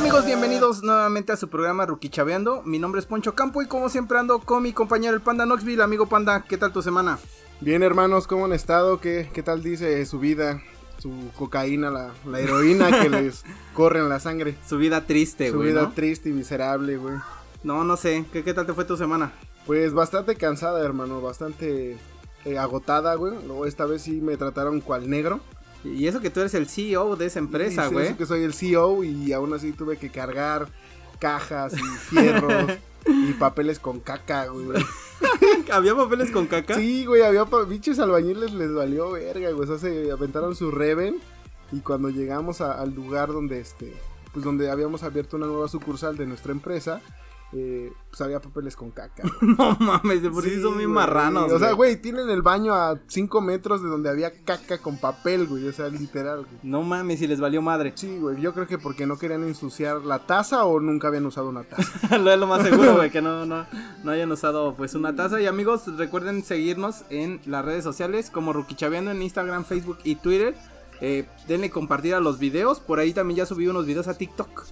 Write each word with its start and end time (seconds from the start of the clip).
amigos? 0.00 0.24
Bienvenidos 0.24 0.82
nuevamente 0.82 1.32
a 1.32 1.36
su 1.36 1.48
programa 1.48 1.84
Rookie 1.86 2.08
Chaveando. 2.08 2.62
Mi 2.64 2.78
nombre 2.78 3.00
es 3.00 3.06
Poncho 3.06 3.34
Campo 3.34 3.62
y 3.62 3.66
como 3.66 3.88
siempre 3.88 4.18
ando 4.18 4.40
con 4.40 4.62
mi 4.62 4.72
compañero 4.72 5.14
el 5.14 5.20
Panda 5.20 5.44
Knoxville. 5.44 5.82
Amigo 5.82 6.06
Panda, 6.06 6.44
¿qué 6.48 6.56
tal 6.56 6.72
tu 6.72 6.82
semana? 6.82 7.18
Bien 7.60 7.82
hermanos, 7.82 8.26
¿cómo 8.26 8.46
han 8.46 8.52
estado? 8.52 9.00
¿Qué, 9.00 9.28
qué 9.32 9.42
tal 9.42 9.62
dice 9.62 10.04
su 10.06 10.18
vida? 10.18 10.62
Su 10.98 11.12
cocaína, 11.36 11.90
la, 11.90 12.12
la 12.26 12.40
heroína 12.40 13.02
que 13.02 13.08
les 13.10 13.44
corre 13.74 14.00
en 14.00 14.08
la 14.08 14.20
sangre. 14.20 14.56
Su 14.66 14.78
vida 14.78 15.06
triste, 15.06 15.50
Su 15.50 15.56
güey. 15.56 15.68
vida 15.68 15.82
¿no? 15.82 15.92
triste 15.92 16.28
y 16.30 16.32
miserable, 16.32 16.96
güey. 16.96 17.16
no, 17.62 17.84
no 17.84 17.96
sé. 17.96 18.24
¿Qué, 18.32 18.42
¿Qué 18.42 18.54
tal 18.54 18.66
te 18.66 18.72
fue 18.74 18.84
tu 18.84 18.96
semana? 18.96 19.32
Pues 19.66 19.92
bastante 19.92 20.34
cansada, 20.36 20.82
hermano, 20.84 21.20
bastante 21.20 21.98
eh, 22.44 22.58
agotada, 22.58 23.14
güey. 23.16 23.34
Esta 23.66 23.84
vez 23.84 24.02
sí 24.02 24.20
me 24.20 24.36
trataron 24.36 24.80
cual 24.80 25.08
negro. 25.10 25.40
Y 25.84 26.06
eso 26.06 26.20
que 26.20 26.30
tú 26.30 26.40
eres 26.40 26.54
el 26.54 26.66
CEO 26.68 27.16
de 27.16 27.26
esa 27.26 27.38
empresa, 27.38 27.86
güey. 27.88 28.06
eso 28.08 28.16
que 28.16 28.26
soy 28.26 28.42
el 28.44 28.52
CEO 28.54 29.02
y 29.04 29.32
aún 29.32 29.52
así 29.54 29.72
tuve 29.72 29.96
que 29.96 30.10
cargar 30.10 30.68
cajas 31.18 31.72
y 31.74 31.82
fierros 32.14 32.72
y 33.06 33.32
papeles 33.34 33.78
con 33.78 34.00
caca, 34.00 34.46
güey. 34.46 34.66
¿Había 35.72 35.94
papeles 35.94 36.30
con 36.30 36.46
caca? 36.46 36.74
Sí, 36.76 37.04
güey, 37.06 37.22
había 37.22 37.44
bichos 37.68 37.98
albañiles 37.98 38.52
les 38.52 38.72
valió 38.74 39.10
verga, 39.12 39.50
güey. 39.50 39.68
O 39.68 39.78
sea, 39.78 39.78
se 39.78 40.10
aventaron 40.10 40.54
su 40.56 40.70
reven 40.70 41.16
y 41.72 41.80
cuando 41.80 42.10
llegamos 42.10 42.60
a- 42.60 42.72
al 42.80 42.94
lugar 42.94 43.28
donde 43.32 43.60
este, 43.60 43.94
pues 44.32 44.44
donde 44.44 44.70
habíamos 44.70 45.02
abierto 45.02 45.36
una 45.36 45.46
nueva 45.46 45.68
sucursal 45.68 46.16
de 46.16 46.26
nuestra 46.26 46.52
empresa, 46.52 47.00
eh, 47.52 47.92
pues 48.08 48.20
había 48.20 48.40
papeles 48.40 48.76
con 48.76 48.90
caca. 48.90 49.24
No 49.40 49.76
mames, 49.80 50.22
de 50.22 50.30
por 50.30 50.44
sí, 50.44 50.60
son 50.60 50.78
bien 50.78 50.90
güey. 50.90 51.04
marranos. 51.04 51.50
O 51.50 51.58
sea, 51.58 51.72
güey, 51.72 52.00
tienen 52.00 52.30
el 52.30 52.42
baño 52.42 52.74
a 52.74 52.98
5 53.06 53.40
metros 53.40 53.82
de 53.82 53.88
donde 53.88 54.08
había 54.08 54.30
caca 54.44 54.78
con 54.78 54.98
papel, 54.98 55.46
güey. 55.46 55.66
O 55.66 55.72
sea, 55.72 55.88
literal, 55.88 56.44
güey. 56.44 56.60
No 56.62 56.82
mames, 56.82 57.18
si 57.18 57.26
les 57.26 57.40
valió 57.40 57.60
madre. 57.60 57.92
Sí, 57.96 58.18
güey, 58.18 58.40
yo 58.40 58.54
creo 58.54 58.66
que 58.66 58.78
porque 58.78 59.06
no 59.06 59.18
querían 59.18 59.42
ensuciar 59.42 60.02
la 60.04 60.20
taza 60.20 60.64
o 60.64 60.78
nunca 60.80 61.08
habían 61.08 61.26
usado 61.26 61.48
una 61.48 61.64
taza. 61.64 62.18
lo 62.18 62.30
es 62.32 62.38
lo 62.38 62.46
más 62.46 62.62
seguro, 62.62 62.96
güey, 62.96 63.10
que 63.10 63.20
no, 63.20 63.44
no, 63.46 63.66
no 64.04 64.10
hayan 64.10 64.30
usado 64.30 64.74
pues 64.76 64.94
una 64.94 65.16
taza. 65.16 65.40
Y 65.40 65.46
amigos, 65.46 65.82
recuerden 65.96 66.44
seguirnos 66.44 67.04
en 67.10 67.40
las 67.46 67.64
redes 67.64 67.82
sociales 67.82 68.30
como 68.30 68.52
Rukichaveando 68.52 69.10
en 69.10 69.22
Instagram, 69.22 69.64
Facebook 69.64 69.98
y 70.04 70.14
Twitter. 70.16 70.54
Eh, 71.00 71.26
denle 71.48 71.70
compartir 71.70 72.14
a 72.14 72.20
los 72.20 72.38
videos. 72.38 72.78
Por 72.78 73.00
ahí 73.00 73.12
también 73.12 73.38
ya 73.38 73.46
subí 73.46 73.66
unos 73.66 73.86
videos 73.86 74.06
a 74.06 74.14
TikTok. 74.14 74.64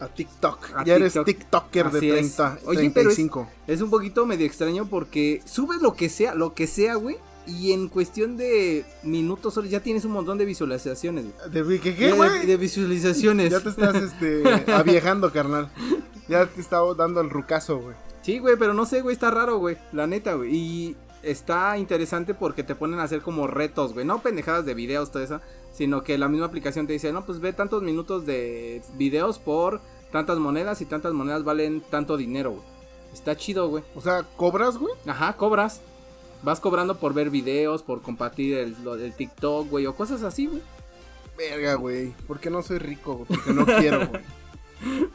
A 0.00 0.08
TikTok. 0.08 0.70
A 0.76 0.84
ya 0.84 0.94
eres 0.96 1.12
TikTok. 1.12 1.26
TikToker 1.26 1.86
Así 1.88 2.00
de 2.08 2.20
es. 2.20 2.36
30, 2.36 2.58
Oye, 2.66 2.90
pero 2.94 3.10
es- 3.10 3.16
35. 3.16 3.48
Es 3.66 3.80
un 3.82 3.90
poquito 3.90 4.26
medio 4.26 4.46
extraño 4.46 4.86
porque 4.88 5.42
subes 5.44 5.82
lo 5.82 5.94
que 5.94 6.08
sea, 6.08 6.34
lo 6.34 6.54
que 6.54 6.66
sea, 6.66 6.94
güey. 6.96 7.16
Y 7.46 7.72
en 7.72 7.88
cuestión 7.88 8.36
de 8.36 8.84
minutos 9.02 9.58
ya 9.68 9.80
tienes 9.80 10.04
un 10.04 10.12
montón 10.12 10.38
de 10.38 10.44
visualizaciones, 10.44 11.24
güey. 11.24 11.50
¿De 11.64 11.80
qué, 11.80 11.92
de- 11.92 12.12
güey? 12.12 12.46
de 12.46 12.56
visualizaciones. 12.56 13.50
Ya 13.50 13.60
te 13.60 13.70
estás 13.70 13.94
este, 13.96 14.42
aviejando, 14.72 15.32
carnal. 15.32 15.70
Ya 16.28 16.46
te 16.46 16.60
estaba 16.60 16.94
dando 16.94 17.20
el 17.20 17.30
rucazo, 17.30 17.78
güey. 17.78 17.96
Sí, 18.22 18.38
güey, 18.38 18.56
pero 18.56 18.74
no 18.74 18.86
sé, 18.86 19.00
güey, 19.00 19.14
está 19.14 19.30
raro, 19.30 19.58
güey. 19.58 19.78
La 19.92 20.06
neta, 20.06 20.34
güey. 20.34 20.54
Y 20.54 20.96
está 21.22 21.76
interesante 21.78 22.34
porque 22.34 22.62
te 22.62 22.74
ponen 22.74 23.00
a 23.00 23.04
hacer 23.04 23.20
como 23.22 23.46
retos, 23.46 23.94
güey. 23.94 24.06
No 24.06 24.22
pendejadas 24.22 24.64
de 24.66 24.74
videos, 24.74 25.10
todo 25.10 25.22
eso. 25.22 25.40
Sino 25.72 26.02
que 26.02 26.18
la 26.18 26.28
misma 26.28 26.46
aplicación 26.46 26.86
te 26.86 26.92
dice, 26.92 27.12
no, 27.12 27.24
pues 27.24 27.40
ve 27.40 27.52
tantos 27.52 27.82
minutos 27.82 28.26
de 28.26 28.82
videos 28.96 29.38
por 29.38 29.80
tantas 30.10 30.38
monedas 30.38 30.80
y 30.80 30.84
tantas 30.84 31.12
monedas 31.12 31.44
valen 31.44 31.80
tanto 31.80 32.16
dinero, 32.16 32.52
güey. 32.52 32.64
Está 33.12 33.36
chido, 33.36 33.68
güey. 33.68 33.84
O 33.94 34.00
sea, 34.00 34.24
¿cobras, 34.36 34.78
güey? 34.78 34.92
Ajá, 35.06 35.36
cobras. 35.36 35.80
Vas 36.42 36.60
cobrando 36.60 36.96
por 36.96 37.12
ver 37.12 37.30
videos, 37.30 37.82
por 37.82 38.02
compartir 38.02 38.56
el, 38.56 38.76
lo 38.82 38.96
del 38.96 39.14
TikTok, 39.14 39.68
güey, 39.68 39.86
o 39.86 39.94
cosas 39.94 40.22
así, 40.22 40.46
güey. 40.46 40.62
Verga, 41.36 41.74
güey. 41.74 42.12
¿Por 42.26 42.40
qué 42.40 42.50
no 42.50 42.62
soy 42.62 42.78
rico? 42.78 43.16
güey? 43.16 43.26
Porque 43.26 43.52
no 43.52 43.66
quiero, 43.66 44.08
güey. 44.08 44.22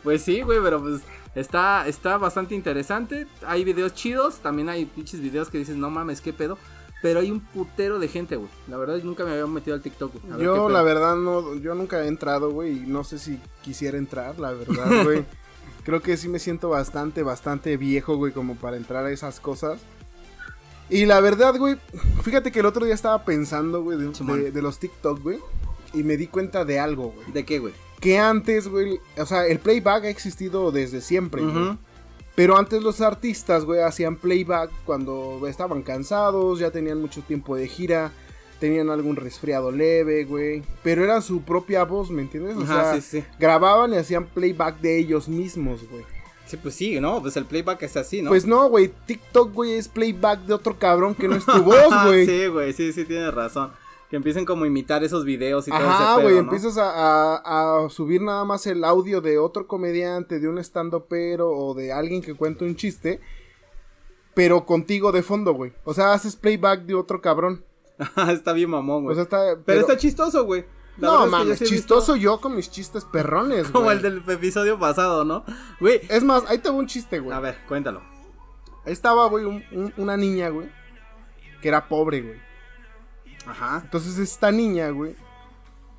Pues 0.04 0.22
sí, 0.22 0.42
güey, 0.42 0.60
pero 0.62 0.80
pues 0.80 1.02
está, 1.34 1.88
está 1.88 2.20
bastante 2.20 2.54
interesante. 2.54 3.26
Hay 3.48 3.64
videos 3.64 3.96
chidos, 3.96 4.38
también 4.38 4.70
hay 4.70 4.86
pinches 4.86 5.22
videos 5.22 5.50
que 5.50 5.58
dices, 5.58 5.76
no 5.76 5.90
mames, 5.90 6.22
qué 6.22 6.34
pedo. 6.34 6.60
Pero 7.06 7.20
hay 7.20 7.30
un 7.30 7.40
putero 7.40 8.00
de 8.00 8.08
gente, 8.08 8.36
güey. 8.36 8.50
La 8.68 8.78
verdad, 8.78 8.98
nunca 9.04 9.24
me 9.26 9.30
había 9.30 9.46
metido 9.46 9.76
al 9.76 9.82
TikTok, 9.84 10.12
güey. 10.12 10.44
Yo, 10.44 10.56
la 10.74 10.82
verdad, 10.82 11.16
no, 11.16 11.54
yo 11.58 11.76
nunca 11.76 12.04
he 12.04 12.08
entrado, 12.08 12.50
güey, 12.50 12.78
y 12.78 12.80
no 12.88 13.04
sé 13.04 13.20
si 13.20 13.40
quisiera 13.62 14.00
entrar, 14.00 14.40
la 14.40 14.52
verdad, 14.54 15.04
güey. 15.04 15.24
Creo 15.86 16.02
que 16.02 16.18
sí 16.18 16.28
me 16.30 16.40
siento 16.40 16.70
bastante, 16.70 17.22
bastante 17.22 17.78
viejo, 17.78 18.16
güey, 18.18 18.34
como 18.34 18.56
para 18.56 18.76
entrar 18.78 19.06
a 19.06 19.12
esas 19.12 19.40
cosas. 19.40 19.80
Y 20.90 21.06
la 21.06 21.20
verdad, 21.20 21.56
güey, 21.60 21.78
fíjate 22.24 22.52
que 22.52 22.62
el 22.62 22.66
otro 22.66 22.86
día 22.86 22.96
estaba 22.96 23.24
pensando, 23.24 23.84
güey, 23.84 24.00
de- 24.00 24.52
de 24.52 24.62
los 24.64 24.80
TikTok, 24.80 25.22
güey, 25.22 25.38
y 25.94 26.02
me 26.02 26.18
di 26.18 26.26
cuenta 26.26 26.66
de 26.66 26.80
algo, 26.80 27.12
güey. 27.12 27.32
¿De 27.34 27.46
qué, 27.46 27.60
güey? 27.60 27.74
Que 28.00 28.18
antes, 28.18 28.68
güey, 28.68 29.00
o 29.16 29.26
sea, 29.28 29.46
el 29.46 29.60
playback 29.60 30.06
ha 30.06 30.10
existido 30.10 30.72
desde 30.72 31.02
siempre, 31.02 31.44
güey. 31.44 31.78
Pero 32.36 32.58
antes 32.58 32.84
los 32.84 33.00
artistas, 33.02 33.64
güey, 33.64 33.82
hacían 33.82 34.18
playback 34.18 34.70
cuando 34.86 35.40
estaban 35.48 35.84
cansados, 35.84 36.60
ya 36.60 36.70
tenían 36.70 37.00
mucho 37.00 37.22
tiempo 37.22 37.56
de 37.56 37.68
gira, 37.68 38.12
tenían 38.60 38.90
algún 38.90 39.16
resfriado 39.16 39.72
leve, 39.72 40.26
güey. 40.26 40.62
Pero 40.84 41.04
era 41.04 41.22
su 41.22 41.42
propia 41.44 41.84
voz, 41.86 42.10
¿me 42.12 42.22
entiendes? 42.24 42.58
O 42.58 42.64
Ajá, 42.64 42.92
sea, 42.92 43.02
sí, 43.02 43.22
sí. 43.22 43.26
grababan 43.40 43.94
y 43.94 43.98
hacían 43.98 44.26
playback 44.26 44.80
de 44.82 45.00
ellos 45.00 45.30
mismos, 45.30 45.88
güey. 45.90 46.04
Sí, 46.46 46.58
pues 46.58 46.76
sí, 46.76 47.00
¿no? 47.00 47.22
Pues 47.22 47.38
el 47.38 47.46
playback 47.46 47.82
es 47.84 47.98
así, 47.98 48.22
¿no? 48.22 48.30
Pues 48.30 48.46
no, 48.46 48.70
güey, 48.70 48.92
TikTok, 49.08 49.52
güey, 49.54 49.74
es 49.76 49.88
playback 49.88 50.42
de 50.42 50.54
otro 50.54 50.78
cabrón 50.78 51.16
que 51.16 51.28
no 51.28 51.36
es 51.38 51.46
tu 51.46 51.64
voz, 51.64 51.88
güey. 52.06 52.26
sí, 52.28 52.48
güey, 52.48 52.74
sí, 52.74 52.94
sí, 52.94 53.06
tienes 53.06 53.34
razón. 53.34 53.72
Que 54.10 54.18
empiecen 54.18 54.46
como 54.46 54.66
a 54.66 54.68
imitar 54.68 55.04
esos 55.04 55.26
videos 55.26 55.68
y 55.68 55.72
todo 55.72 55.80
Ajá, 55.80 55.96
ese 56.06 56.14
pedo, 56.16 56.22
güey, 56.22 56.34
¿no? 56.36 56.42
empiezas 56.42 56.78
a, 56.78 57.38
a- 57.38 57.86
a 57.86 57.90
subir 57.90 58.22
nada 58.22 58.46
más 58.46 58.68
el 58.68 58.84
audio 58.84 59.20
de 59.22 59.38
otro 59.40 59.66
comediante, 59.68 60.40
de 60.40 60.48
un 60.48 60.60
stand 60.60 60.94
pero 61.10 61.50
o 61.52 61.74
de 61.74 61.92
alguien 61.92 62.22
que 62.22 62.36
cuenta 62.36 62.66
un 62.66 62.76
chiste, 62.76 63.20
pero 64.34 64.66
contigo 64.66 65.12
de 65.12 65.24
fondo, 65.24 65.54
güey. 65.54 65.74
O 65.86 65.94
sea, 65.94 66.14
haces 66.14 66.36
playback 66.36 66.82
de 66.82 66.94
otro 66.96 67.22
cabrón. 67.22 67.64
está 68.30 68.54
bien 68.54 68.70
mamón, 68.70 69.04
güey. 69.06 69.14
O 69.14 69.16
sea, 69.16 69.24
está... 69.24 69.58
pero, 69.66 69.80
está 69.82 69.98
chistoso, 69.98 70.44
güey. 70.46 70.66
La 70.98 71.08
No, 71.08 71.20
es 71.20 71.26
que 71.26 71.32
mames, 71.32 71.60
visto 71.60 71.66
chistoso 71.76 72.16
yo 72.16 72.40
con 72.40 72.56
mis 72.56 72.70
chistes 72.70 73.04
perrones, 73.06 73.68
Como 73.70 73.86
güey. 73.86 73.98
el 73.98 74.02
del 74.04 74.24
episodio 74.30 74.78
pasado, 74.80 75.26
¿no? 75.26 75.44
Güey. 75.80 76.02
Es 76.10 76.24
más, 76.24 76.44
ahí 76.48 76.60
te 76.60 76.70
va 76.70 76.76
un 76.76 76.88
chiste, 76.88 77.20
güey. 77.20 77.36
A 77.36 77.40
ver, 77.42 77.58
cuéntalo. 77.68 78.02
Ahí 78.86 78.94
estaba, 78.94 79.28
güey, 79.28 79.46
un- 79.46 79.64
un- 79.72 79.94
una 79.98 80.16
niña, 80.16 80.50
güey, 80.50 80.70
que 81.62 81.68
era 81.70 81.88
pobre, 81.90 82.22
güey. 82.22 82.45
Ajá. 83.48 83.82
Entonces 83.84 84.18
esta 84.18 84.52
niña, 84.52 84.90
güey, 84.90 85.16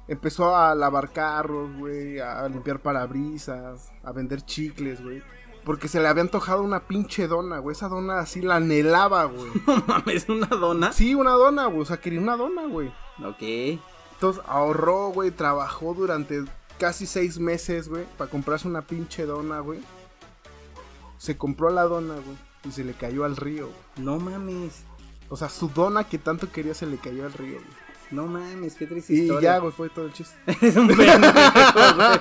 empezó 0.08 0.56
a 0.56 0.74
lavar 0.74 1.12
carros, 1.12 1.70
güey, 1.76 2.18
a 2.20 2.48
limpiar 2.48 2.80
parabrisas, 2.80 3.90
a 4.02 4.12
vender 4.12 4.42
chicles, 4.42 5.02
güey. 5.02 5.22
Porque 5.64 5.88
se 5.88 6.00
le 6.00 6.06
había 6.06 6.22
antojado 6.22 6.62
una 6.62 6.86
pinche 6.86 7.26
dona, 7.26 7.58
güey. 7.58 7.74
Esa 7.74 7.88
dona 7.88 8.20
así 8.20 8.40
la 8.40 8.56
anhelaba, 8.56 9.24
güey. 9.24 9.50
No 9.66 9.82
mames, 9.86 10.28
una 10.28 10.46
dona. 10.46 10.92
Sí, 10.92 11.14
una 11.14 11.32
dona, 11.32 11.66
güey. 11.66 11.80
O 11.80 11.84
sea, 11.84 11.96
quería 11.96 12.20
una 12.20 12.36
dona, 12.36 12.66
güey. 12.66 12.88
Ok. 13.24 13.80
Entonces 14.12 14.42
ahorró, 14.46 15.08
güey, 15.08 15.32
trabajó 15.32 15.92
durante 15.92 16.44
casi 16.78 17.04
seis 17.06 17.38
meses, 17.38 17.88
güey, 17.88 18.04
para 18.16 18.30
comprarse 18.30 18.68
una 18.68 18.82
pinche 18.82 19.26
dona, 19.26 19.58
güey. 19.60 19.80
Se 21.18 21.36
compró 21.36 21.70
la 21.70 21.82
dona, 21.82 22.14
güey, 22.14 22.36
y 22.64 22.70
se 22.70 22.84
le 22.84 22.92
cayó 22.92 23.24
al 23.24 23.36
río. 23.36 23.66
güey. 23.66 24.06
No 24.06 24.18
mames. 24.18 24.84
O 25.28 25.36
sea, 25.36 25.48
su 25.48 25.68
dona 25.68 26.04
que 26.04 26.18
tanto 26.18 26.50
quería 26.50 26.74
se 26.74 26.86
le 26.86 26.98
cayó 26.98 27.24
al 27.26 27.32
río, 27.32 27.54
güey. 27.58 27.86
No 28.10 28.26
mames, 28.26 28.74
qué 28.76 28.86
triste 28.86 29.12
Y 29.14 29.22
historia. 29.22 29.54
ya, 29.54 29.58
güey, 29.58 29.72
fue 29.72 29.88
todo 29.88 30.06
el 30.06 30.12
chiste. 30.12 30.36
es 30.62 30.76
un 30.76 30.86
pendejo, 30.88 31.18
güey. 31.96 32.18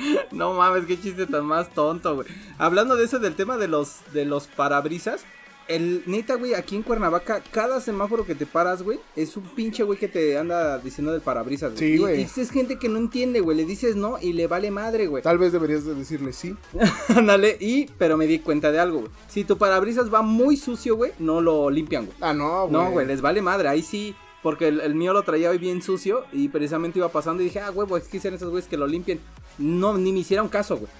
No 0.30 0.54
mames, 0.54 0.86
qué 0.86 0.98
chiste 1.00 1.26
tan 1.26 1.44
más 1.44 1.70
tonto, 1.74 2.14
güey. 2.14 2.28
Hablando 2.58 2.94
de 2.94 3.04
eso 3.04 3.18
del 3.18 3.34
tema 3.34 3.56
de 3.56 3.66
los 3.66 3.96
de 4.12 4.24
los 4.24 4.46
parabrisas, 4.46 5.24
el 5.68 6.02
neta, 6.06 6.34
güey, 6.34 6.54
aquí 6.54 6.76
en 6.76 6.82
Cuernavaca, 6.82 7.42
cada 7.50 7.80
semáforo 7.80 8.24
que 8.24 8.34
te 8.34 8.46
paras, 8.46 8.82
güey, 8.82 8.98
es 9.14 9.36
un 9.36 9.44
pinche 9.44 9.82
güey 9.82 9.98
que 9.98 10.08
te 10.08 10.38
anda 10.38 10.78
diciendo 10.78 11.12
del 11.12 11.20
parabrisas, 11.20 11.72
güey. 11.72 11.78
Sí, 11.78 11.94
Y- 11.94 11.98
güey. 11.98 12.20
Y, 12.22 12.40
es 12.40 12.50
gente 12.50 12.78
que 12.78 12.88
no 12.88 12.98
entiende, 12.98 13.40
güey. 13.40 13.56
Le 13.56 13.64
dices 13.64 13.94
no 13.96 14.18
y 14.20 14.32
le 14.32 14.46
vale 14.46 14.70
madre, 14.70 15.06
güey. 15.06 15.22
Tal 15.22 15.38
vez 15.38 15.52
deberías 15.52 15.84
de 15.84 15.94
decirle 15.94 16.32
sí. 16.32 16.56
Ándale, 17.14 17.56
y 17.60 17.86
pero 17.98 18.16
me 18.16 18.26
di 18.26 18.38
cuenta 18.38 18.72
de 18.72 18.78
algo, 18.80 19.00
güey. 19.00 19.12
Si 19.28 19.44
tu 19.44 19.58
parabrisas 19.58 20.12
va 20.12 20.22
muy 20.22 20.56
sucio, 20.56 20.96
güey, 20.96 21.12
no 21.18 21.40
lo 21.40 21.68
limpian, 21.70 22.06
güey. 22.06 22.16
Ah, 22.20 22.32
no, 22.32 22.66
güey. 22.66 22.72
No, 22.72 22.90
güey, 22.90 23.06
les 23.06 23.20
vale 23.20 23.42
madre, 23.42 23.68
ahí 23.68 23.82
sí. 23.82 24.14
Porque 24.42 24.68
el, 24.68 24.80
el 24.80 24.94
mío 24.94 25.12
lo 25.12 25.24
traía 25.24 25.50
hoy 25.50 25.58
bien 25.58 25.82
sucio 25.82 26.24
y 26.32 26.48
precisamente 26.48 26.98
iba 27.00 27.08
pasando 27.08 27.42
y 27.42 27.46
dije, 27.46 27.58
ah, 27.60 27.72
huevo, 27.72 27.96
es 27.96 28.04
que 28.04 28.18
hicieron 28.18 28.36
esos 28.36 28.50
güeyes 28.50 28.68
que 28.68 28.76
lo 28.76 28.86
limpien. 28.86 29.20
No, 29.58 29.98
ni 29.98 30.12
me 30.12 30.20
hicieron 30.20 30.48
caso, 30.48 30.76
güey. 30.76 30.90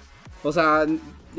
O 0.43 0.51
sea, 0.51 0.85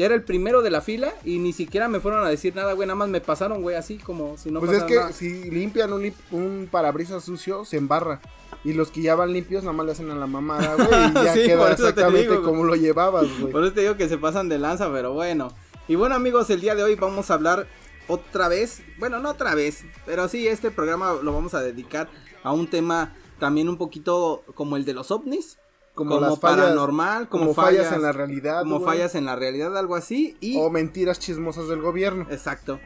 ya 0.00 0.06
era 0.06 0.14
el 0.14 0.22
primero 0.22 0.62
de 0.62 0.70
la 0.70 0.80
fila 0.80 1.12
y 1.26 1.38
ni 1.40 1.52
siquiera 1.52 1.86
me 1.86 2.00
fueron 2.00 2.24
a 2.24 2.30
decir 2.30 2.56
nada, 2.56 2.72
güey. 2.72 2.86
Nada 2.86 2.96
más 2.96 3.10
me 3.10 3.20
pasaron, 3.20 3.60
güey, 3.60 3.76
así 3.76 3.98
como 3.98 4.38
si 4.38 4.50
no 4.50 4.60
pues 4.60 4.72
es 4.72 4.84
que 4.84 4.94
nada. 4.94 5.12
si 5.12 5.50
limpian 5.50 5.92
un, 5.92 6.68
parabrisas 6.70 7.22
sucio, 7.22 7.66
se 7.66 7.76
embarra. 7.76 8.22
Y 8.64 8.72
los 8.72 8.90
que 8.90 9.02
ya 9.02 9.14
van 9.14 9.34
limpios, 9.34 9.62
nada 9.62 9.74
más 9.74 9.84
le 9.84 9.92
hacen 9.92 10.10
a 10.10 10.14
la 10.14 10.26
mamada, 10.26 10.74
güey. 10.74 11.10
Y 11.10 11.12
ya 11.24 11.34
Sí, 11.34 11.42
queda 11.44 11.70
exactamente 11.70 12.30
digo, 12.30 12.42
como 12.42 12.64
lo 12.64 12.76
llevabas, 12.76 13.26
güey. 13.38 13.52
Por 13.52 13.62
eso 13.62 13.74
te 13.74 13.82
digo 13.82 13.98
que 13.98 14.08
se 14.08 14.16
pasan 14.16 14.48
de 14.48 14.58
lanza, 14.58 14.90
pero 14.90 15.12
bueno. 15.12 15.52
Y 15.86 15.96
bueno, 15.96 16.14
amigos, 16.14 16.48
el 16.48 16.62
día 16.62 16.74
de 16.74 16.82
hoy 16.82 16.94
vamos 16.94 17.30
a 17.30 17.34
hablar 17.34 17.66
otra 18.08 18.48
vez. 18.48 18.82
Bueno, 18.98 19.18
no 19.18 19.28
otra 19.28 19.54
vez, 19.54 19.84
pero 20.06 20.28
sí, 20.28 20.48
este 20.48 20.70
programa 20.70 21.16
lo 21.22 21.34
vamos 21.34 21.52
a 21.52 21.60
dedicar 21.60 22.08
a 22.42 22.52
un 22.52 22.70
tema 22.70 23.14
también 23.38 23.68
un 23.68 23.76
poquito 23.76 24.44
como 24.54 24.78
el 24.78 24.86
de 24.86 24.94
los 24.94 25.10
ovnis. 25.10 25.58
Como, 25.94 26.20
las 26.20 26.38
fallas, 26.38 26.58
paranormal, 26.58 27.28
como, 27.28 27.44
como 27.44 27.54
fallas, 27.54 27.92
en 27.92 28.02
la 28.02 28.12
realidad. 28.12 28.62
como 28.62 28.80
fallas 28.80 29.14
en 29.14 29.26
la 29.26 29.36
realidad, 29.36 29.76
algo 29.76 29.96
así. 29.96 30.36
Y 30.40 30.56
O 30.58 30.70
mentiras 30.70 31.18
chismosas 31.18 31.68
del 31.68 31.80
gobierno. 31.82 32.26
Exacto. 32.30 32.80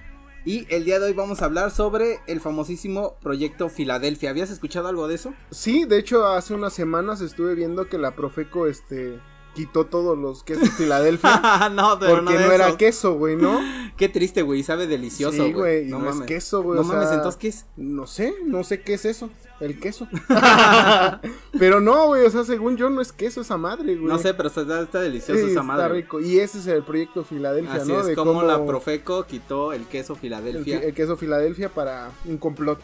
Y 0.46 0.66
el 0.68 0.84
día 0.84 1.00
de 1.00 1.06
hoy 1.06 1.12
vamos 1.14 1.40
a 1.40 1.46
hablar 1.46 1.70
sobre 1.70 2.20
el 2.26 2.38
famosísimo 2.40 3.14
proyecto 3.22 3.70
Filadelfia. 3.70 4.28
¿Habías 4.28 4.50
escuchado 4.50 4.88
algo 4.88 5.08
de 5.08 5.14
eso? 5.14 5.32
Sí, 5.50 5.86
de 5.86 5.98
hecho, 5.98 6.26
hace 6.26 6.52
unas 6.52 6.74
semanas 6.74 7.22
estuve 7.22 7.54
viendo 7.54 7.88
que 7.88 7.96
la 7.96 8.14
Profeco, 8.14 8.66
este, 8.66 9.18
quitó 9.54 9.86
todos 9.86 10.18
los 10.18 10.42
quesos 10.42 10.70
Filadelfia. 10.70 11.68
no, 11.74 11.98
pero 11.98 12.16
porque 12.16 12.34
no, 12.34 12.40
no, 12.40 12.48
de 12.48 12.54
era 12.54 12.68
eso. 12.68 12.76
queso, 12.76 13.14
güey, 13.14 13.36
¿no? 13.36 13.60
Qué 13.96 14.08
triste, 14.08 14.42
güey. 14.42 14.62
Sabe 14.62 14.86
delicioso, 14.86 15.44
sí, 15.44 15.52
güey, 15.52 15.86
y 15.86 15.90
No, 15.90 16.00
no, 16.00 16.08
es 16.08 16.14
mames. 16.16 16.28
queso, 16.28 16.62
güey. 16.62 16.76
No 16.76 16.82
o 16.82 16.84
mames, 16.84 17.08
sea, 17.08 17.16
entonces, 17.16 17.38
¿qué 17.40 17.48
es? 17.48 17.66
No 17.76 18.06
sé, 18.08 18.34
no 18.44 18.64
sé 18.64 18.82
qué 18.82 18.94
es 18.94 19.04
eso, 19.04 19.30
el 19.60 19.78
queso. 19.78 20.08
pero 21.58 21.80
no, 21.80 22.06
güey, 22.08 22.24
o 22.26 22.30
sea, 22.30 22.44
según 22.44 22.76
yo 22.76 22.90
no 22.90 23.00
es 23.00 23.12
queso 23.12 23.40
esa 23.40 23.56
madre, 23.56 23.94
güey. 23.96 24.08
No 24.08 24.18
sé, 24.18 24.34
pero 24.34 24.48
está, 24.48 24.62
está 24.80 25.00
delicioso 25.00 25.34
Sí, 25.34 25.40
esa 25.42 25.48
está 25.48 25.62
madre. 25.62 25.88
rico. 25.94 26.20
Y 26.20 26.40
ese 26.40 26.58
es 26.58 26.66
el 26.66 26.82
proyecto 26.82 27.22
Filadelfia, 27.24 27.74
Así 27.74 27.92
¿no? 27.92 28.00
es 28.00 28.06
de 28.06 28.14
como 28.16 28.32
cómo 28.32 28.42
la 28.42 28.64
Profeco 28.64 29.24
quitó 29.26 29.72
el 29.72 29.84
queso 29.86 30.14
el, 30.14 30.18
Filadelfia. 30.18 30.80
el 30.80 30.94
queso 30.94 31.16
Filadelfia 31.16 31.68
para 31.68 32.10
un 32.24 32.38
complot. 32.38 32.80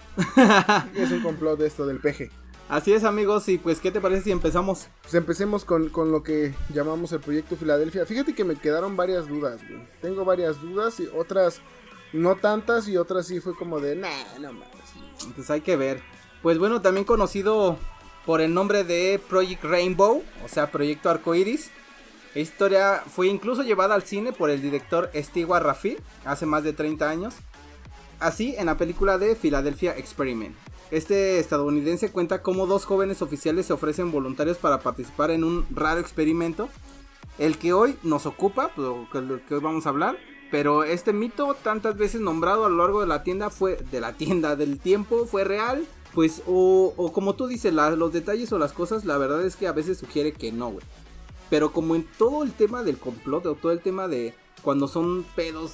es 0.95 1.11
un 1.11 1.23
complot 1.23 1.59
de 1.59 1.67
esto 1.67 1.87
del 1.87 1.99
PG. 1.99 2.31
Así 2.71 2.93
es, 2.93 3.03
amigos. 3.03 3.49
Y 3.49 3.59
pues, 3.59 3.81
¿qué 3.81 3.91
te 3.91 4.01
parece 4.01 4.23
si 4.23 4.31
empezamos? 4.31 4.87
Pues 5.03 5.15
empecemos 5.15 5.65
con, 5.65 5.89
con 5.89 6.13
lo 6.13 6.23
que 6.23 6.55
llamamos 6.73 7.11
el 7.11 7.19
proyecto 7.19 7.57
Filadelfia. 7.57 8.07
Fíjate 8.07 8.33
que 8.33 8.45
me 8.45 8.55
quedaron 8.55 8.97
varias 8.97 9.27
dudas, 9.27 9.61
güey. 9.69 9.83
Tengo 10.01 10.25
varias 10.25 10.61
dudas 10.63 11.01
y 11.01 11.09
otras 11.09 11.61
no 12.13 12.37
tantas 12.37 12.87
y 12.87 12.97
otras 12.97 13.27
sí 13.27 13.41
fue 13.41 13.57
como 13.57 13.81
de, 13.81 13.97
nah, 13.97 14.39
no 14.41 14.53
mames. 14.53 14.69
Entonces 15.21 15.51
hay 15.51 15.63
que 15.63 15.75
ver. 15.75 16.01
Pues 16.43 16.59
bueno, 16.59 16.81
también 16.81 17.05
conocido 17.05 17.77
por 18.25 18.41
el 18.41 18.55
nombre 18.55 18.85
de 18.85 19.21
Project 19.29 19.65
Rainbow, 19.65 20.23
o 20.45 20.49
sea, 20.49 20.71
Proyecto 20.71 21.11
Arcoiris. 21.11 21.73
Esta 22.29 22.39
historia 22.39 23.03
fue 23.05 23.27
incluso 23.27 23.65
llevada 23.65 23.97
al 23.97 24.05
cine 24.05 24.33
por 24.33 24.49
el 24.49 24.63
director 24.63 25.11
Stewart 25.13 25.65
Raffi 25.65 25.97
hace 26.25 26.47
más 26.47 26.63
de 26.63 26.73
30 26.73 27.11
años. 27.11 27.35
Así 28.21 28.55
en 28.57 28.67
la 28.67 28.77
película 28.77 29.19
de 29.19 29.35
Philadelphia 29.35 29.97
Experiment. 29.97 30.55
Este 30.91 31.39
estadounidense 31.39 32.11
cuenta 32.11 32.43
cómo 32.43 32.67
dos 32.67 32.85
jóvenes 32.85 33.23
oficiales 33.23 33.67
se 33.67 33.73
ofrecen 33.73 34.11
voluntarios 34.11 34.59
para 34.59 34.81
participar 34.81 35.31
en 35.31 35.45
un 35.45 35.67
raro 35.71 36.01
experimento. 36.01 36.69
El 37.39 37.59
que 37.59 37.73
hoy 37.73 37.97
nos 38.03 38.27
ocupa, 38.27 38.71
pues, 38.75 38.87
que 39.47 39.55
hoy 39.55 39.61
vamos 39.61 39.87
a 39.87 39.91
hablar. 39.91 40.19
Pero 40.51 40.83
este 40.83 41.13
mito, 41.13 41.55
tantas 41.63 41.97
veces 41.97 42.21
nombrado 42.21 42.67
a 42.67 42.69
lo 42.69 42.79
largo 42.79 43.01
de 43.01 43.07
la 43.07 43.23
tienda, 43.23 43.51
fue 43.51 43.77
de 43.93 44.01
la 44.01 44.15
tienda 44.15 44.57
del 44.57 44.81
tiempo, 44.81 45.27
fue 45.27 45.45
real. 45.45 45.87
Pues, 46.13 46.43
o, 46.49 46.93
o 46.97 47.13
como 47.13 47.35
tú 47.37 47.47
dices, 47.47 47.73
la- 47.73 47.91
los 47.95 48.13
detalles 48.13 48.53
o 48.53 48.59
las 48.59 48.73
cosas, 48.73 49.05
la 49.05 49.17
verdad 49.17 49.45
es 49.45 49.55
que 49.55 49.69
a 49.69 49.73
veces 49.73 49.99
sugiere 49.99 50.33
que 50.33 50.51
no, 50.51 50.71
güey. 50.71 50.85
Pero 51.51 51.73
como 51.73 51.95
en 51.95 52.05
todo 52.19 52.43
el 52.43 52.53
tema 52.53 52.83
del 52.83 52.99
complot, 52.99 53.47
o 53.47 53.55
todo 53.55 53.71
el 53.71 53.81
tema 53.81 54.09
de 54.09 54.35
cuando 54.63 54.89
son 54.89 55.25
pedos 55.37 55.73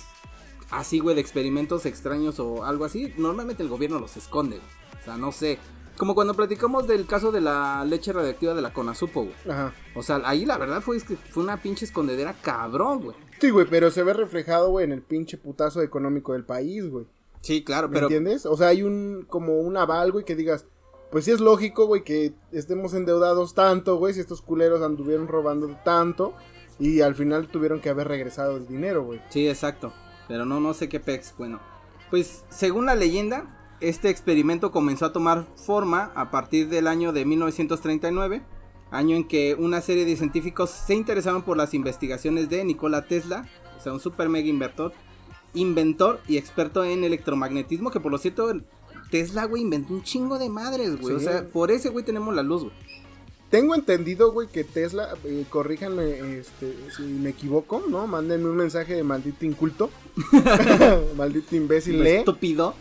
así, 0.71 0.99
güey, 0.99 1.15
de 1.15 1.23
experimentos 1.23 1.87
extraños 1.87 2.39
o 2.39 2.65
algo 2.65 2.85
así, 2.85 3.15
normalmente 3.17 3.63
el 3.63 3.71
gobierno 3.71 3.99
los 3.99 4.17
esconde, 4.19 4.57
güey. 4.59 4.69
Sea, 5.07 5.17
no 5.17 5.33
sé. 5.33 5.59
Como 5.97 6.15
cuando 6.15 6.35
platicamos 6.35 6.87
del 6.87 7.07
caso 7.07 7.33
de 7.33 7.41
la 7.41 7.83
leche 7.87 8.13
radiactiva 8.13 8.53
de 8.53 8.61
la 8.61 8.75
Conasupo, 8.75 9.23
güey. 9.23 9.35
Ajá. 9.49 9.73
O 9.95 10.03
sea, 10.03 10.21
ahí 10.25 10.45
la 10.45 10.59
verdad 10.59 10.83
fue, 10.83 11.01
fue 11.01 11.43
una 11.43 11.63
pinche 11.63 11.87
escondedera 11.87 12.35
cabrón, 12.35 13.03
güey. 13.03 13.17
Sí, 13.41 13.49
güey, 13.49 13.67
pero 13.69 13.91
se 13.91 14.03
ve 14.03 14.13
reflejado, 14.13 14.71
güey, 14.71 14.85
en 14.85 14.93
el 14.93 15.01
pinche 15.01 15.39
putazo 15.39 15.81
económico 15.81 16.35
del 16.35 16.45
país, 16.45 16.91
güey. 16.91 17.07
Sí, 17.41 17.65
claro, 17.65 17.89
¿Me 17.89 17.95
pero... 17.95 18.07
entiendes? 18.07 18.45
O 18.45 18.57
sea, 18.57 18.69
hay 18.69 18.83
un, 18.83 19.25
como 19.29 19.61
un 19.61 19.77
aval, 19.77 20.13
güey, 20.13 20.25
que 20.25 20.37
digas, 20.37 20.67
pues 21.11 21.25
sí 21.25 21.31
es 21.31 21.41
lógico, 21.41 21.87
güey, 21.87 22.03
que 22.03 22.35
estemos 22.53 22.93
endeudados 22.93 23.55
tanto, 23.55 23.97
güey, 23.97 24.13
si 24.13 24.21
estos 24.21 24.43
culeros 24.43 24.83
anduvieron 24.83 25.29
robando 25.29 25.69
tanto 25.85 26.35
y 26.79 27.01
al 27.01 27.15
final 27.15 27.49
tuvieron 27.49 27.81
que 27.81 27.89
haber 27.89 28.09
regresado 28.09 28.57
el 28.57 28.67
dinero, 28.67 29.05
güey. 29.05 29.23
Sí, 29.31 29.49
exacto. 29.49 29.93
Pero 30.29 30.45
no, 30.45 30.61
no 30.61 30.75
sé 30.75 30.89
qué 30.89 31.01
pex. 31.01 31.35
Bueno, 31.39 31.61
pues 32.11 32.45
según 32.49 32.87
la 32.87 32.95
leyenda, 32.95 33.56
este 33.81 34.11
experimento 34.11 34.71
comenzó 34.71 35.07
a 35.07 35.13
tomar 35.13 35.47
forma 35.57 36.13
a 36.15 36.31
partir 36.31 36.69
del 36.69 36.87
año 36.87 37.13
de 37.13 37.25
1939, 37.25 38.43
año 38.91 39.17
en 39.17 39.25
que 39.25 39.55
una 39.55 39.81
serie 39.81 40.05
de 40.05 40.17
científicos 40.17 40.71
se 40.71 40.95
interesaron 40.95 41.43
por 41.43 41.57
las 41.57 41.75
investigaciones 41.75 42.49
de 42.49 42.65
Nikola 42.65 43.07
Tesla, 43.07 43.49
o 43.79 43.81
sea, 43.81 43.93
un 43.93 44.01
super 44.01 44.29
mega 44.29 44.49
inventor, 44.49 44.93
inventor 45.55 46.21
y 46.29 46.37
experto 46.37 46.85
en 46.85 47.05
electromagnetismo, 47.05 47.91
que 47.91 48.01
por 48.01 48.13
lo 48.13 48.19
cierto 48.19 48.53
Tesla, 49.11 49.45
güey, 49.45 49.63
inventó 49.63 49.95
un 49.95 50.03
chingo 50.03 50.39
de 50.39 50.49
madres, 50.49 51.01
güey. 51.01 51.15
O 51.15 51.21
sea, 51.21 51.47
por 51.47 51.71
ese 51.71 51.89
güey 51.91 52.05
tenemos 52.05 52.35
la 52.35 52.43
luz, 52.43 52.65
güey. 52.65 52.75
Tengo 53.51 53.77
entendido, 53.77 54.33
güey, 54.33 54.49
que 54.49 54.65
Tesla, 54.65 55.09
eh, 55.25 55.45
corríjanme 55.49 56.39
este, 56.39 56.75
si 56.97 57.03
me 57.05 57.31
equivoco, 57.31 57.81
¿no? 57.89 58.09
Mándenme 58.09 58.49
un 58.49 58.57
mensaje 58.57 58.95
de 58.95 59.05
maldito 59.05 59.45
inculto, 59.45 59.89
maldito 61.17 61.55
imbécil, 61.55 62.03
lee, 62.03 62.11
Estúpido. 62.17 62.75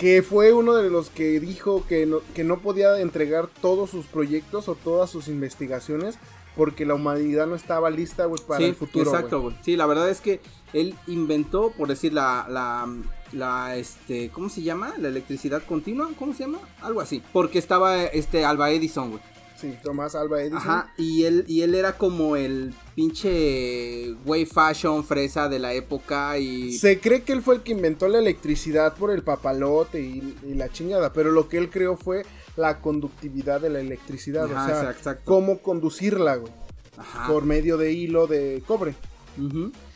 Que 0.00 0.22
fue 0.22 0.54
uno 0.54 0.76
de 0.76 0.88
los 0.88 1.10
que 1.10 1.38
dijo 1.40 1.84
que 1.86 2.06
no, 2.06 2.20
que 2.34 2.42
no 2.42 2.60
podía 2.60 2.98
entregar 3.00 3.48
todos 3.60 3.90
sus 3.90 4.06
proyectos 4.06 4.66
o 4.68 4.74
todas 4.74 5.10
sus 5.10 5.28
investigaciones 5.28 6.18
porque 6.56 6.86
la 6.86 6.94
humanidad 6.94 7.46
no 7.46 7.54
estaba 7.54 7.90
lista, 7.90 8.24
güey, 8.24 8.40
para 8.46 8.60
sí, 8.60 8.64
el 8.64 8.74
futuro, 8.74 9.10
Exacto, 9.10 9.42
güey. 9.42 9.52
güey. 9.54 9.64
Sí, 9.64 9.76
la 9.76 9.84
verdad 9.84 10.08
es 10.08 10.22
que 10.22 10.40
él 10.72 10.94
inventó, 11.06 11.70
por 11.76 11.88
decir, 11.88 12.14
la, 12.14 12.46
la, 12.48 12.88
la, 13.32 13.76
este, 13.76 14.30
¿cómo 14.30 14.48
se 14.48 14.62
llama? 14.62 14.94
La 14.98 15.08
electricidad 15.08 15.62
continua, 15.62 16.08
¿cómo 16.18 16.32
se 16.32 16.44
llama? 16.44 16.60
Algo 16.80 17.02
así. 17.02 17.22
Porque 17.32 17.58
estaba, 17.58 18.02
este, 18.04 18.46
Alba 18.46 18.70
Edison, 18.70 19.10
güey. 19.10 19.22
Sí, 19.60 19.76
Tomás 19.82 20.14
Alba 20.14 20.40
Edison. 20.40 20.58
Ajá, 20.58 20.92
y 20.96 21.24
él, 21.24 21.44
y 21.46 21.62
él 21.62 21.74
era 21.74 21.98
como 21.98 22.36
el 22.36 22.72
pinche 22.94 24.12
güey 24.24 24.46
fashion 24.46 25.04
fresa 25.04 25.48
de 25.48 25.58
la 25.58 25.74
época 25.74 26.38
y... 26.38 26.72
Se 26.72 26.98
cree 26.98 27.22
que 27.22 27.32
él 27.32 27.42
fue 27.42 27.56
el 27.56 27.62
que 27.62 27.72
inventó 27.72 28.08
la 28.08 28.18
electricidad 28.18 28.94
por 28.94 29.10
el 29.10 29.22
papalote 29.22 30.00
y, 30.00 30.36
y 30.46 30.54
la 30.54 30.70
chingada, 30.70 31.12
pero 31.12 31.30
lo 31.30 31.48
que 31.48 31.58
él 31.58 31.68
creó 31.68 31.96
fue 31.96 32.24
la 32.56 32.80
conductividad 32.80 33.60
de 33.60 33.70
la 33.70 33.80
electricidad, 33.80 34.44
Ajá, 34.44 34.64
o 34.64 34.80
sea, 34.80 34.90
exacto, 34.90 35.22
cómo 35.24 35.58
conducirla, 35.58 36.36
güey, 36.36 36.52
Ajá. 36.96 37.26
por 37.28 37.44
medio 37.44 37.76
de 37.76 37.92
hilo 37.92 38.26
de 38.26 38.62
cobre. 38.66 38.94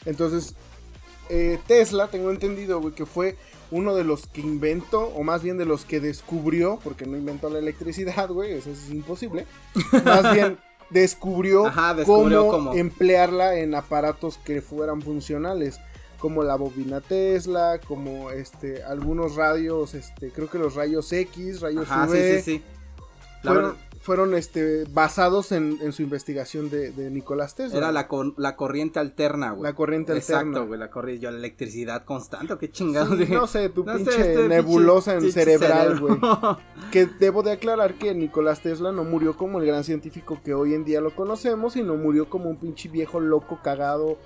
Entonces, 0.04 0.54
eh, 1.28 1.58
Tesla, 1.66 2.08
tengo 2.08 2.30
entendido, 2.30 2.80
güey, 2.80 2.94
que 2.94 3.06
fue 3.06 3.36
uno 3.74 3.96
de 3.96 4.04
los 4.04 4.28
que 4.28 4.40
inventó, 4.40 5.00
o 5.00 5.24
más 5.24 5.42
bien 5.42 5.58
de 5.58 5.64
los 5.64 5.84
que 5.84 5.98
descubrió, 5.98 6.78
porque 6.84 7.06
no 7.06 7.16
inventó 7.16 7.50
la 7.50 7.58
electricidad, 7.58 8.28
güey, 8.28 8.52
eso 8.52 8.70
es 8.70 8.88
imposible, 8.88 9.46
más 10.04 10.32
bien 10.32 10.58
descubrió, 10.90 11.66
Ajá, 11.66 11.92
descubrió 11.92 12.46
cómo, 12.46 12.70
cómo. 12.70 12.74
emplearla 12.74 13.58
en 13.58 13.74
aparatos 13.74 14.38
que 14.38 14.62
fueran 14.62 15.02
funcionales, 15.02 15.80
como 16.20 16.44
la 16.44 16.54
bobina 16.54 17.00
Tesla, 17.00 17.80
como 17.86 18.30
este 18.30 18.84
algunos 18.84 19.34
radios, 19.34 19.94
este 19.94 20.30
creo 20.30 20.48
que 20.48 20.58
los 20.58 20.76
rayos 20.76 21.12
X, 21.12 21.60
rayos 21.60 21.90
Ajá, 21.90 22.06
UV, 22.06 22.12
sí, 22.12 22.34
sí, 22.36 22.40
sí. 22.42 22.62
La 23.42 23.50
fueron, 23.52 23.70
verdad, 23.72 23.84
fueron, 24.04 24.34
este, 24.34 24.84
basados 24.92 25.50
en, 25.50 25.78
en 25.80 25.92
su 25.92 26.02
investigación 26.02 26.68
de, 26.68 26.92
de 26.92 27.10
Nicolás 27.10 27.54
Tesla. 27.54 27.78
era 27.78 27.90
la, 27.92 28.06
cor- 28.06 28.34
la 28.36 28.54
corriente 28.54 28.98
alterna, 29.00 29.52
güey. 29.52 29.62
La 29.62 29.74
corriente 29.74 30.12
Exacto, 30.14 30.38
alterna. 30.48 30.66
güey, 30.66 30.78
la 30.78 30.90
corriente, 30.90 31.22
yo 31.24 31.30
la 31.30 31.38
electricidad 31.38 32.04
constante, 32.04 32.52
¿o 32.52 32.58
qué 32.58 32.70
chingados 32.70 33.18
Sí, 33.18 33.26
no 33.32 33.46
sé, 33.46 33.70
tu 33.70 33.82
No 33.84 33.92
sé, 33.98 34.04
pinche 34.04 34.20
este 34.32 34.48
nebulosa 34.48 35.14
pinche- 35.18 35.24
en 35.26 35.32
cerebral, 35.32 35.98
güey. 36.00 36.14
Que 36.92 37.06
debo 37.06 37.42
de 37.42 37.52
aclarar 37.52 37.94
que 37.94 38.14
Nicolás 38.14 38.60
Tesla 38.60 38.92
no 38.92 39.04
murió 39.04 39.36
como 39.36 39.58
el 39.58 39.66
gran 39.66 39.82
científico 39.84 40.38
que 40.44 40.52
hoy 40.54 40.74
en 40.74 40.84
día 40.84 41.00
lo 41.00 41.14
conocemos, 41.16 41.72
sino 41.72 41.96
murió 41.96 42.28
como 42.28 42.50
un 42.50 42.56
pinche 42.56 42.88
viejo 42.90 43.20
loco 43.20 43.60
cagado 43.64 44.18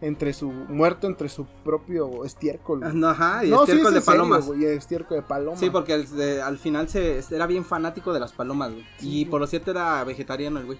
entre 0.00 0.32
su 0.32 0.48
muerto 0.50 1.06
entre 1.08 1.28
su 1.28 1.44
propio 1.64 2.24
estiércol. 2.24 2.80
güey. 2.80 2.94
No, 2.94 3.08
Ajá, 3.08 3.44
y 3.44 3.50
no, 3.50 3.60
estiércol 3.60 3.86
es 3.88 3.92
de 3.94 3.98
en 3.98 4.04
serio, 4.04 4.20
palomas. 4.22 4.46
güey, 4.46 4.64
estiércol 4.66 5.16
de 5.18 5.22
palomas. 5.22 5.58
Sí, 5.60 5.70
porque 5.70 5.92
al, 5.94 6.08
de- 6.16 6.40
al 6.42 6.58
final 6.58 6.88
se 6.88 7.18
era 7.30 7.46
bien 7.46 7.64
fanático 7.64 8.12
de 8.12 8.20
las 8.20 8.32
palomas, 8.32 8.72
güey. 8.72 8.86
Sí. 8.98 9.20
Y 9.20 9.24
por 9.24 9.40
lo 9.40 9.46
cierto 9.46 9.70
era 9.72 10.02
vegetariano 10.04 10.60
el 10.60 10.66
güey. 10.66 10.78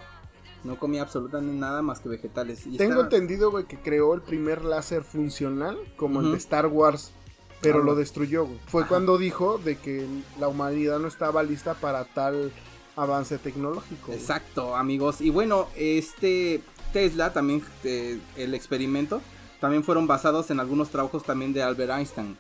No 0.64 0.78
comía 0.78 1.02
absolutamente 1.02 1.52
nada 1.56 1.82
más 1.82 2.00
que 2.00 2.08
vegetales. 2.08 2.66
Y 2.66 2.76
Tengo 2.76 3.00
estaba- 3.00 3.04
entendido, 3.04 3.50
güey, 3.50 3.64
que 3.66 3.78
creó 3.78 4.14
el 4.14 4.22
primer 4.22 4.64
láser 4.64 5.02
funcional 5.04 5.78
como 5.96 6.20
el 6.20 6.32
de 6.32 6.36
Star 6.36 6.66
Wars, 6.66 7.12
pero 7.60 7.80
Ah, 7.80 7.84
lo 7.84 7.94
destruyó, 7.94 8.44
güey. 8.46 8.58
Fue 8.66 8.82
Ajá. 8.82 8.88
cuando 8.88 9.18
dijo 9.18 9.58
de 9.58 9.76
que 9.78 10.06
la 10.38 10.48
humanidad 10.48 10.98
no 11.00 11.08
estaba 11.08 11.42
lista 11.42 11.74
para 11.74 12.04
tal 12.04 12.52
avance 12.96 13.38
tecnológico. 13.38 14.06
güey. 14.08 14.18
Exacto, 14.18 14.74
amigos. 14.76 15.20
Y 15.20 15.30
bueno, 15.30 15.68
este 15.76 16.60
Tesla 16.92 17.32
también, 17.32 17.62
eh, 17.84 18.18
el 18.36 18.54
experimento, 18.54 19.20
también 19.60 19.84
fueron 19.84 20.06
basados 20.06 20.50
en 20.50 20.60
algunos 20.60 20.90
trabajos 20.90 21.24
también 21.24 21.52
de 21.52 21.62
Albert 21.62 21.92
Einstein. 21.92 22.36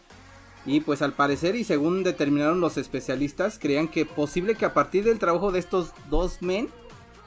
Y 0.66 0.80
pues 0.80 1.02
al 1.02 1.12
parecer 1.12 1.56
y 1.56 1.64
según 1.64 2.02
determinaron 2.02 2.60
los 2.60 2.76
especialistas, 2.76 3.58
creían 3.58 3.88
que 3.88 4.04
posible 4.04 4.54
que 4.54 4.64
a 4.64 4.74
partir 4.74 5.04
del 5.04 5.18
trabajo 5.18 5.52
de 5.52 5.58
estos 5.58 5.92
dos 6.10 6.42
men 6.42 6.68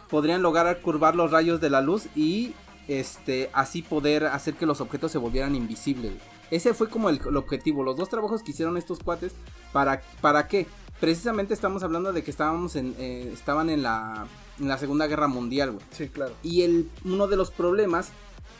podrían 0.09 0.41
lograr 0.41 0.81
curvar 0.81 1.15
los 1.15 1.31
rayos 1.31 1.61
de 1.61 1.69
la 1.69 1.81
luz 1.81 2.07
y 2.15 2.53
este 2.87 3.49
así 3.53 3.81
poder 3.81 4.25
hacer 4.25 4.55
que 4.55 4.65
los 4.65 4.81
objetos 4.81 5.11
se 5.11 5.17
volvieran 5.17 5.55
invisibles. 5.55 6.13
Ese 6.51 6.73
fue 6.73 6.89
como 6.89 7.09
el, 7.09 7.19
el 7.25 7.37
objetivo. 7.37 7.83
Los 7.83 7.95
dos 7.97 8.09
trabajos 8.09 8.43
que 8.43 8.51
hicieron 8.51 8.77
estos 8.77 8.99
cuates 8.99 9.33
para 9.71 10.01
para 10.19 10.47
qué? 10.47 10.67
Precisamente 10.99 11.53
estamos 11.53 11.81
hablando 11.81 12.13
de 12.13 12.23
que 12.23 12.29
estábamos 12.29 12.75
en 12.75 12.93
eh, 12.99 13.31
estaban 13.33 13.69
en 13.69 13.81
la 13.81 14.27
en 14.61 14.67
la 14.67 14.77
Segunda 14.77 15.07
Guerra 15.07 15.27
Mundial, 15.27 15.71
güey. 15.71 15.85
Sí, 15.91 16.07
claro. 16.07 16.33
Y 16.43 16.61
el, 16.61 16.89
uno 17.03 17.27
de 17.27 17.35
los 17.35 17.51
problemas 17.51 18.11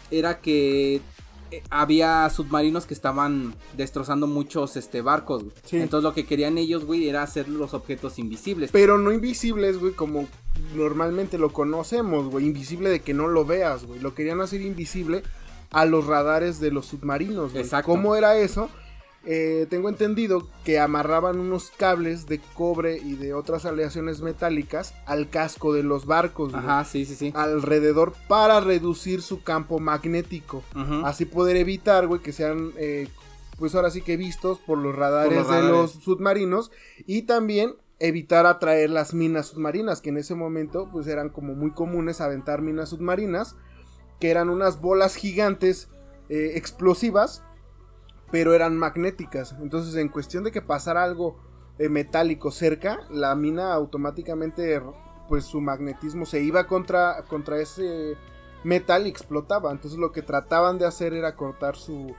era 0.09 0.41
que 0.41 1.01
eh, 1.51 1.63
había 1.69 2.29
submarinos 2.29 2.85
que 2.85 2.93
estaban 2.93 3.55
destrozando 3.77 4.27
muchos 4.27 4.75
este, 4.77 5.01
barcos, 5.01 5.43
güey. 5.43 5.55
Sí. 5.63 5.77
Entonces 5.77 6.03
lo 6.03 6.13
que 6.13 6.25
querían 6.25 6.57
ellos, 6.57 6.85
güey, 6.85 7.07
era 7.07 7.23
hacer 7.23 7.47
los 7.47 7.73
objetos 7.73 8.19
invisibles. 8.19 8.71
Pero 8.71 8.97
no 8.97 9.11
invisibles, 9.11 9.77
güey, 9.77 9.93
como 9.93 10.27
normalmente 10.75 11.37
lo 11.37 11.53
conocemos, 11.53 12.27
güey. 12.27 12.45
Invisible 12.45 12.89
de 12.89 13.01
que 13.01 13.13
no 13.13 13.27
lo 13.27 13.45
veas, 13.45 13.85
güey. 13.85 13.99
Lo 13.99 14.15
querían 14.15 14.41
hacer 14.41 14.61
invisible 14.61 15.23
a 15.71 15.85
los 15.85 16.07
radares 16.07 16.59
de 16.59 16.71
los 16.71 16.87
submarinos, 16.87 17.51
güey. 17.51 17.63
Exacto. 17.63 17.91
¿Cómo 17.91 18.15
era 18.15 18.37
eso? 18.37 18.69
Eh, 19.23 19.67
tengo 19.69 19.87
entendido 19.87 20.47
que 20.63 20.79
amarraban 20.79 21.39
unos 21.39 21.71
cables 21.77 22.25
de 22.25 22.41
cobre 22.55 22.97
y 22.97 23.13
de 23.13 23.35
otras 23.35 23.65
aleaciones 23.65 24.21
metálicas 24.21 24.95
al 25.05 25.29
casco 25.29 25.73
de 25.73 25.83
los 25.83 26.07
barcos, 26.07 26.51
güey. 26.51 26.63
Ajá, 26.63 26.85
sí, 26.85 27.05
sí, 27.05 27.15
sí. 27.15 27.31
Alrededor 27.35 28.13
para 28.27 28.59
reducir 28.61 29.21
su 29.21 29.43
campo 29.43 29.79
magnético. 29.79 30.63
Así 31.03 31.25
poder 31.25 31.55
evitar, 31.55 32.07
güey, 32.07 32.21
que 32.21 32.31
sean, 32.31 32.71
eh, 32.77 33.09
pues 33.59 33.75
ahora 33.75 33.91
sí 33.91 34.01
que 34.01 34.17
vistos 34.17 34.57
por 34.57 34.79
los 34.79 34.95
radares, 34.95 35.43
Por 35.43 35.47
los 35.47 35.55
de 35.55 35.69
los 35.69 35.91
submarinos. 35.91 36.71
Y 37.05 37.23
también 37.23 37.75
evitar 37.99 38.47
atraer 38.47 38.89
las 38.89 39.13
minas 39.13 39.47
submarinas, 39.49 40.01
que 40.01 40.09
en 40.09 40.17
ese 40.17 40.33
momento, 40.33 40.89
pues 40.91 41.05
eran 41.05 41.29
como 41.29 41.53
muy 41.53 41.71
comunes 41.71 42.21
aventar 42.21 42.63
minas 42.63 42.89
submarinas, 42.89 43.55
que 44.19 44.31
eran 44.31 44.49
unas 44.49 44.81
bolas 44.81 45.15
gigantes 45.15 45.89
eh, 46.29 46.53
explosivas, 46.55 47.43
pero 48.31 48.53
eran 48.53 48.77
magnéticas. 48.77 49.55
Entonces, 49.61 49.95
en 49.95 50.09
cuestión 50.09 50.43
de 50.43 50.51
que 50.51 50.61
pasara 50.61 51.03
algo 51.03 51.37
eh, 51.77 51.89
metálico 51.89 52.51
cerca, 52.51 52.99
la 53.09 53.35
mina 53.35 53.73
automáticamente, 53.73 54.81
pues 55.27 55.45
su 55.45 55.61
magnetismo 55.61 56.25
se 56.25 56.41
iba 56.41 56.67
contra, 56.67 57.23
contra 57.27 57.59
ese 57.59 58.15
metal 58.63 59.07
y 59.07 59.09
explotaba. 59.09 59.71
Entonces 59.71 59.99
lo 59.99 60.11
que 60.11 60.21
trataban 60.21 60.77
de 60.77 60.85
hacer 60.85 61.13
era 61.13 61.35
cortar 61.35 61.75
su, 61.75 62.15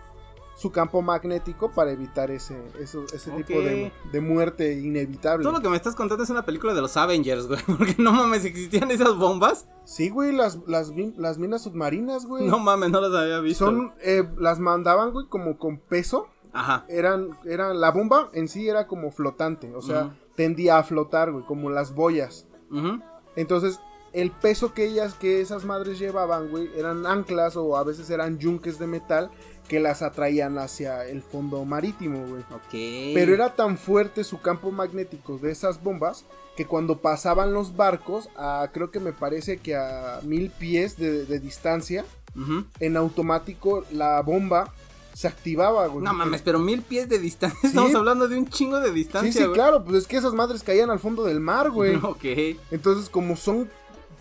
su 0.55 0.71
campo 0.71 1.03
magnético 1.03 1.71
para 1.71 1.91
evitar 1.93 2.31
ese, 2.31 2.57
eso- 2.81 3.05
ese 3.13 3.31
tipo 3.33 3.61
de, 3.61 3.93
de 4.13 4.21
muerte 4.21 4.79
inevitable. 4.79 5.43
Todo 5.43 5.53
lo 5.55 5.61
que 5.61 5.69
me 5.69 5.77
estás 5.77 5.95
contando 5.95 6.25
es 6.25 6.31
una 6.31 6.45
película 6.45 6.75
de 6.75 6.81
los 6.83 6.97
Avengers, 6.97 7.47
güey. 7.47 7.61
Porque 7.79 7.97
no 7.99 8.13
mames, 8.13 8.45
existían 8.45 8.91
esas 8.91 9.17
bombas. 9.17 9.67
Sí, 9.85 10.11
güey, 10.11 10.33
las, 10.33 10.59
las, 10.67 10.93
las 11.17 11.39
minas 11.39 11.63
submarinas, 11.63 12.27
güey. 12.27 12.47
No 12.47 12.59
mames, 12.59 12.91
no 12.91 13.01
las 13.01 13.13
había 13.15 13.41
visto. 13.41 13.65
Son, 13.65 13.93
eh, 14.03 14.29
las 14.39 14.59
mandaban, 14.61 15.13
güey, 15.13 15.27
como 15.27 15.59
con 15.59 15.79
peso. 15.79 16.29
Ajá. 16.53 16.85
Eran, 16.89 17.31
eran, 17.47 17.81
la 17.81 17.91
bomba 17.91 18.29
en 18.35 18.47
sí 18.47 18.69
era 18.69 18.87
como 18.87 19.11
flotante, 19.11 19.75
o 19.75 19.81
sea, 19.81 20.15
tendía 20.37 20.77
a 20.79 20.83
flotar, 20.83 21.33
güey, 21.33 21.45
como 21.47 21.71
las 21.71 21.95
boyas. 21.95 22.47
Ujú. 22.71 23.01
Entonces, 23.37 23.81
el 24.13 24.31
peso 24.31 24.75
que 24.75 24.85
ellas, 24.87 25.15
que 25.15 25.41
esas 25.41 25.65
madres 25.65 25.99
llevaban, 25.99 26.49
güey, 26.51 26.71
eran 26.77 27.07
anclas 27.07 27.57
o 27.57 27.77
a 27.77 27.85
veces 27.85 28.11
eran 28.11 28.39
yunques 28.39 28.79
de 28.79 28.87
metal 28.87 29.31
que 29.69 29.81
las 29.81 30.03
atraían 30.03 30.59
hacia 30.59 31.07
el 31.07 31.23
fondo 31.23 31.65
marítimo, 31.65 32.27
güey. 32.27 32.43
Ok. 32.51 33.15
Pero 33.15 33.33
era 33.33 33.55
tan 33.55 33.79
fuerte 33.79 34.23
su 34.25 34.41
campo 34.43 34.71
magnético 34.71 35.39
de 35.39 35.51
esas 35.53 35.83
bombas 35.83 36.25
que 36.57 36.67
cuando 36.67 36.99
pasaban 36.99 37.55
los 37.55 37.75
barcos, 37.77 38.29
a, 38.37 38.69
creo 38.73 38.91
que 38.91 39.01
me 39.01 39.13
parece 39.15 39.57
que 39.59 39.75
a 39.77 40.21
mil 40.25 40.51
pies 40.51 40.97
de, 40.99 41.25
de 41.25 41.39
distancia, 41.41 42.05
Ujú. 42.37 42.65
en 42.81 42.97
automático 42.99 43.85
la 43.93 44.21
bomba 44.21 44.73
se 45.15 45.29
activaba, 45.29 45.87
güey. 45.87 46.05
No 46.05 46.13
mames, 46.15 46.43
pero 46.43 46.59
mil 46.59 46.83
pies 46.83 47.09
de 47.09 47.19
distancia. 47.19 47.59
Estamos 47.69 47.95
hablando 47.95 48.29
de 48.29 48.37
un 48.39 48.49
chingo 48.49 48.81
de 48.81 48.89
Sí, 48.89 48.95
distancia, 48.95 49.33
sí, 49.33 49.39
güey. 49.45 49.53
claro, 49.55 49.85
pues 49.85 49.97
es 49.99 50.07
que 50.07 50.17
esas 50.17 50.33
madres 50.35 50.63
caían 50.63 50.91
al 50.91 50.99
fondo 50.99 51.25
del 51.25 51.41
mar, 51.41 51.71
güey. 51.71 51.95
Ok. 52.03 52.25
Entonces, 52.71 53.09
como 53.09 53.37
son 53.37 53.71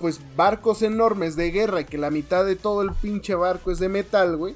pues 0.02 0.20
barcos 0.36 0.82
enormes 0.82 1.36
de 1.38 1.52
guerra 1.52 1.82
y 1.82 1.86
que 1.86 1.98
la 1.98 2.10
mitad 2.12 2.44
de 2.46 2.56
todo 2.58 2.82
el 2.82 2.92
pinche 2.94 3.36
barco 3.36 3.72
es 3.72 3.80
de 3.80 3.88
metal, 3.88 4.36
güey, 4.36 4.56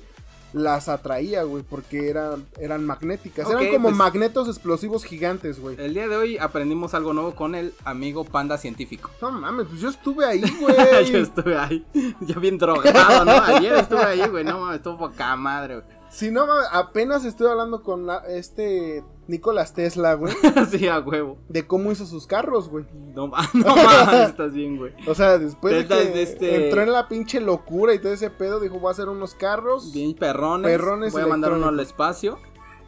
las 0.54 0.88
atraía, 0.88 1.44
güey, 1.44 1.64
porque 1.64 2.10
eran, 2.10 2.46
eran 2.60 2.86
magnéticas. 2.86 3.50
Eran 3.50 3.68
como 3.72 3.90
pues- 3.90 3.96
magnetos 3.96 4.48
explosivos 4.48 5.04
gigantes, 5.04 5.60
güey. 5.60 5.76
El 5.80 5.94
día 5.94 6.08
de 6.08 6.16
hoy 6.16 6.38
aprendimos 6.38 6.94
algo 6.94 7.14
nuevo 7.14 7.36
con 7.36 7.56
el 7.56 7.74
amigo 7.84 8.24
panda 8.24 8.58
científico. 8.58 9.10
No 9.22 9.32
mames, 9.34 9.68
pues 9.68 9.82
yo 9.82 9.90
estuve 9.90 10.26
ahí, 10.26 10.42
Yo 10.42 10.58
güey. 10.62 11.16
estuve 11.18 11.58
ahí, 11.58 11.86
ya 12.22 12.40
bien 12.40 12.58
drogado, 12.58 13.26
¿no? 13.26 13.32
Ayer 13.32 13.74
estuve 13.74 14.04
ahí, 14.04 14.28
güey, 14.30 14.44
no 14.46 14.60
mames, 14.62 14.78
estuvo 14.78 14.98
poca 14.98 15.36
madre, 15.36 15.76
güey. 15.82 15.88
si 16.10 16.32
no, 16.32 16.48
mames, 16.48 16.68
apenas 16.72 17.26
estoy 17.26 17.48
hablando 17.48 17.84
con 17.84 18.06
la- 18.08 18.24
este 18.30 19.04
Nicolás 19.28 19.74
Tesla, 19.74 20.14
güey, 20.14 20.34
sí, 20.70 20.88
a 20.88 21.00
huevo. 21.00 21.38
de 21.50 21.66
cómo 21.66 21.92
hizo 21.92 22.06
sus 22.06 22.28
carros, 22.28 22.70
güey. 22.70 22.86
No, 23.16 23.28
no 23.54 23.76
mames, 23.76 24.30
estás 24.30 24.54
bien, 24.54 24.78
güey. 24.78 24.94
O 25.08 25.16
sea, 25.16 25.38
después 25.38 25.74
de 25.74 25.88
que 25.88 26.02
es 26.04 26.14
de 26.14 26.22
este- 26.24 26.66
entró 26.66 26.82
en 26.82 26.92
la 26.92 27.08
pinche 27.08 27.40
locura 27.42 27.94
y 27.94 28.00
todo 28.00 28.14
ese 28.14 28.30
pedo, 28.30 28.60
dijo, 28.60 28.80
voy 28.80 28.90
a 28.90 28.92
hacer 28.92 29.10
unos 29.10 29.34
carros 29.36 29.92
Bien 29.94 30.14
perrones. 30.16 30.70
Perrones 30.72 31.14
Voy 31.14 31.22
a 31.24 31.28
mandar 31.28 31.54
uno 31.54 31.68
al 31.68 31.80
espacio. 31.80 32.38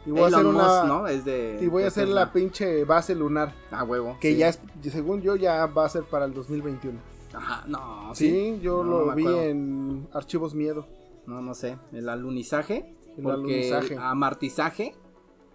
y 0.06 0.10
voy 0.10 0.22
a 0.22 0.26
hacer 0.26 0.46
una... 0.46 0.62
Musk, 0.62 0.84
¿no? 0.86 1.08
Es 1.08 1.24
de. 1.24 1.58
Y 1.60 1.66
voy 1.66 1.82
a 1.82 1.88
hacer 1.88 2.04
Tesla. 2.06 2.24
la 2.26 2.32
pinche 2.32 2.84
base 2.84 3.14
lunar. 3.14 3.52
A 3.70 3.82
huevo. 3.84 4.16
Que 4.20 4.32
sí. 4.32 4.38
ya 4.38 4.48
es, 4.48 4.60
según 4.90 5.22
yo, 5.22 5.34
ya 5.36 5.66
va 5.66 5.84
a 5.86 5.88
ser 5.88 6.04
para 6.04 6.24
el 6.24 6.34
2021. 6.34 6.98
Ajá, 7.34 7.64
no, 7.66 8.14
Sí, 8.14 8.30
sí. 8.30 8.60
yo 8.62 8.82
No, 8.84 9.00
lo 9.04 9.14
vi 9.14 9.22
acuerdo. 9.22 9.42
en 9.42 10.08
Archivos 10.14 10.54
Miedo. 10.54 10.86
No, 11.26 11.42
no 11.42 11.52
sé. 11.54 11.76
El 11.92 12.08
alunizaje. 12.08 12.94
El 13.18 13.28
alunizaje. 13.28 13.94
el 13.94 14.00
amartizaje. 14.00 14.94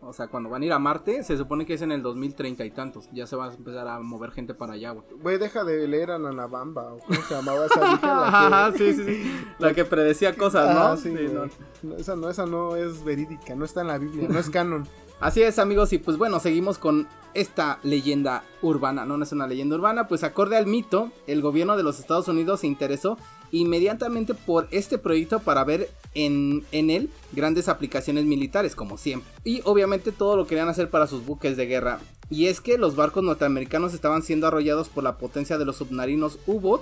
O 0.05 0.13
sea, 0.13 0.27
cuando 0.27 0.49
van 0.49 0.61
a 0.61 0.65
ir 0.65 0.73
a 0.73 0.79
Marte, 0.79 1.23
se 1.23 1.37
supone 1.37 1.65
que 1.65 1.73
es 1.75 1.81
en 1.81 1.91
el 1.91 2.01
2030 2.01 2.65
y 2.65 2.71
tantos. 2.71 3.09
Ya 3.13 3.25
se 3.27 3.35
va 3.35 3.45
a 3.47 3.53
empezar 3.53 3.87
a 3.87 3.99
mover 3.99 4.31
gente 4.31 4.53
para 4.53 4.73
allá, 4.73 4.91
güey. 4.91 5.05
Güey, 5.21 5.37
deja 5.37 5.63
de 5.63 5.87
leer 5.87 6.11
a 6.11 6.19
Nanabamba. 6.19 6.93
¿o 6.93 6.99
¿Cómo 6.99 7.21
se 7.21 7.33
llamaba 7.35 7.65
esa 7.65 7.79
vieja? 7.79 8.71
Que- 8.77 8.93
sí, 8.93 8.93
sí, 8.93 9.23
sí. 9.23 9.45
La 9.59 9.73
que 9.73 9.85
predecía 9.85 10.35
cosas, 10.35 10.73
¿no? 10.73 10.81
Ah, 10.83 10.97
sí, 10.97 11.09
no. 11.11 11.45
No, 11.83 11.95
esa, 11.97 12.15
no, 12.15 12.29
esa 12.29 12.45
no 12.45 12.75
es 12.75 13.03
verídica, 13.03 13.55
no 13.55 13.65
está 13.65 13.81
en 13.81 13.87
la 13.87 13.97
Biblia, 13.97 14.27
no 14.29 14.39
es 14.39 14.49
canon. 14.49 14.87
Así 15.19 15.41
es, 15.41 15.57
amigos, 15.57 15.93
y 15.93 15.99
pues 15.99 16.17
bueno, 16.17 16.39
seguimos 16.41 16.77
con 16.77 17.07
esta 17.33 17.79
leyenda 17.83 18.43
urbana. 18.61 19.05
No, 19.05 19.17
no 19.17 19.23
es 19.23 19.31
una 19.31 19.47
leyenda 19.47 19.75
urbana, 19.75 20.07
pues 20.07 20.23
acorde 20.23 20.57
al 20.57 20.67
mito, 20.67 21.11
el 21.27 21.41
gobierno 21.41 21.77
de 21.77 21.83
los 21.83 21.99
Estados 21.99 22.27
Unidos 22.27 22.59
se 22.61 22.67
interesó 22.67 23.17
inmediatamente 23.53 24.33
por 24.33 24.67
este 24.71 24.97
proyecto 24.97 25.39
para 25.39 25.63
ver 25.63 25.89
en, 26.15 26.65
en 26.71 26.89
él 26.89 27.09
grandes 27.31 27.69
aplicaciones 27.69 28.25
militares, 28.25 28.75
como 28.75 28.97
siempre. 28.97 29.31
Y 29.43 29.61
obviamente 29.63 30.11
todo 30.11 30.35
lo 30.35 30.47
querían 30.47 30.69
hacer 30.69 30.89
para 30.89 31.07
sus 31.07 31.25
buques 31.25 31.55
de 31.55 31.67
guerra. 31.67 31.99
Y 32.29 32.47
es 32.47 32.61
que 32.61 32.77
los 32.77 32.95
barcos 32.95 33.23
norteamericanos 33.23 33.93
estaban 33.93 34.23
siendo 34.23 34.47
arrollados 34.47 34.89
por 34.89 35.03
la 35.03 35.17
potencia 35.17 35.57
de 35.57 35.65
los 35.65 35.77
submarinos 35.77 36.39
U-Boat 36.47 36.81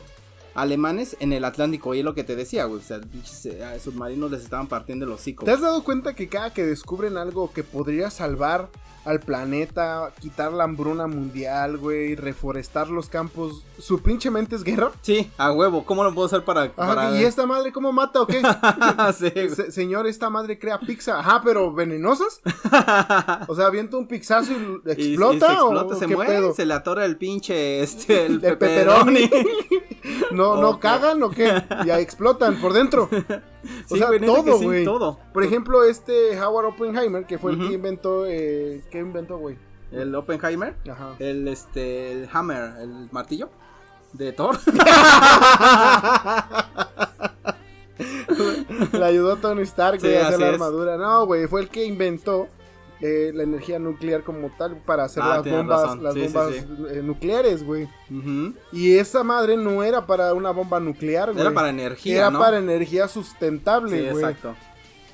alemanes 0.56 1.16
en 1.20 1.34
el 1.34 1.46
Atlántico. 1.46 1.94
Y 1.96 2.00
es 2.00 2.06
lo 2.06 2.14
que 2.16 2.24
te 2.24 2.36
decía, 2.36 2.66
güey. 2.66 2.80
O 2.82 2.84
sea, 2.84 3.00
eh, 3.46 3.80
submarinos 3.84 4.32
les 4.32 4.44
estaban 4.44 4.68
partiendo 4.68 5.06
el 5.06 5.12
hocico. 5.12 5.46
¿Te 5.46 5.52
has 5.52 5.62
dado 5.62 5.84
cuenta 5.84 6.14
que 6.16 6.28
cada 6.30 6.54
que 6.54 6.66
descubren 6.66 7.18
algo 7.18 7.52
que 7.54 7.64
podría 7.64 8.10
salvar 8.10 8.70
al 9.04 9.20
planeta, 9.20 10.14
quitar 10.20 10.52
la 10.54 10.64
hambruna 10.66 11.08
mundial, 11.08 11.78
güey, 11.80 12.14
reforestar 12.14 12.88
los 12.92 13.10
campos, 13.10 13.64
su 13.80 14.00
pinche 14.04 14.30
mente 14.30 14.56
es 14.56 14.64
guerra? 14.64 14.92
Sí, 15.02 15.28
a 15.40 15.52
huevo. 15.52 15.86
¿Cómo 15.86 16.04
lo 16.04 16.14
puedo 16.14 16.28
hacer 16.28 16.46
para... 16.46 16.66
Ajá, 16.66 16.74
para... 16.76 17.20
¿Y 17.20 17.24
esta 17.24 17.48
madre 17.48 17.72
cómo 17.72 17.92
mata 17.92 18.22
o 18.22 18.28
qué? 18.28 18.44
Sí. 19.18 19.32
Se- 19.56 19.72
señor, 19.72 20.06
esta 20.06 20.30
madre 20.30 20.60
crea 20.60 20.80
pizza. 20.80 21.18
Ajá, 21.18 21.42
pero 21.44 21.74
venenosas. 21.74 22.42
O 23.48 23.56
sea, 23.56 23.66
avienta 23.68 23.98
un 23.98 24.08
pixazo 24.08 24.52
y 24.52 24.56
Y- 24.56 24.58
y 24.60 25.14
explota, 25.14 25.48
se 25.48 25.54
explota, 25.54 25.96
o 25.96 26.00
se 26.00 26.08
muere, 26.08 26.32
pedo. 26.34 26.54
se 26.54 26.66
le 26.68 26.74
atora 26.76 27.04
el 27.06 27.18
pinche 27.18 27.82
este 27.82 28.28
el, 28.28 28.34
El 28.46 28.58
pepperoni. 28.58 29.30
No, 30.32 30.58
no 30.62 30.80
cagan 30.80 31.22
o 31.24 31.30
qué? 31.30 31.64
Ya 31.86 32.00
explotan 32.00 32.56
por 32.62 32.74
dentro. 32.74 33.10
O 33.64 33.94
Sí, 33.94 34.00
sea, 34.00 34.08
güey, 34.08 34.20
todo, 34.20 34.58
sí, 34.58 34.66
güey. 34.66 34.84
todo. 34.84 35.20
Por 35.32 35.44
ejemplo, 35.44 35.84
este 35.84 36.36
Howard 36.42 36.66
Oppenheimer, 36.70 37.26
que 37.28 37.38
fue 37.38 37.52
el 37.52 37.60
que 37.60 37.74
inventó, 37.76 38.26
eh, 38.26 38.82
¿qué 38.90 38.98
inventó, 38.98 39.38
güey? 39.38 39.56
El 39.92 40.16
Oppenheimer, 40.16 40.74
Ajá. 40.90 41.14
el 41.20 41.48
este 41.48 42.12
el 42.24 42.30
hammer, 42.34 42.72
el 42.82 43.08
martillo 43.12 43.50
de 44.14 44.32
Thor. 44.34 44.58
Le 48.94 49.06
ayudó 49.06 49.36
Tony 49.38 49.62
Stark 49.62 50.00
Sí, 50.02 50.08
güey, 50.08 50.18
a 50.20 50.28
hacer 50.28 50.40
la 50.40 50.48
es. 50.48 50.54
armadura. 50.54 50.98
No, 50.98 51.26
güey, 51.26 51.48
fue 51.48 51.62
el 51.62 51.70
que 51.70 51.86
inventó 51.86 52.48
eh, 53.02 53.32
la 53.34 53.44
energía 53.44 53.80
nuclear 53.80 54.24
como 54.24 54.50
tal 54.58 54.78
para 54.78 55.06
hacer 55.06 55.24
Ah, 55.24 55.38
las 55.38 55.46
bombas, 55.52 55.82
razón. 55.82 56.04
las 56.04 56.14
Sí, 56.14 56.22
bombas 56.22 56.54
sí. 56.54 56.66
eh, 56.92 57.02
nucleares, 57.04 57.64
güey. 57.66 57.90
Y 58.72 58.96
esa 58.98 59.24
madre 59.24 59.58
no 59.58 59.84
era 59.84 60.06
para 60.06 60.34
una 60.34 60.52
bomba 60.52 60.80
nuclear, 60.80 61.32
güey. 61.32 61.42
Era 61.42 61.54
para 61.54 61.70
energía, 61.70 62.18
Era 62.18 62.30
¿no? 62.32 62.40
para 62.40 62.58
energía 62.60 63.08
sustentable, 63.08 64.12
güey. 64.12 64.24
exacto. 64.24 64.56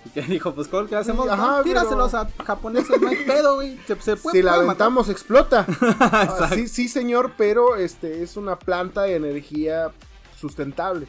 Y 0.05 0.09
que 0.09 0.21
dijo, 0.33 0.53
pues 0.53 0.67
¿cuál 0.67 0.87
que 0.87 0.95
hacemos? 0.95 1.27
Ajá, 1.29 1.57
No, 1.57 1.63
tíraselos 1.63 2.11
pero- 2.11 2.27
a 2.39 2.43
japoneses, 2.45 3.01
no 3.01 3.07
hay 3.07 3.23
pedo, 3.25 3.55
güey. 3.55 3.77
Se, 3.87 3.95
se 4.01 4.15
puede 4.17 4.37
si 4.37 4.43
la 4.43 4.51
matar. 4.51 4.65
aventamos 4.65 5.09
explota. 5.09 5.65
Ah, 5.99 6.49
sí, 6.53 6.67
sí, 6.67 6.87
señor, 6.87 7.31
pero 7.37 7.75
este 7.77 8.21
es 8.23 8.35
una 8.37 8.57
planta 8.59 9.03
de 9.03 9.15
energía 9.15 9.91
sustentable. 10.39 11.07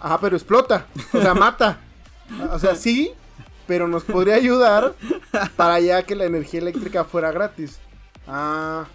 Ajá, 0.00 0.18
pero 0.20 0.36
explota. 0.36 0.86
O 1.12 1.20
sea, 1.20 1.34
mata. 1.34 1.80
O 2.52 2.58
sea, 2.58 2.74
sí, 2.74 3.12
pero 3.66 3.88
nos 3.88 4.04
podría 4.04 4.34
ayudar 4.36 4.94
para 5.56 5.80
ya 5.80 6.02
que 6.02 6.14
la 6.14 6.24
energía 6.24 6.60
eléctrica 6.60 7.04
fuera 7.04 7.32
gratis. 7.32 7.78
Ah, 8.26 8.86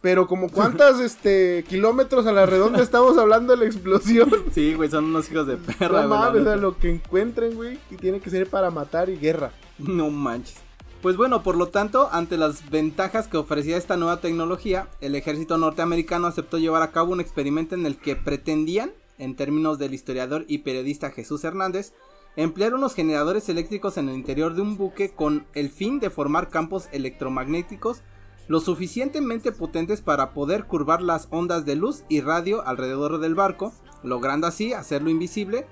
Pero 0.00 0.26
como 0.26 0.50
cuántas 0.50 1.00
este 1.00 1.64
kilómetros 1.68 2.26
a 2.26 2.32
la 2.32 2.46
redonda 2.46 2.82
estamos 2.82 3.18
hablando 3.18 3.52
de 3.52 3.58
la 3.58 3.66
explosión. 3.66 4.30
Sí, 4.52 4.74
güey, 4.74 4.90
son 4.90 5.04
unos 5.06 5.30
hijos 5.30 5.46
de 5.46 5.56
perra, 5.56 6.02
No 6.02 6.08
mames, 6.08 6.42
o 6.42 6.44
sea, 6.44 6.56
lo 6.56 6.78
que 6.78 6.90
encuentren, 6.90 7.54
güey, 7.54 7.78
y 7.90 7.96
tiene 7.96 8.20
que 8.20 8.30
ser 8.30 8.48
para 8.48 8.70
matar 8.70 9.08
y 9.10 9.16
guerra. 9.16 9.52
No 9.78 10.10
manches. 10.10 10.56
Pues 11.02 11.16
bueno, 11.16 11.42
por 11.42 11.56
lo 11.56 11.66
tanto, 11.66 12.08
ante 12.12 12.36
las 12.36 12.70
ventajas 12.70 13.26
que 13.26 13.36
ofrecía 13.36 13.76
esta 13.76 13.96
nueva 13.96 14.20
tecnología, 14.20 14.86
el 15.00 15.16
ejército 15.16 15.58
norteamericano 15.58 16.28
aceptó 16.28 16.58
llevar 16.58 16.82
a 16.82 16.92
cabo 16.92 17.12
un 17.12 17.20
experimento 17.20 17.74
en 17.74 17.86
el 17.86 17.96
que 17.96 18.14
pretendían, 18.14 18.92
en 19.18 19.34
términos 19.34 19.80
del 19.80 19.94
historiador 19.94 20.44
y 20.46 20.58
periodista 20.58 21.10
Jesús 21.10 21.42
Hernández, 21.42 21.92
emplear 22.36 22.74
unos 22.74 22.94
generadores 22.94 23.48
eléctricos 23.48 23.96
en 23.96 24.08
el 24.08 24.14
interior 24.14 24.54
de 24.54 24.62
un 24.62 24.76
buque 24.76 25.10
con 25.10 25.46
el 25.54 25.70
fin 25.70 26.00
de 26.00 26.10
formar 26.10 26.48
campos 26.48 26.88
electromagnéticos 26.92 28.02
lo 28.48 28.60
suficientemente 28.60 29.52
potentes 29.52 30.00
para 30.00 30.32
poder 30.32 30.64
curvar 30.64 31.00
las 31.00 31.28
ondas 31.30 31.64
de 31.64 31.76
luz 31.76 32.04
y 32.08 32.20
radio 32.20 32.66
alrededor 32.66 33.18
del 33.18 33.34
barco, 33.34 33.72
logrando 34.02 34.46
así 34.46 34.72
hacerlo 34.72 35.10
invisible, 35.10 35.66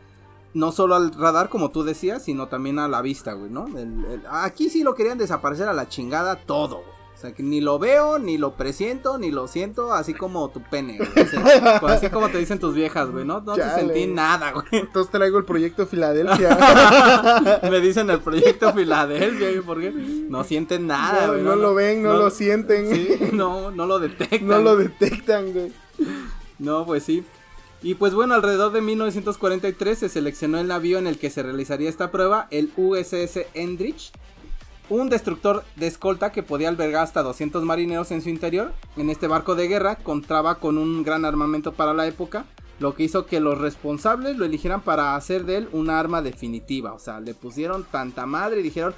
no 0.54 0.72
solo 0.72 0.94
al 0.94 1.12
radar 1.12 1.48
como 1.48 1.70
tú 1.70 1.82
decías, 1.82 2.24
sino 2.24 2.48
también 2.48 2.78
a 2.78 2.88
la 2.88 3.02
vista, 3.02 3.32
güey, 3.32 3.50
¿no? 3.50 3.66
Aquí 4.30 4.70
sí 4.70 4.82
lo 4.82 4.94
querían 4.94 5.18
desaparecer 5.18 5.68
a 5.68 5.72
la 5.72 5.88
chingada 5.88 6.36
todo, 6.36 6.76
güey. 6.76 6.99
O 7.20 7.22
sea, 7.22 7.32
que 7.32 7.42
ni 7.42 7.60
lo 7.60 7.78
veo, 7.78 8.18
ni 8.18 8.38
lo 8.38 8.54
presiento, 8.54 9.18
ni 9.18 9.30
lo 9.30 9.46
siento, 9.46 9.92
así 9.92 10.14
como 10.14 10.48
tu 10.48 10.62
pene, 10.62 10.96
güey. 10.96 11.10
O 11.22 11.28
sea, 11.28 11.76
así 11.88 12.08
como 12.08 12.30
te 12.30 12.38
dicen 12.38 12.58
tus 12.58 12.74
viejas, 12.74 13.10
güey, 13.10 13.26
¿no? 13.26 13.42
No 13.42 13.56
te 13.56 13.70
sentí 13.74 14.06
nada, 14.06 14.52
güey. 14.52 14.64
Entonces 14.72 15.12
traigo 15.12 15.36
el 15.36 15.44
proyecto 15.44 15.86
Filadelfia. 15.86 17.60
Me 17.70 17.80
dicen 17.80 18.08
el 18.08 18.20
proyecto 18.20 18.72
Filadelfia, 18.74 19.50
güey, 19.50 19.60
porque 19.60 19.90
no 19.90 20.44
sienten 20.44 20.86
nada, 20.86 21.26
no, 21.26 21.32
güey. 21.34 21.44
no 21.44 21.56
lo 21.56 21.74
ven, 21.74 22.02
no, 22.02 22.14
lo 22.14 22.30
sienten, 22.30 22.88
Sí, 22.88 23.18
no, 23.34 23.70
no 23.70 23.84
lo 23.84 23.98
detectan. 23.98 24.48
no 24.48 24.60
lo 24.62 24.78
detectan, 24.78 25.52
güey. 25.52 25.72
No, 26.58 26.86
pues 26.86 27.02
sí. 27.02 27.22
Y 27.82 27.96
pues 27.96 28.14
bueno, 28.14 28.32
alrededor 28.32 28.72
de 28.72 28.80
1943 28.80 29.98
se 29.98 30.08
seleccionó 30.08 30.58
el 30.58 30.68
navío 30.68 30.96
en 30.96 31.06
el 31.06 31.18
que 31.18 31.28
se 31.28 31.42
realizaría 31.42 31.90
esta 31.90 32.10
prueba, 32.10 32.48
el 32.50 32.70
USS 32.78 33.40
Endrich, 33.52 34.10
un 34.90 35.08
destructor 35.08 35.64
de 35.76 35.86
escolta 35.86 36.32
que 36.32 36.42
podía 36.42 36.68
albergar 36.68 37.04
hasta 37.04 37.22
200 37.22 37.64
marineros 37.64 38.10
en 38.10 38.20
su 38.20 38.28
interior. 38.28 38.72
En 38.96 39.08
este 39.08 39.28
barco 39.28 39.54
de 39.54 39.68
guerra 39.68 39.96
contaba 39.96 40.56
con 40.56 40.76
un 40.76 41.02
gran 41.02 41.24
armamento 41.24 41.72
para 41.72 41.94
la 41.94 42.06
época, 42.06 42.44
lo 42.80 42.94
que 42.94 43.04
hizo 43.04 43.24
que 43.24 43.40
los 43.40 43.58
responsables 43.58 44.36
lo 44.36 44.44
eligieran 44.44 44.82
para 44.82 45.14
hacer 45.14 45.44
de 45.44 45.58
él 45.58 45.68
una 45.72 45.98
arma 45.98 46.22
definitiva. 46.22 46.92
O 46.92 46.98
sea, 46.98 47.20
le 47.20 47.34
pusieron 47.34 47.84
tanta 47.84 48.26
madre 48.26 48.60
y 48.60 48.64
dijeron, 48.64 48.94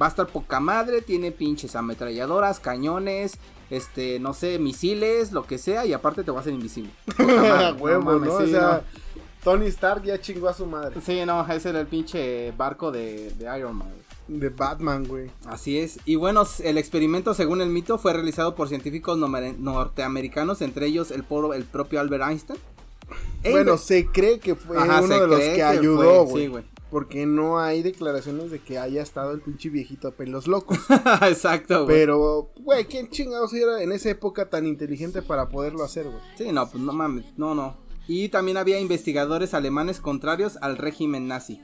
va 0.00 0.06
a 0.06 0.08
estar 0.10 0.26
poca 0.28 0.60
madre, 0.60 1.02
tiene 1.02 1.32
pinches 1.32 1.74
ametralladoras, 1.74 2.60
cañones, 2.60 3.38
este, 3.70 4.20
no 4.20 4.34
sé, 4.34 4.58
misiles, 4.58 5.32
lo 5.32 5.44
que 5.44 5.58
sea, 5.58 5.84
y 5.84 5.92
aparte 5.92 6.22
te 6.22 6.30
va 6.30 6.38
a 6.38 6.40
hacer 6.42 6.52
invisible. 6.52 6.90
Huevo, 7.78 8.02
mames, 8.02 8.28
¿no? 8.28 8.38
sí, 8.38 8.44
o 8.44 8.48
sea, 8.48 8.82
Tony 9.42 9.66
Stark 9.66 10.04
ya 10.04 10.20
chingó 10.20 10.48
a 10.48 10.54
su 10.54 10.66
madre. 10.66 11.00
Sí, 11.04 11.24
no, 11.26 11.46
ese 11.50 11.70
era 11.70 11.80
el 11.80 11.86
pinche 11.86 12.52
barco 12.52 12.92
de, 12.92 13.30
de 13.32 13.58
Iron 13.58 13.76
Man. 13.76 14.03
De 14.26 14.48
Batman, 14.48 15.04
güey. 15.06 15.30
Así 15.46 15.78
es. 15.78 15.98
Y 16.04 16.16
bueno, 16.16 16.44
el 16.62 16.78
experimento, 16.78 17.34
según 17.34 17.60
el 17.60 17.68
mito, 17.68 17.98
fue 17.98 18.12
realizado 18.12 18.54
por 18.54 18.68
científicos 18.68 19.18
norteamericanos, 19.18 20.62
entre 20.62 20.86
ellos 20.86 21.10
el, 21.10 21.24
el 21.54 21.64
propio 21.64 22.00
Albert 22.00 22.24
Einstein. 22.28 22.58
Bueno, 23.50 23.76
se 23.76 24.06
cree 24.06 24.38
que 24.40 24.54
fue 24.54 24.78
Ajá, 24.78 25.02
uno 25.02 25.20
de 25.20 25.26
los 25.26 25.38
que, 25.40 25.62
ayudó, 25.62 26.24
sí, 26.26 26.32
güey. 26.32 26.48
güey. 26.48 26.64
porque 26.90 27.26
no 27.26 27.58
hay 27.58 27.82
declaraciones 27.82 28.50
de 28.50 28.60
que 28.60 28.78
haya 28.78 29.02
estado 29.02 29.32
el 29.32 29.40
pinche 29.42 29.68
viejito 29.68 30.08
a 30.08 30.12
pelos 30.12 30.46
locos. 30.46 30.78
Exacto, 31.28 31.84
güey. 31.84 31.98
Pero, 31.98 32.50
güey, 32.60 32.86
¿quién 32.86 33.10
chingados 33.10 33.52
era 33.52 33.82
en 33.82 33.92
esa 33.92 34.08
época 34.08 34.48
tan 34.48 34.66
inteligente 34.66 35.20
para 35.20 35.50
poderlo 35.50 35.84
hacer, 35.84 36.04
güey? 36.06 36.22
Sí, 36.38 36.50
no, 36.50 36.68
pues 36.70 36.82
no 36.82 36.92
mames, 36.94 37.26
no, 37.36 37.54
no. 37.54 37.76
Y 38.08 38.30
también 38.30 38.56
había 38.56 38.80
investigadores 38.80 39.52
alemanes 39.54 40.00
contrarios 40.00 40.56
al 40.62 40.78
régimen 40.78 41.28
nazi. 41.28 41.60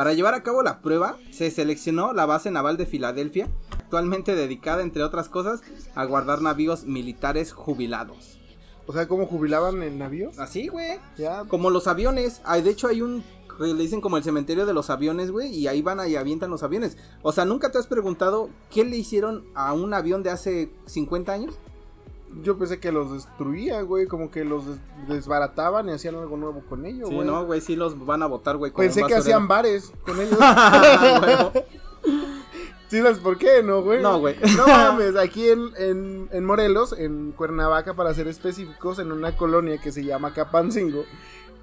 Para 0.00 0.14
llevar 0.14 0.32
a 0.32 0.42
cabo 0.42 0.62
la 0.62 0.80
prueba, 0.80 1.18
se 1.30 1.50
seleccionó 1.50 2.14
la 2.14 2.24
base 2.24 2.50
naval 2.50 2.78
de 2.78 2.86
Filadelfia, 2.86 3.50
actualmente 3.72 4.34
dedicada, 4.34 4.80
entre 4.80 5.04
otras 5.04 5.28
cosas, 5.28 5.60
a 5.94 6.06
guardar 6.06 6.40
navíos 6.40 6.84
militares 6.84 7.52
jubilados. 7.52 8.40
O 8.86 8.94
sea, 8.94 9.06
¿cómo 9.06 9.26
jubilaban 9.26 9.82
el 9.82 9.98
navío? 9.98 10.30
Así, 10.38 10.68
güey. 10.68 10.98
Ya, 11.18 11.44
Como 11.44 11.68
los 11.68 11.86
aviones. 11.86 12.40
Ay, 12.46 12.62
de 12.62 12.70
hecho, 12.70 12.88
hay 12.88 13.02
un. 13.02 13.22
Le 13.58 13.74
dicen 13.74 14.00
como 14.00 14.16
el 14.16 14.24
cementerio 14.24 14.64
de 14.64 14.72
los 14.72 14.88
aviones, 14.88 15.32
güey. 15.32 15.54
Y 15.54 15.68
ahí 15.68 15.82
van 15.82 16.00
y 16.08 16.16
avientan 16.16 16.48
los 16.48 16.62
aviones. 16.62 16.96
O 17.20 17.32
sea, 17.32 17.44
¿nunca 17.44 17.70
te 17.70 17.76
has 17.76 17.86
preguntado 17.86 18.48
qué 18.70 18.86
le 18.86 18.96
hicieron 18.96 19.44
a 19.54 19.74
un 19.74 19.92
avión 19.92 20.22
de 20.22 20.30
hace 20.30 20.72
50 20.86 21.30
años? 21.30 21.58
Yo 22.42 22.56
pensé 22.58 22.78
que 22.80 22.92
los 22.92 23.12
destruía, 23.12 23.82
güey, 23.82 24.06
como 24.06 24.30
que 24.30 24.44
los 24.44 24.66
des- 24.66 24.78
desbarataban 25.08 25.88
y 25.88 25.92
hacían 25.92 26.14
algo 26.16 26.36
nuevo 26.36 26.62
con 26.68 26.86
ellos, 26.86 27.08
Sí, 27.08 27.14
güey. 27.14 27.26
no, 27.26 27.44
güey, 27.44 27.60
sí 27.60 27.76
los 27.76 28.04
van 28.06 28.22
a 28.22 28.26
botar, 28.26 28.56
güey. 28.56 28.72
Pensé 28.72 29.02
que 29.04 29.14
hacían 29.14 29.48
bares 29.48 29.92
con 30.04 30.20
ellos. 30.20 30.38
Huevo. 31.22 31.52
¿Sí 32.88 32.98
sabes 32.98 33.18
por 33.18 33.38
qué, 33.38 33.62
no, 33.62 33.82
güey? 33.82 34.02
No, 34.02 34.18
güey. 34.18 34.34
No 34.56 34.66
mames, 34.66 35.14
aquí 35.16 35.48
en, 35.48 35.70
en, 35.78 36.28
en 36.32 36.44
Morelos, 36.44 36.92
en 36.98 37.30
Cuernavaca, 37.32 37.94
para 37.94 38.12
ser 38.14 38.26
específicos, 38.26 38.98
en 38.98 39.12
una 39.12 39.36
colonia 39.36 39.78
que 39.78 39.92
se 39.92 40.02
llama 40.04 40.32
Capancingo, 40.34 41.04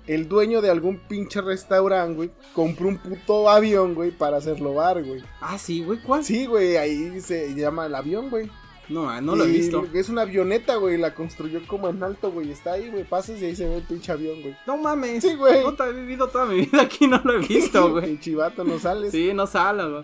el 0.05 0.29
dueño 0.29 0.61
de 0.61 0.69
algún 0.69 0.99
pinche 0.99 1.41
restaurante, 1.41 2.15
güey, 2.15 2.31
compró 2.53 2.87
un 2.87 2.97
puto 2.97 3.49
avión, 3.49 3.93
güey, 3.93 4.11
para 4.11 4.37
hacerlo 4.37 4.75
bar, 4.75 5.03
güey. 5.03 5.21
Ah, 5.41 5.57
sí, 5.57 5.83
güey, 5.83 6.01
¿cuál? 6.01 6.23
Sí, 6.23 6.45
güey, 6.45 6.77
ahí 6.77 7.19
se 7.19 7.53
llama 7.55 7.87
el 7.87 7.95
avión, 7.95 8.29
güey. 8.29 8.49
No, 8.89 9.09
ah, 9.09 9.19
no 9.19 9.35
lo 9.35 9.43
he 9.43 9.51
visto. 9.51 9.85
Es 9.93 10.09
una 10.09 10.21
avioneta, 10.21 10.75
güey, 10.77 10.97
la 10.97 11.13
construyó 11.13 11.59
como 11.67 11.89
en 11.89 12.01
alto, 12.01 12.31
güey. 12.31 12.51
Está 12.51 12.73
ahí, 12.73 12.89
güey, 12.89 13.03
pases 13.03 13.41
y 13.41 13.45
ahí 13.45 13.55
se 13.55 13.67
ve 13.67 13.77
el 13.77 13.83
pinche 13.83 14.11
avión, 14.11 14.41
güey. 14.41 14.55
No 14.65 14.77
mames. 14.77 15.23
Sí, 15.23 15.35
güey. 15.35 15.63
Puta, 15.63 15.87
he 15.87 15.93
vivido 15.93 16.27
toda 16.27 16.45
mi 16.45 16.61
vida 16.61 16.81
aquí, 16.83 17.07
no 17.07 17.19
lo 17.23 17.33
he 17.33 17.39
visto, 17.39 17.91
güey. 17.91 18.19
Chivato 18.19 18.63
no 18.63 18.79
sales. 18.79 19.11
Sí, 19.11 19.31
no 19.33 19.45
sale, 19.45 19.89
güey. 19.89 20.03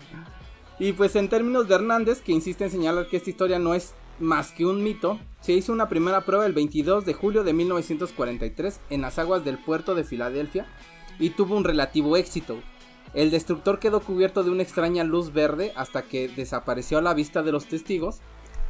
Y 0.78 0.92
pues 0.92 1.16
en 1.16 1.28
términos 1.28 1.68
de 1.68 1.76
Hernández, 1.76 2.20
que 2.20 2.32
insiste 2.32 2.64
en 2.64 2.70
señalar 2.70 3.08
que 3.08 3.16
esta 3.16 3.30
historia 3.30 3.58
no 3.58 3.74
es 3.74 3.94
más 4.18 4.52
que 4.52 4.66
un 4.66 4.82
mito, 4.82 5.18
se 5.40 5.52
hizo 5.52 5.72
una 5.72 5.88
primera 5.88 6.24
prueba 6.24 6.46
el 6.46 6.52
22 6.52 7.04
de 7.04 7.14
julio 7.14 7.44
de 7.44 7.52
1943 7.52 8.80
en 8.90 9.00
las 9.00 9.18
aguas 9.18 9.44
del 9.44 9.58
puerto 9.58 9.94
de 9.94 10.04
Filadelfia 10.04 10.66
y 11.18 11.30
tuvo 11.30 11.56
un 11.56 11.64
relativo 11.64 12.16
éxito. 12.16 12.58
El 13.12 13.30
destructor 13.30 13.78
quedó 13.78 14.00
cubierto 14.00 14.42
de 14.42 14.50
una 14.50 14.62
extraña 14.62 15.04
luz 15.04 15.32
verde 15.32 15.72
hasta 15.76 16.02
que 16.02 16.28
desapareció 16.28 16.98
a 16.98 17.02
la 17.02 17.14
vista 17.14 17.42
de 17.42 17.52
los 17.52 17.66
testigos. 17.66 18.20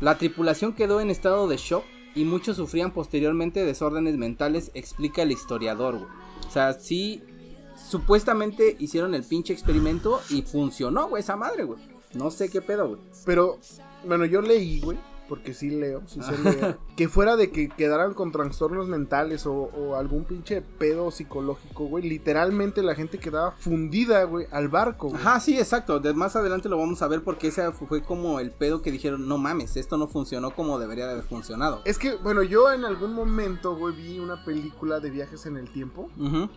La 0.00 0.18
tripulación 0.18 0.74
quedó 0.74 1.00
en 1.00 1.10
estado 1.10 1.48
de 1.48 1.56
shock 1.56 1.84
y 2.14 2.24
muchos 2.24 2.56
sufrían 2.56 2.92
posteriormente 2.92 3.64
desórdenes 3.64 4.16
mentales, 4.16 4.70
explica 4.74 5.22
el 5.22 5.32
historiador. 5.32 5.98
güey. 5.98 6.10
O 6.46 6.50
sea, 6.50 6.72
sí, 6.74 7.22
supuestamente 7.76 8.76
hicieron 8.78 9.14
el 9.14 9.24
pinche 9.24 9.52
experimento 9.52 10.20
y 10.30 10.42
funcionó, 10.42 11.08
güey, 11.08 11.22
esa 11.22 11.36
madre, 11.36 11.64
güey. 11.64 11.80
No 12.14 12.30
sé 12.30 12.48
qué 12.48 12.60
pedo, 12.60 12.88
güey. 12.88 13.00
Pero, 13.24 13.58
bueno, 14.06 14.24
yo 14.24 14.40
leí, 14.40 14.80
güey, 14.80 14.98
porque 15.28 15.54
sí 15.54 15.70
leo, 15.70 16.02
sí 16.06 16.20
leer, 16.44 16.78
que 16.96 17.08
fuera 17.08 17.36
de 17.36 17.50
que 17.50 17.68
quedaran 17.68 18.14
con 18.14 18.32
trastornos 18.32 18.88
mentales 18.88 19.46
o, 19.46 19.52
o 19.54 19.96
algún 19.96 20.24
pinche 20.24 20.62
pedo 20.62 21.10
psicológico, 21.10 21.84
güey, 21.86 22.08
literalmente 22.08 22.82
la 22.82 22.94
gente 22.94 23.18
quedaba 23.18 23.52
fundida, 23.52 24.24
güey, 24.24 24.46
al 24.50 24.68
barco, 24.68 25.08
güey. 25.08 25.20
Ajá, 25.20 25.40
sí, 25.40 25.58
exacto. 25.58 26.00
De 26.00 26.14
más 26.14 26.36
adelante 26.36 26.68
lo 26.68 26.78
vamos 26.78 27.02
a 27.02 27.08
ver 27.08 27.22
porque 27.22 27.48
ese 27.48 27.70
fue 27.72 28.02
como 28.02 28.40
el 28.40 28.50
pedo 28.50 28.82
que 28.82 28.90
dijeron, 28.90 29.28
no 29.28 29.38
mames, 29.38 29.76
esto 29.76 29.96
no 29.96 30.06
funcionó 30.06 30.54
como 30.54 30.78
debería 30.78 31.06
de 31.06 31.12
haber 31.12 31.24
funcionado. 31.24 31.82
Es 31.84 31.98
que, 31.98 32.16
bueno, 32.16 32.42
yo 32.42 32.72
en 32.72 32.84
algún 32.84 33.14
momento, 33.14 33.76
güey, 33.76 33.94
vi 33.94 34.18
una 34.18 34.44
película 34.44 35.00
de 35.00 35.10
viajes 35.10 35.46
en 35.46 35.56
el 35.56 35.68
tiempo. 35.70 36.10
Ujú. 36.18 36.48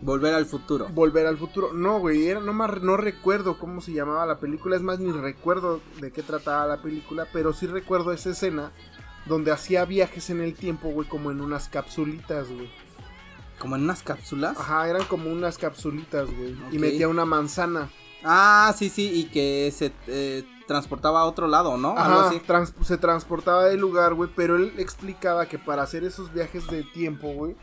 Volver 0.00 0.34
al 0.34 0.46
futuro. 0.46 0.88
Volver 0.88 1.26
al 1.26 1.36
futuro. 1.36 1.72
No, 1.72 1.98
güey, 2.00 2.26
era, 2.26 2.40
no, 2.40 2.52
más, 2.52 2.80
no 2.82 2.96
recuerdo 2.96 3.58
cómo 3.58 3.80
se 3.80 3.92
llamaba 3.92 4.24
la 4.26 4.38
película. 4.38 4.76
Es 4.76 4.82
más, 4.82 4.98
ni 4.98 5.12
recuerdo 5.12 5.80
de 6.00 6.10
qué 6.12 6.22
trataba 6.22 6.66
la 6.66 6.80
película. 6.82 7.26
Pero 7.32 7.52
sí 7.52 7.66
recuerdo 7.66 8.12
esa 8.12 8.30
escena 8.30 8.72
donde 9.26 9.52
hacía 9.52 9.84
viajes 9.84 10.30
en 10.30 10.40
el 10.40 10.54
tiempo, 10.54 10.88
güey, 10.88 11.06
como 11.08 11.30
en 11.30 11.40
unas 11.40 11.68
capsulitas, 11.68 12.48
güey. 12.48 12.70
Como 13.58 13.76
en 13.76 13.82
unas 13.84 14.02
cápsulas. 14.02 14.58
Ajá, 14.58 14.88
eran 14.88 15.04
como 15.04 15.30
unas 15.30 15.58
capsulitas, 15.58 16.28
güey. 16.34 16.56
Y 16.72 16.78
metía 16.78 17.08
una 17.08 17.24
manzana. 17.24 17.90
Ah, 18.24 18.74
sí, 18.76 18.88
sí, 18.88 19.10
y 19.12 19.24
que 19.24 19.72
se 19.76 19.92
eh, 20.06 20.44
transportaba 20.66 21.20
a 21.20 21.24
otro 21.26 21.46
lado, 21.48 21.76
¿no? 21.76 21.90
Algo 21.96 22.20
Ajá, 22.20 22.28
así. 22.30 22.40
trans- 22.40 22.72
se 22.82 22.96
transportaba 22.98 23.64
del 23.66 23.80
lugar, 23.80 24.14
güey. 24.14 24.30
Pero 24.34 24.56
él 24.56 24.72
explicaba 24.78 25.46
que 25.46 25.58
para 25.58 25.82
hacer 25.82 26.02
esos 26.02 26.32
viajes 26.32 26.66
de 26.68 26.82
tiempo, 26.82 27.28
güey, 27.32 27.54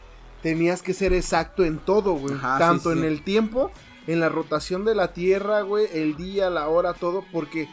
tenías 0.41 0.81
que 0.81 0.93
ser 0.93 1.13
exacto 1.13 1.63
en 1.63 1.77
todo, 1.79 2.13
güey. 2.13 2.35
Ajá, 2.35 2.57
Tanto 2.59 2.91
sí. 2.93 2.97
en 2.99 3.05
el 3.05 3.23
tiempo, 3.23 3.71
en 4.07 4.19
la 4.19 4.29
rotación 4.29 4.85
de 4.85 4.95
la 4.95 5.13
Tierra, 5.13 5.61
güey, 5.61 5.87
el 5.93 6.15
día, 6.15 6.49
la 6.49 6.67
hora, 6.69 6.93
todo. 6.93 7.23
Porque 7.31 7.67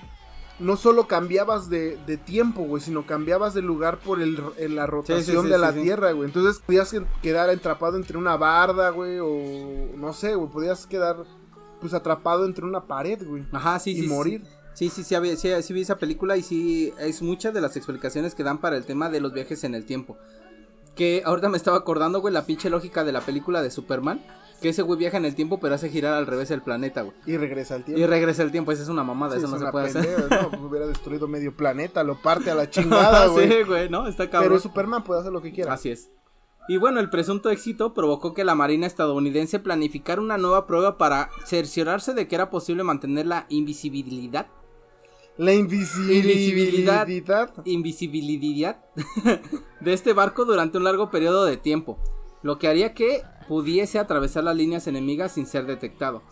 no 0.58 0.76
solo 0.76 1.06
cambiabas 1.06 1.68
de, 1.68 1.98
de 2.06 2.16
tiempo, 2.16 2.62
güey, 2.62 2.82
sino 2.82 3.06
cambiabas 3.06 3.52
de 3.54 3.62
lugar 3.62 3.98
por 3.98 4.20
el, 4.22 4.40
en 4.56 4.74
la 4.74 4.86
rotación 4.86 5.44
sí, 5.44 5.50
de 5.50 5.58
la. 5.58 5.72
Tierra, 5.72 6.12
güey. 6.12 6.28
Entonces 6.28 6.62
podías 6.64 6.90
que- 6.90 7.04
quedar 7.22 7.50
atrapado 7.50 7.96
entre 7.96 8.16
una 8.18 8.36
barda, 8.36 8.90
güey, 8.90 9.18
o 9.20 9.96
no 9.96 10.12
sé, 10.12 10.34
güey, 10.34 10.50
podías 10.50 10.86
quedar 10.86 11.16
pues 11.80 11.92
atrapado 11.92 12.46
entre 12.46 12.64
una 12.64 12.86
pared, 12.86 13.22
güey. 13.26 13.44
Ajá, 13.52 13.78
sí, 13.78 13.90
y 13.90 14.00
sí. 14.02 14.06
morir. 14.08 14.42
Sí, 14.72 14.88
sí, 14.90 15.04
sí, 15.04 15.14
había- 15.14 15.36
sí, 15.36 15.50
sí 15.62 15.72
vi 15.72 15.82
esa 15.82 15.96
película 15.96 16.36
y 16.36 16.42
sí 16.42 16.92
es 16.98 17.22
muchas 17.22 17.54
de 17.54 17.60
las 17.62 17.76
explicaciones 17.76 18.34
que 18.34 18.42
dan 18.42 18.58
para 18.58 18.76
el 18.76 18.84
tema 18.84 19.08
de 19.08 19.20
los 19.20 19.32
viajes 19.32 19.62
en 19.64 19.74
el 19.74 19.84
tiempo. 19.86 20.18
Que 20.96 21.22
ahorita 21.24 21.48
me 21.48 21.56
estaba 21.56 21.76
acordando, 21.76 22.20
güey, 22.20 22.34
la 22.34 22.46
pinche 22.46 22.70
lógica 22.70 23.04
de 23.04 23.12
la 23.12 23.20
película 23.20 23.62
de 23.62 23.70
Superman. 23.70 24.24
Que 24.60 24.70
ese 24.70 24.80
güey 24.80 24.98
viaja 24.98 25.18
en 25.18 25.26
el 25.26 25.34
tiempo, 25.34 25.60
pero 25.60 25.74
hace 25.74 25.90
girar 25.90 26.14
al 26.14 26.26
revés 26.26 26.50
el 26.50 26.62
planeta, 26.62 27.02
güey. 27.02 27.14
Y 27.26 27.36
regresa 27.36 27.74
al 27.74 27.84
tiempo. 27.84 28.00
Y 28.02 28.06
regresa 28.06 28.42
el 28.42 28.50
tiempo, 28.50 28.72
esa 28.72 28.82
es 28.82 28.88
una 28.88 29.04
mamada, 29.04 29.32
Sí, 29.32 29.38
eso 29.38 29.54
es 29.54 29.60
no 29.60 29.66
se 29.66 29.70
puede 29.70 29.86
hacer. 29.88 30.28
No, 30.30 30.66
hubiera 30.66 30.86
destruido 30.86 31.28
medio 31.28 31.54
planeta, 31.54 32.02
lo 32.02 32.20
parte 32.22 32.50
a 32.50 32.54
la 32.54 32.70
chingada, 32.70 33.26
güey. 33.28 33.48
sí, 33.48 33.62
güey, 33.64 33.90
¿no? 33.90 34.08
Está 34.08 34.30
cabrón. 34.30 34.48
Pero 34.48 34.60
Superman 34.60 35.04
puede 35.04 35.20
hacer 35.20 35.30
lo 35.32 35.42
que 35.42 35.52
quiera. 35.52 35.74
Así 35.74 35.90
es. 35.90 36.10
Y 36.68 36.78
bueno, 36.78 36.98
el 37.00 37.10
presunto 37.10 37.50
éxito 37.50 37.94
provocó 37.94 38.34
que 38.34 38.44
la 38.44 38.54
Marina 38.54 38.86
estadounidense 38.86 39.60
planificara 39.60 40.20
una 40.20 40.38
nueva 40.38 40.66
prueba 40.66 40.98
para 40.98 41.28
cerciorarse 41.44 42.12
de 42.14 42.26
que 42.26 42.34
era 42.34 42.50
posible 42.50 42.82
mantener 42.82 43.26
la 43.26 43.46
invisibilidad. 43.50 44.46
La 45.38 45.52
invisibilidad. 45.52 47.06
Invisibilidad 47.64 48.84
de 49.80 49.92
este 49.92 50.12
barco 50.12 50.44
durante 50.44 50.78
un 50.78 50.84
largo 50.84 51.10
periodo 51.10 51.44
de 51.44 51.56
tiempo, 51.56 51.98
lo 52.42 52.58
que 52.58 52.68
haría 52.68 52.94
que 52.94 53.22
pudiese 53.48 53.98
atravesar 53.98 54.44
las 54.44 54.56
líneas 54.56 54.86
enemigas 54.86 55.32
sin 55.32 55.46
ser 55.46 55.66
detectado. 55.66 56.22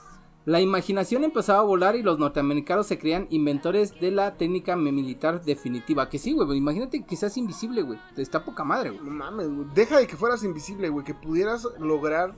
La 0.47 0.61
imaginación 0.61 1.25
empezaba 1.25 1.61
a 1.61 1.65
volar 1.65 1.97
y 1.97 2.03
los 2.03 2.19
norteamericanos 2.19 2.87
se 2.87 2.99
creían 2.99 3.27
inventores 3.31 3.99
de 3.99 4.11
la 4.11 4.37
técnica 4.37 4.77
militar 4.77 5.43
definitiva. 5.43 6.11
Que 6.11 6.19
sí, 6.19 6.33
güey, 6.33 6.59
imagínate 6.59 7.03
que 7.05 7.17
seas 7.17 7.37
invisible, 7.39 7.81
güey. 7.81 7.99
Está 8.19 8.45
poca 8.45 8.63
madre, 8.63 8.91
güey. 8.91 9.03
No 9.05 9.11
mames, 9.11 9.49
güey. 9.49 9.67
Deja 9.75 9.99
de 9.99 10.07
que 10.07 10.17
fueras 10.17 10.45
invisible, 10.45 10.91
güey. 10.91 11.03
Que 11.05 11.15
pudieras 11.15 11.67
lograr 11.79 12.35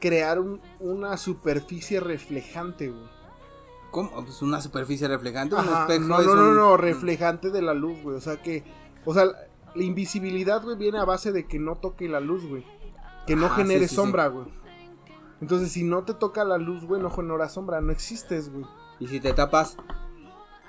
crear 0.00 0.38
un- 0.38 0.60
una 0.80 1.16
superficie 1.16 1.98
reflejante, 2.00 2.88
güey. 2.90 3.15
¿Cómo? 3.96 4.10
Pues 4.26 4.42
una 4.42 4.60
superficie 4.60 5.08
reflejante, 5.08 5.54
un 5.54 5.62
Ajá, 5.62 5.82
espejo. 5.82 6.04
no, 6.06 6.20
no, 6.22 6.34
no, 6.36 6.42
un- 6.50 6.56
no, 6.56 6.76
reflejante 6.76 7.48
de 7.50 7.62
la 7.62 7.72
luz, 7.72 7.96
güey. 8.02 8.14
O 8.14 8.20
sea 8.20 8.36
que, 8.42 8.62
o 9.06 9.14
sea, 9.14 9.24
la, 9.24 9.82
invisibilidad, 9.82 10.62
güey, 10.62 10.76
viene 10.76 10.98
a 10.98 11.06
base 11.06 11.32
de 11.32 11.46
que 11.46 11.58
no 11.58 11.76
toque 11.76 12.06
la 12.06 12.20
luz, 12.20 12.46
güey. 12.46 12.62
Que 13.26 13.36
no 13.36 13.46
Ajá, 13.46 13.56
genere 13.56 13.80
sí, 13.80 13.84
sí, 13.88 13.88
sí. 13.88 13.96
sombra, 13.96 14.26
güey. 14.28 14.44
Entonces, 15.40 15.72
si 15.72 15.82
no 15.82 16.02
te 16.04 16.12
toca 16.12 16.44
la 16.44 16.58
luz, 16.58 16.84
güey, 16.84 17.00
no 17.00 17.08
genera 17.10 17.48
sombra, 17.48 17.80
no 17.80 17.90
existes, 17.90 18.52
güey. 18.52 18.66
Y 19.00 19.06
si 19.06 19.18
te 19.18 19.32
tapas, 19.32 19.78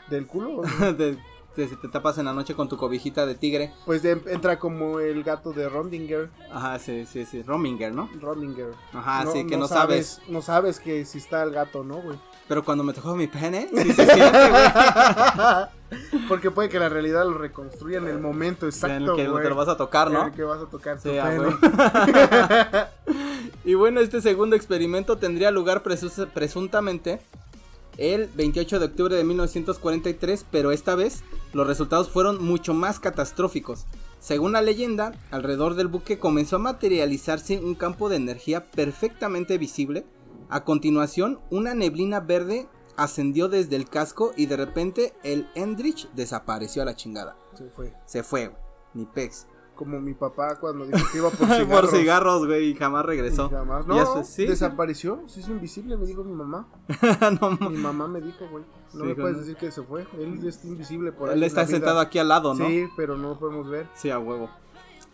Del 0.10 0.26
culo, 0.26 0.62
de- 0.98 1.18
de- 1.58 1.68
si 1.68 1.76
te 1.76 1.90
tapas 1.90 2.18
en 2.20 2.26
la 2.26 2.34
noche 2.34 2.56
con 2.56 2.70
tu 2.70 2.78
cobijita 2.78 3.26
de 3.26 3.36
tigre. 3.36 3.74
Pues 3.86 4.04
de- 4.04 4.22
entra 4.28 4.58
como 4.58 5.02
el 5.02 5.22
gato 5.24 5.52
de 5.52 5.68
Rondinger. 5.68 6.30
Ajá, 6.50 6.80
sí, 6.80 7.06
sí, 7.06 7.26
sí. 7.26 7.42
Rominger, 7.44 7.94
¿no? 7.94 8.10
Rondinger. 8.22 8.72
Ajá, 8.94 9.26
sí, 9.34 9.46
que 9.46 9.58
no 9.58 9.68
sabes. 9.68 10.22
No 10.30 10.42
sabes 10.42 10.80
que 10.80 11.04
si 11.04 11.18
está 11.18 11.44
el 11.44 11.52
gato, 11.52 11.84
¿no, 11.84 11.98
güey? 11.98 12.18
Pero 12.48 12.64
cuando 12.64 12.84
me 12.84 12.94
tocó 12.94 13.16
mi 13.16 13.28
pene, 13.28 13.68
sí 13.72 13.94
se 13.94 14.06
siente, 14.06 14.50
güey. 14.50 14.64
Porque 16.28 16.52
puede 16.52 16.70
que 16.70 16.80
la 16.80 16.90
realidad 16.90 17.26
lo 17.26 17.38
reconstruya 17.38 17.98
en 17.98 18.08
el 18.08 18.20
momento 18.20 18.66
En 18.66 18.72
exacto, 18.72 19.12
el 19.12 19.18
que 19.18 19.28
güey. 19.28 19.44
te 19.44 19.50
lo 19.50 19.56
vas 19.56 19.68
a 19.68 19.78
tocar, 19.78 20.08
En 20.08 20.14
¿no? 20.14 20.26
el 20.28 20.32
que 20.32 20.44
vas 20.44 20.62
a 20.62 20.66
tocar 20.66 21.02
tu 21.02 21.10
Sí, 21.10 21.18
a 21.18 21.26
pene. 21.26 21.56
y 23.66 23.74
bueno, 23.74 24.00
este 24.00 24.22
segundo 24.22 24.56
experimento 24.56 25.18
tendría 25.18 25.52
lugar 25.52 25.84
presuntamente 25.84 27.20
el 27.98 28.30
28 28.36 28.80
de 28.80 28.86
octubre 28.86 29.16
de 29.16 29.24
1943, 29.24 30.46
pero 30.52 30.72
esta 30.72 30.96
vez 30.96 31.24
los 31.54 31.68
resultados 31.68 32.10
fueron 32.10 32.44
mucho 32.44 32.74
más 32.74 33.00
catastróficos. 33.00 33.86
Según 34.20 34.52
la 34.52 34.62
leyenda, 34.62 35.14
alrededor 35.32 35.76
del 35.76 35.88
buque 35.88 36.20
comenzó 36.20 36.58
a 36.58 36.60
materializarse 36.60 37.60
un 37.60 37.76
campo 37.76 38.10
de 38.10 38.18
energía 38.18 38.66
perfectamente 38.72 39.58
visible. 39.58 40.06
A 40.50 40.64
continuación, 40.64 41.40
una 41.50 41.74
neblina 41.74 42.20
verde 42.20 42.68
ascendió 42.96 43.48
desde 43.50 43.76
el 43.76 43.90
casco 43.90 44.32
y 44.36 44.46
de 44.48 44.58
repente 44.58 45.14
el 45.24 45.48
Endrich 45.56 46.10
desapareció 46.14 46.82
a 46.82 46.86
la 46.86 46.96
chingada. 46.96 47.36
Se 47.54 47.70
fue. 47.70 47.94
Se 48.06 48.24
fue, 48.24 48.48
güey. 48.48 48.60
ni 48.94 49.06
pex. 49.06 49.48
Como 49.76 50.00
mi 50.00 50.16
papá 50.16 50.56
cuando 50.60 50.86
dijo 50.88 51.06
que 51.12 51.18
iba 51.20 51.30
por 51.30 51.48
cigarros. 51.48 51.68
Por 51.68 51.88
cigarros, 51.90 52.46
güey, 52.48 52.70
y 52.72 52.76
jamás 52.76 53.04
Y 53.04 53.08
regresó. 53.08 53.50
jamás. 53.50 53.86
No, 53.86 54.02
eso- 54.02 54.24
sí, 54.24 54.48
desapareció. 54.48 55.22
Se 55.28 55.42
hizo 55.42 55.52
invisible, 55.52 55.96
me 55.98 56.06
dijo 56.08 56.24
mi 56.24 56.34
mamá. 56.34 56.68
no, 57.42 57.70
Mi 57.70 57.78
mamá 57.78 58.08
me 58.08 58.20
dijo, 58.22 58.48
güey. 58.50 58.64
No 58.94 59.02
Sí, 59.02 59.06
me 59.08 59.16
puedes 59.16 59.34
¿no? 59.36 59.42
decir 59.42 59.56
que 59.58 59.70
se 59.70 59.84
fue. 59.84 60.08
Él 60.18 60.40
está 60.48 60.66
invisible 60.68 61.12
por 61.12 61.30
ahí. 61.30 61.36
él 61.36 61.44
está 61.44 61.68
sentado 61.68 62.00
aquí 62.00 62.18
al 62.18 62.30
lado, 62.30 62.54
¿no? 62.56 62.66
Sí, 62.66 62.88
pero 62.96 63.18
no 63.18 63.30
lo 63.30 63.40
podemos 63.40 63.70
ver. 63.70 63.88
Sí, 63.94 64.10
a 64.10 64.18
huevo. 64.18 64.50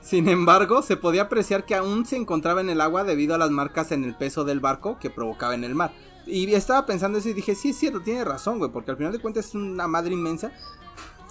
Sin 0.04 0.28
embargo, 0.28 0.82
se 0.82 0.98
podía 0.98 1.24
apreciar 1.24 1.66
que 1.66 1.76
aún 1.76 2.06
se 2.06 2.18
encontraba 2.18 2.60
en 2.60 2.70
el 2.70 2.82
agua 2.82 3.06
debido 3.06 3.36
a 3.36 3.38
las 3.38 3.52
marcas 3.52 3.94
en 3.94 4.04
el 4.04 4.16
peso 4.16 4.44
del 4.44 4.60
barco 4.60 5.00
que 5.00 5.10
provocaba 5.10 5.56
en 5.56 5.64
el 5.64 5.76
mar. 5.76 5.94
Y 6.26 6.54
estaba 6.54 6.86
pensando 6.86 7.18
eso 7.18 7.30
y 7.30 7.34
dije, 7.34 7.56
sí 7.56 7.70
es 7.70 7.78
cierto, 7.78 8.02
tiene 8.02 8.26
razón, 8.26 8.60
güey, 8.60 8.70
porque 8.70 8.92
al 8.92 8.98
final 8.98 9.14
de 9.14 9.20
cuentas 9.20 9.48
es 9.48 9.56
una 9.56 9.88
madre 9.88 10.14
inmensa. 10.14 10.52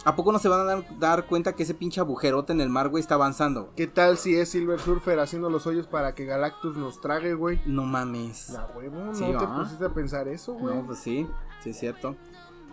¿A 0.04 0.16
poco 0.16 0.32
no 0.32 0.38
se 0.38 0.48
van 0.48 0.61
a 0.61 0.64
dar, 0.64 0.98
dar 0.98 1.26
cuenta 1.26 1.52
que 1.52 1.62
ese 1.62 1.74
pinche 1.74 2.00
agujerote 2.00 2.52
en 2.52 2.61
el 2.61 2.70
mar, 2.70 2.88
güey, 2.88 3.02
está 3.02 3.14
avanzando? 3.14 3.72
¿Qué 3.76 3.87
tal 3.87 4.16
si 4.18 4.35
es 4.35 4.48
Silver 4.48 4.80
Surfer 4.80 5.20
haciendo 5.20 5.48
los 5.48 5.66
hoyos 5.66 5.87
para 5.87 6.14
que 6.14 6.24
Galactus 6.24 6.76
nos 6.76 7.00
trague, 7.00 7.35
güey? 7.35 7.61
No 7.66 7.85
mames. 7.85 8.50
La 8.50 8.66
huevo, 8.74 8.96
¿no 9.04 9.14
Sí, 9.14 9.24
te 9.38 9.46
pusiste 9.46 9.85
a 9.85 9.90
pensar 9.90 10.28
eso, 10.28 10.54
güey? 10.54 10.74
No, 10.74 10.87
pues 10.87 10.98
sí, 10.98 11.28
sí 11.62 11.70
es 11.70 11.78
cierto. 11.78 12.16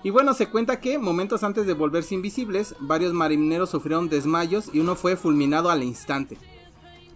Y 0.04 0.12
bueno, 0.12 0.34
se 0.34 0.48
cuenta 0.48 0.80
que 0.80 0.98
momentos 0.98 1.44
antes 1.44 1.66
de 1.66 1.74
volverse 1.74 2.16
invisibles, 2.16 2.76
varios 2.80 3.14
marineros 3.14 3.70
sufrieron 3.70 4.08
desmayos 4.08 4.70
y 4.74 4.80
uno 4.80 4.96
fue 4.96 5.18
fulminado 5.18 5.70
al 5.70 5.84
instante. 5.84 6.38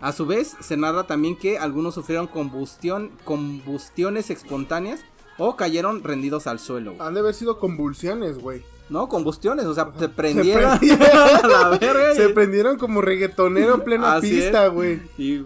A 0.02 0.12
su 0.12 0.26
vez, 0.26 0.58
se 0.60 0.76
narra 0.76 1.04
también 1.04 1.38
que 1.38 1.58
algunos 1.58 1.94
sufrieron 1.94 2.28
combustión, 2.28 3.12
combustiones 3.24 4.30
espontáneas 4.30 5.00
o 5.38 5.56
cayeron 5.56 6.04
rendidos 6.04 6.46
al 6.46 6.60
suelo. 6.60 6.96
Han 7.00 7.14
de 7.14 7.22
haber 7.22 7.34
sido 7.34 7.58
convulsiones, 7.58 8.38
güey. 8.38 8.64
No, 8.90 9.08
combustiones, 9.08 9.66
o 9.66 9.74
sea, 9.74 9.92
se 9.98 10.10
prendieron 10.10 10.78
prendieron. 10.78 11.10
a 11.44 11.48
la 11.48 11.70
verga 11.78 12.14
Se 12.16 12.30
prendieron 12.30 12.78
como 12.78 13.02
reggaetonero 13.02 13.76
en 13.76 13.82
plena 13.82 14.16
Así 14.16 14.30
pista, 14.30 14.68
güey. 14.68 15.00
y, 15.18 15.42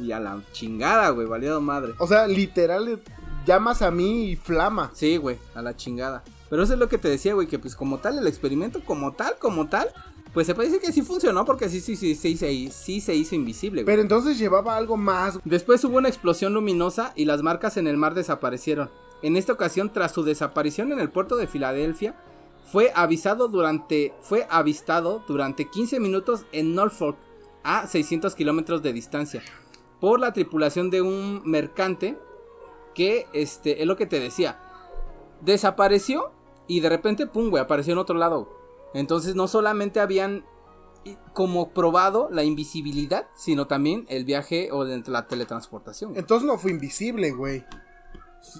y 0.00 0.12
a 0.12 0.20
la 0.20 0.40
chingada, 0.52 1.10
güey, 1.10 1.26
valido 1.26 1.60
madre. 1.60 1.94
O 1.98 2.06
sea, 2.06 2.28
literal, 2.28 3.02
llamas 3.44 3.82
a 3.82 3.90
mí 3.90 4.30
y 4.30 4.36
flama. 4.36 4.92
Sí, 4.94 5.16
güey, 5.16 5.38
a 5.54 5.62
la 5.62 5.74
chingada. 5.74 6.22
Pero 6.50 6.64
eso 6.64 6.74
es 6.74 6.78
lo 6.78 6.88
que 6.88 6.98
te 6.98 7.08
decía, 7.08 7.32
güey, 7.32 7.46
que 7.46 7.58
pues 7.58 7.76
como 7.76 7.98
tal, 7.98 8.18
el 8.18 8.26
experimento 8.26 8.84
como 8.84 9.12
tal, 9.12 9.36
como 9.38 9.68
tal, 9.68 9.88
pues 10.34 10.46
se 10.46 10.54
puede 10.54 10.68
decir 10.68 10.84
que 10.84 10.92
sí 10.92 11.02
funcionó 11.02 11.44
porque 11.44 11.68
sí, 11.68 11.80
sí, 11.80 11.96
sí, 11.96 12.14
sí, 12.14 12.36
sí, 12.36 12.70
sí 12.72 13.00
se 13.00 13.14
hizo 13.14 13.34
invisible, 13.36 13.82
güey. 13.82 13.92
Pero 13.92 14.02
entonces 14.02 14.36
llevaba 14.36 14.76
algo 14.76 14.96
más. 14.96 15.38
Después 15.44 15.82
hubo 15.84 15.98
una 15.98 16.08
explosión 16.08 16.52
luminosa 16.52 17.12
y 17.14 17.24
las 17.24 17.42
marcas 17.42 17.76
en 17.76 17.86
el 17.86 17.96
mar 17.96 18.14
desaparecieron. 18.14 18.90
En 19.22 19.36
esta 19.36 19.52
ocasión, 19.52 19.92
tras 19.92 20.12
su 20.12 20.24
desaparición 20.24 20.92
en 20.92 20.98
el 20.98 21.10
puerto 21.10 21.36
de 21.36 21.46
Filadelfia, 21.46 22.16
fue 22.64 22.92
avisado 22.94 23.48
durante, 23.48 24.12
fue 24.20 24.46
avistado 24.50 25.22
durante 25.26 25.68
15 25.68 26.00
minutos 26.00 26.46
en 26.52 26.74
Norfolk, 26.74 27.16
a 27.62 27.86
600 27.86 28.34
kilómetros 28.34 28.82
de 28.82 28.92
distancia, 28.92 29.42
por 30.00 30.18
la 30.18 30.32
tripulación 30.32 30.90
de 30.90 31.02
un 31.02 31.42
mercante 31.44 32.16
que, 32.94 33.26
este, 33.32 33.82
es 33.82 33.86
lo 33.86 33.96
que 33.96 34.06
te 34.06 34.18
decía, 34.18 34.58
desapareció 35.42 36.32
y 36.76 36.80
de 36.80 36.88
repente, 36.88 37.26
pum, 37.26 37.50
güey, 37.50 37.62
apareció 37.62 37.92
en 37.92 37.98
otro 37.98 38.16
lado. 38.16 38.48
Entonces 38.94 39.34
no 39.34 39.48
solamente 39.48 40.00
habían 40.00 40.44
y- 41.04 41.16
como 41.32 41.70
probado 41.70 42.28
la 42.30 42.44
invisibilidad, 42.44 43.28
sino 43.34 43.66
también 43.66 44.04
el 44.08 44.24
viaje 44.24 44.70
o 44.72 44.84
la 44.84 45.26
teletransportación. 45.26 46.10
güey. 46.10 46.20
Entonces 46.20 46.46
no 46.46 46.58
fue 46.58 46.70
invisible, 46.72 47.30
güey. 47.32 47.64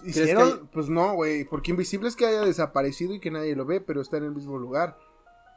¿Crees 0.02 0.16
Hicieron, 0.18 0.68
pues 0.72 0.88
no, 0.88 1.14
güey, 1.14 1.44
porque 1.44 1.70
invisible 1.70 2.08
es 2.08 2.16
que 2.16 2.26
haya 2.26 2.42
desaparecido 2.42 3.14
y 3.14 3.20
que 3.20 3.30
nadie 3.30 3.56
lo 3.56 3.64
ve, 3.64 3.80
pero 3.80 4.00
está 4.00 4.18
en 4.18 4.24
el 4.24 4.32
mismo 4.34 4.58
lugar. 4.58 4.96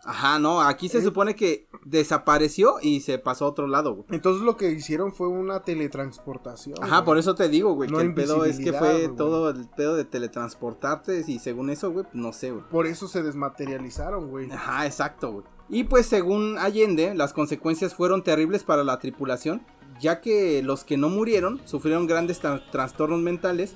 Ajá, 0.05 0.37
no, 0.39 0.61
aquí 0.61 0.89
se 0.89 0.97
Eh. 0.99 1.01
supone 1.01 1.35
que 1.35 1.67
desapareció 1.85 2.75
y 2.81 2.99
se 3.01 3.17
pasó 3.19 3.45
a 3.45 3.49
otro 3.49 3.67
lado, 3.67 3.93
güey. 3.95 4.05
Entonces 4.11 4.43
lo 4.43 4.57
que 4.57 4.71
hicieron 4.71 5.13
fue 5.13 5.27
una 5.27 5.61
teletransportación. 5.61 6.77
Ajá, 6.83 6.97
güey. 6.97 7.05
por 7.05 7.17
eso 7.17 7.35
te 7.35 7.47
digo, 7.49 7.73
güey, 7.73 7.89
No 7.89 7.97
que 7.99 8.03
el 8.03 8.13
pedo 8.13 8.43
es 8.45 8.59
que 8.59 8.73
fue 8.73 9.05
güey. 9.07 9.15
todo 9.15 9.49
el 9.49 9.67
pedo 9.69 9.95
de 9.95 10.05
teletransportarte 10.05 11.23
y 11.27 11.39
según 11.39 11.69
eso, 11.69 11.91
güey, 11.91 12.03
pues, 12.03 12.15
no 12.15 12.33
sé, 12.33 12.51
güey. 12.51 12.63
Por 12.69 12.85
eso 12.87 13.07
se 13.07 13.23
desmaterializaron, 13.23 14.29
güey. 14.29 14.51
Ajá, 14.51 14.85
exacto, 14.85 15.31
güey. 15.31 15.45
Y 15.69 15.85
pues 15.85 16.05
según 16.05 16.57
Allende, 16.59 17.15
las 17.15 17.33
consecuencias 17.33 17.95
fueron 17.95 18.23
terribles 18.23 18.63
para 18.63 18.83
la 18.83 18.99
tripulación, 18.99 19.65
ya 19.99 20.19
que 20.21 20.61
los 20.63 20.83
que 20.83 20.97
no 20.97 21.09
murieron 21.09 21.61
sufrieron 21.65 22.05
grandes 22.07 22.43
tra- 22.43 22.61
trastornos 22.71 23.21
mentales. 23.21 23.73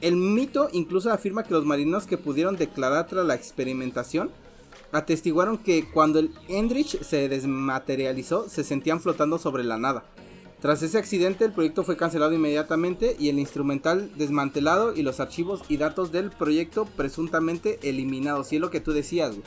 El 0.00 0.16
mito 0.16 0.68
incluso 0.72 1.10
afirma 1.12 1.42
que 1.44 1.54
los 1.54 1.64
marineros 1.64 2.06
que 2.06 2.18
pudieron 2.18 2.56
declarar 2.56 3.06
tras 3.06 3.24
la 3.26 3.34
experimentación 3.34 4.30
atestiguaron 4.92 5.58
que 5.58 5.88
cuando 5.88 6.18
el 6.18 6.32
Endrich 6.48 7.00
se 7.02 7.28
desmaterializó 7.28 8.48
se 8.48 8.64
sentían 8.64 9.00
flotando 9.00 9.38
sobre 9.38 9.64
la 9.64 9.78
nada. 9.78 10.04
Tras 10.60 10.82
ese 10.82 10.98
accidente 10.98 11.46
el 11.46 11.52
proyecto 11.52 11.84
fue 11.84 11.96
cancelado 11.96 12.34
inmediatamente 12.34 13.16
y 13.18 13.30
el 13.30 13.38
instrumental 13.38 14.10
desmantelado 14.16 14.94
y 14.94 15.02
los 15.02 15.18
archivos 15.18 15.62
y 15.68 15.78
datos 15.78 16.12
del 16.12 16.30
proyecto 16.30 16.84
presuntamente 16.84 17.78
eliminados. 17.82 18.52
Y 18.52 18.56
es 18.56 18.60
lo 18.60 18.70
que 18.70 18.80
tú 18.80 18.92
decías, 18.92 19.30
güey. 19.30 19.42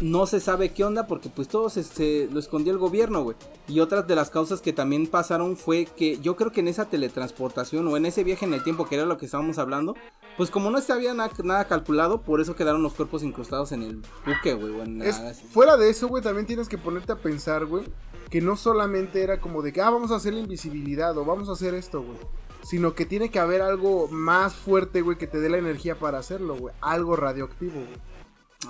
No 0.00 0.26
se 0.26 0.40
sabe 0.40 0.72
qué 0.72 0.84
onda 0.84 1.06
porque 1.06 1.28
pues 1.28 1.48
todo 1.48 1.68
se, 1.70 1.82
se 1.84 2.28
lo 2.32 2.38
escondió 2.40 2.72
el 2.72 2.78
gobierno, 2.78 3.22
güey. 3.22 3.36
Y 3.68 3.80
otras 3.80 4.06
de 4.06 4.14
las 4.14 4.30
causas 4.30 4.60
que 4.60 4.72
también 4.72 5.06
pasaron 5.06 5.56
fue 5.56 5.84
que 5.86 6.18
yo 6.18 6.36
creo 6.36 6.50
que 6.52 6.60
en 6.60 6.68
esa 6.68 6.86
teletransportación 6.86 7.86
o 7.88 7.96
en 7.96 8.06
ese 8.06 8.24
viaje 8.24 8.44
en 8.46 8.54
el 8.54 8.62
tiempo 8.64 8.86
que 8.86 8.96
era 8.96 9.06
lo 9.06 9.18
que 9.18 9.26
estábamos 9.26 9.58
hablando, 9.58 9.94
pues 10.36 10.50
como 10.50 10.70
no 10.70 10.78
estaba 10.78 11.00
nada, 11.14 11.30
nada 11.44 11.66
calculado, 11.66 12.22
por 12.22 12.40
eso 12.40 12.56
quedaron 12.56 12.82
los 12.82 12.94
cuerpos 12.94 13.22
incrustados 13.22 13.72
en 13.72 13.82
el 13.82 14.02
buque, 14.26 14.54
güey. 14.54 14.72
o 14.72 14.82
en 14.82 14.98
la- 14.98 15.06
Es- 15.06 15.40
fuera 15.52 15.76
de 15.76 15.90
eso, 15.90 16.08
güey, 16.08 16.22
también 16.22 16.46
tienes 16.46 16.68
que 16.68 16.78
ponerte 16.78 17.12
a 17.12 17.16
pensar, 17.16 17.66
güey, 17.66 17.84
que 18.30 18.40
no 18.40 18.56
solamente 18.56 19.22
era 19.22 19.40
como 19.40 19.62
de 19.62 19.72
que, 19.72 19.82
ah, 19.82 19.90
vamos 19.90 20.10
a 20.10 20.16
hacer 20.16 20.32
la 20.34 20.40
invisibilidad 20.40 21.16
o 21.18 21.24
vamos 21.24 21.48
a 21.48 21.52
hacer 21.52 21.74
esto, 21.74 22.02
güey. 22.02 22.16
Sino 22.62 22.94
que 22.94 23.04
tiene 23.04 23.28
que 23.28 23.40
haber 23.40 23.60
algo 23.60 24.06
más 24.08 24.54
fuerte, 24.54 25.02
güey, 25.02 25.18
que 25.18 25.26
te 25.26 25.40
dé 25.40 25.50
la 25.50 25.58
energía 25.58 25.98
para 25.98 26.18
hacerlo, 26.18 26.56
güey. 26.56 26.72
Algo 26.80 27.16
radioactivo, 27.16 27.72
güey. 27.74 28.11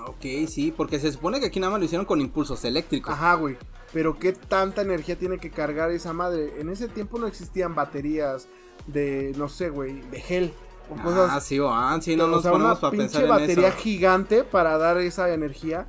Ok, 0.07 0.23
sí, 0.49 0.73
porque 0.77 0.99
se 0.99 1.13
supone 1.13 1.41
que 1.41 1.47
aquí 1.47 1.61
nada 1.61 1.73
más 1.73 1.81
lo 1.81 1.85
hicieron 1.87 2.07
con 2.07 2.21
impulsos 2.21 2.65
eléctricos. 2.65 3.13
Ajá, 3.13 3.35
güey. 3.35 3.57
Pero 3.93 4.19
qué 4.19 4.33
tanta 4.33 4.83
energía 4.83 5.19
tiene 5.19 5.39
que 5.39 5.51
cargar 5.51 5.91
esa 5.91 6.13
madre. 6.13 6.61
En 6.61 6.69
ese 6.71 6.89
tiempo 6.89 7.19
no 7.19 7.27
existían 7.27 7.75
baterías 7.75 8.49
de, 8.87 9.33
no 9.37 9.49
sé, 9.49 9.69
güey, 9.69 10.01
de 10.11 10.21
gel. 10.21 10.55
O 10.91 11.03
cosas 11.03 11.31
Ah, 11.33 11.41
sí, 11.41 11.59
o 11.61 11.69
ah, 11.71 11.99
sí, 12.01 12.17
no 12.17 12.25
o 12.25 12.29
nos 12.29 12.43
sea, 12.43 12.53
ponemos 12.53 12.73
una 12.73 12.81
para 12.81 12.91
pinche 12.91 13.07
pensar 13.07 13.23
en 13.25 13.29
batería 13.29 13.69
eso. 13.69 13.79
gigante 13.79 14.45
para 14.45 14.79
dar 14.79 14.99
esa 14.99 15.33
energía. 15.33 15.87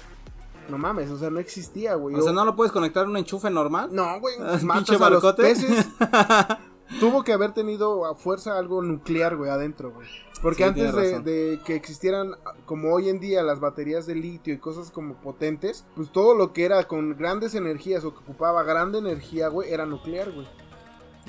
No 0.69 0.77
mames, 0.77 1.09
o 1.09 1.17
sea, 1.17 1.29
no 1.29 1.39
existía, 1.39 1.95
güey. 1.95 2.15
O 2.15 2.21
sea, 2.21 2.31
¿no 2.31 2.45
lo 2.45 2.55
puedes 2.55 2.71
conectar 2.71 3.05
a 3.05 3.09
un 3.09 3.17
enchufe 3.17 3.49
normal? 3.49 3.89
No, 3.91 4.19
güey, 4.19 4.37
matas 4.63 4.85
pinche 4.87 5.03
a 5.03 5.09
los 5.09 5.33
peces. 5.33 5.87
Tuvo 6.99 7.23
que 7.23 7.34
haber 7.34 7.53
tenido 7.53 8.06
a 8.06 8.15
fuerza 8.15 8.58
algo 8.58 8.82
nuclear, 8.82 9.36
güey, 9.36 9.49
adentro, 9.49 9.91
güey. 9.91 10.08
Porque 10.41 10.63
Sí, 10.63 10.69
antes 10.69 11.23
de, 11.23 11.60
que 11.65 11.75
existieran, 11.75 12.36
como 12.65 12.93
hoy 12.93 13.08
en 13.08 13.19
día, 13.19 13.43
las 13.43 13.62
baterías 13.62 14.06
de 14.06 14.15
litio 14.15 14.53
y 14.53 14.58
cosas 14.58 14.91
como 14.91 15.15
potentes, 15.15 15.86
pues 15.95 16.12
todo 16.12 16.36
lo 16.36 16.51
que 16.51 16.65
era 16.65 16.84
con 16.86 17.17
grandes 17.17 17.56
energías 17.56 18.03
o 18.03 18.13
que 18.13 18.19
ocupaba 18.19 18.63
grande 18.63 18.97
energía, 18.97 19.47
güey, 19.47 19.71
era 19.71 19.86
nuclear, 19.86 20.32
güey. 20.32 20.45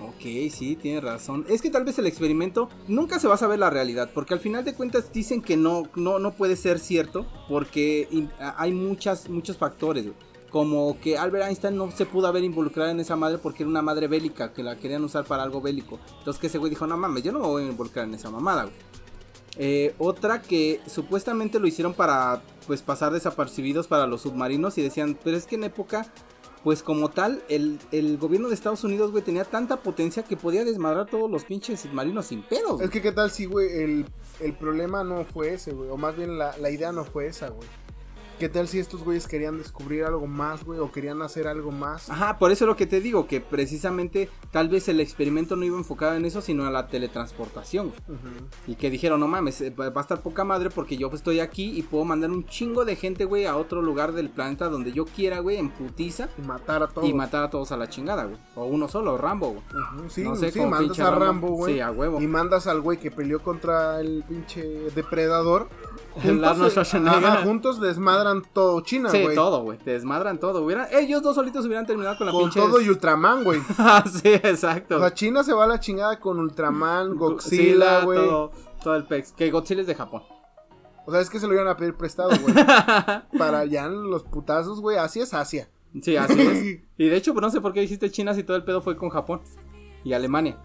Ok, 0.01 0.51
sí, 0.51 0.77
tienes 0.81 1.05
razón. 1.05 1.47
Es 1.49 1.63
que 1.63 1.71
tal 1.71 1.85
vez 1.85 1.97
el 2.01 2.07
experimento 2.07 2.69
nunca 2.89 3.21
se 3.21 3.29
va 3.29 3.35
a 3.35 3.39
saber 3.39 3.61
la 3.61 3.71
realidad, 3.71 4.11
porque 4.13 4.35
al 4.35 4.41
final 4.41 4.65
de 4.65 4.75
cuentas 4.75 5.13
dicen 5.13 5.41
que 5.41 5.57
no, 5.57 5.85
no, 5.95 6.19
no 6.19 6.33
puede 6.33 6.57
ser 6.57 6.81
cierto, 6.81 7.25
porque 7.49 8.09
hay 8.57 8.73
muchas, 8.73 9.29
muchos 9.29 9.57
factores, 9.57 10.05
güey. 10.05 10.34
Como 10.55 11.01
que 11.01 11.19
Albert 11.19 11.49
Einstein 11.49 11.77
no 11.77 11.91
se 11.91 12.07
pudo 12.07 12.29
haber 12.29 12.45
involucrado 12.45 12.89
en 12.89 13.01
esa 13.01 13.17
madre 13.17 13.39
porque 13.39 13.65
era 13.65 13.71
una 13.71 13.83
madre 13.83 14.07
bélica, 14.07 14.53
que 14.53 14.63
la 14.63 14.77
querían 14.77 15.03
usar 15.03 15.25
para 15.25 15.43
algo 15.43 15.61
bélico. 15.61 15.99
Entonces 16.19 16.41
que 16.41 16.47
ese 16.47 16.59
güey 16.59 16.71
dijo, 16.71 16.87
no 16.87 16.97
mames, 16.97 17.25
yo 17.25 17.33
no 17.33 17.41
me 17.41 17.49
voy 17.49 17.65
a 17.65 17.67
involucrar 17.67 18.05
en 18.05 18.15
esa 18.15 18.31
mamada, 18.31 18.63
güey. 18.63 18.77
Eh, 19.57 19.97
otra 19.99 20.43
que 20.43 20.81
supuestamente 20.87 21.59
lo 21.59 21.67
hicieron 21.67 21.93
para 21.93 22.41
pues 22.69 22.83
pasar 22.83 23.13
desapercibidos 23.13 23.89
para 23.89 24.07
los 24.07 24.21
submarinos 24.21 24.79
y 24.79 24.83
decían, 24.83 25.19
pero 25.25 25.37
es 25.37 25.47
que 25.49 25.57
en 25.57 25.65
época 25.65 26.07
pues 26.63 26.85
como 26.85 27.09
tal, 27.09 27.43
el, 27.49 27.81
el 27.91 28.17
gobierno 28.17 28.47
de 28.47 28.55
Estados 28.55 28.85
Unidos, 28.85 29.11
güey, 29.11 29.25
tenía 29.25 29.45
tanta 29.45 29.79
potencia 29.79 30.23
que 30.23 30.37
podía 30.37 30.65
desmadrar 30.65 31.07
todos 31.07 31.29
los 31.29 31.45
pinches 31.45 31.81
submarinos 31.81 32.27
sin 32.27 32.45
pedos. 32.45 32.81
Es 32.81 32.91
que, 32.91 33.03
¿qué 33.03 33.11
tal 33.11 33.33
si, 33.33 33.47
güey, 33.47 33.83
el, 33.83 34.07
el 34.39 34.53
problema 34.55 35.03
no 35.03 35.25
fue 35.25 35.53
ese, 35.53 35.73
güey? 35.73 35.91
O 35.91 35.97
más 35.97 36.17
bien 36.17 36.39
la, 36.39 36.57
la 36.59 36.71
idea 36.71 36.93
no 36.93 37.05
fue 37.05 37.27
esa, 37.27 37.49
güey. 37.49 37.69
¿Qué 38.39 38.49
tal 38.49 38.67
si 38.67 38.81
estos 38.81 39.05
güeyes 39.05 39.29
querían 39.29 39.59
descubrir 39.59 40.05
algo 40.05 40.27
más, 40.27 40.65
güey? 40.65 40.81
O 40.81 40.91
querían 40.91 41.23
hacer 41.23 41.47
algo 41.47 41.71
más. 41.71 42.11
Ajá, 42.11 42.37
por 42.39 42.51
eso 42.51 42.65
es 42.65 42.69
lo 42.69 42.75
que 42.77 42.87
te 42.87 43.01
digo, 43.01 43.29
que 43.29 43.41
precisamente 43.41 44.29
tal 44.51 44.69
vez 44.69 44.89
el 44.89 44.99
experimento 45.01 45.55
no 45.55 45.65
iba 45.65 45.77
enfocado 45.79 46.15
en 46.17 46.25
eso, 46.25 46.41
sino 46.41 46.67
a 46.67 46.71
la 46.71 46.89
teletransportación. 46.89 47.89
Ujú. 47.89 48.47
Y 48.67 48.75
que 48.75 48.91
dijeron, 48.91 49.21
no 49.21 49.29
mames, 49.29 49.61
eh, 49.61 49.71
va 49.71 49.87
a 49.95 50.01
estar 50.01 50.21
poca 50.21 50.43
madre 50.45 50.71
porque 50.71 50.97
yo 50.97 51.11
estoy 51.13 51.39
aquí 51.39 51.79
y 51.79 51.83
puedo 51.83 52.05
mandar 52.05 52.31
un 52.31 52.45
chingo 52.45 52.85
de 52.85 52.97
gente, 52.97 53.25
güey, 53.25 53.47
a 53.47 53.57
otro 53.57 53.81
lugar 53.83 54.13
del 54.13 54.31
planeta 54.31 54.69
donde 54.69 54.93
yo 54.93 55.05
quiera, 55.05 55.39
güey, 55.39 55.59
en 55.59 55.71
putiza. 55.71 56.29
Y 56.37 56.43
matar 56.43 56.83
a 56.83 56.89
todos. 56.89 57.09
Y 57.09 57.15
matar 57.15 57.45
a 57.45 57.51
todos 57.51 57.71
a 57.71 57.77
la 57.77 57.89
chingada, 57.89 58.25
güey. 58.25 58.37
O 58.57 58.65
uno 58.65 58.89
solo, 58.89 59.17
Rambo, 59.17 59.51
güey. 59.51 59.63
Ujú, 59.99 60.11
Sí, 60.11 60.23
No 60.23 60.35
sé, 60.35 60.51
sí, 60.51 60.61
mandas 60.61 60.99
a 60.99 61.11
Rambo. 61.11 61.25
Rambo, 61.25 61.49
güey. 61.51 61.75
Sí, 61.75 61.81
a 61.81 61.91
huevo. 61.93 62.21
Y 62.21 62.27
mandas 62.27 62.67
al 62.67 62.81
güey 62.81 62.99
que 62.99 63.11
peleó 63.13 63.41
contra 63.43 64.01
el 64.01 64.25
pinche 64.29 64.63
depredador. 64.95 65.69
Schwarzenegger. 66.23 67.25
ajá, 67.25 67.43
juntos 67.45 67.81
desmadran 67.81 68.43
todo 68.53 68.81
China, 68.83 69.11
Sí, 69.11 69.23
güey. 69.23 69.35
todo, 69.35 69.63
güey. 69.63 69.79
Desmadran 69.85 70.39
todo. 70.39 70.63
Hubieran, 70.63 70.87
ellos 70.93 71.23
dos 71.23 71.35
solitos 71.35 71.67
hubieran 71.67 71.87
terminado 71.87 72.17
con 72.17 72.27
la 72.27 72.33
Con 72.33 72.43
pinche. 72.43 72.61
todo 72.61 72.81
y 72.81 72.89
Ultraman, 72.89 73.45
güey. 73.45 73.61
Ah, 73.79 74.05
sí, 74.11 74.29
exacto. 74.29 74.97
O 74.97 75.01
sea, 75.01 75.13
China 75.15 75.43
se 75.43 75.53
va 75.53 75.65
a 75.65 75.67
la 75.67 75.81
chingada 75.81 76.21
con 76.21 76.39
Ultraman, 76.39 77.17
Godzilla, 77.17 78.05
güey. 78.05 78.19
todo, 78.19 78.53
todo 78.83 78.95
el 78.97 79.05
pex. 79.05 79.33
Que 79.33 79.51
Godzilla 79.51 79.81
es 79.81 79.87
de 79.87 79.95
Japón. 79.95 80.23
O 81.07 81.13
sea, 81.13 81.21
es 81.21 81.29
que 81.29 81.39
se 81.39 81.47
lo 81.47 81.53
iban 81.55 81.69
a 81.69 81.77
pedir 81.77 81.95
prestado, 81.95 82.31
güey. 82.41 82.55
Para 83.39 83.65
ya 83.67 83.89
los 83.89 84.23
putazos, 84.23 84.81
güey. 84.81 84.97
Así 84.97 85.21
es 85.21 85.35
Asia. 85.35 85.69
Sí, 86.01 86.17
así 86.17 86.41
es. 86.41 86.81
Y 86.97 87.09
de 87.09 87.17
hecho, 87.17 87.33
pues 87.35 87.43
no 87.43 87.51
sé 87.51 87.61
por 87.61 87.73
qué 87.73 87.81
dijiste 87.81 88.11
China 88.11 88.33
si 88.35 88.43
todo 88.45 88.57
el 88.57 88.65
pedo 88.65 88.81
fue 88.81 88.97
con 88.97 89.11
Japón. 89.11 89.43
Y 90.05 90.13
Alemania. 90.13 90.59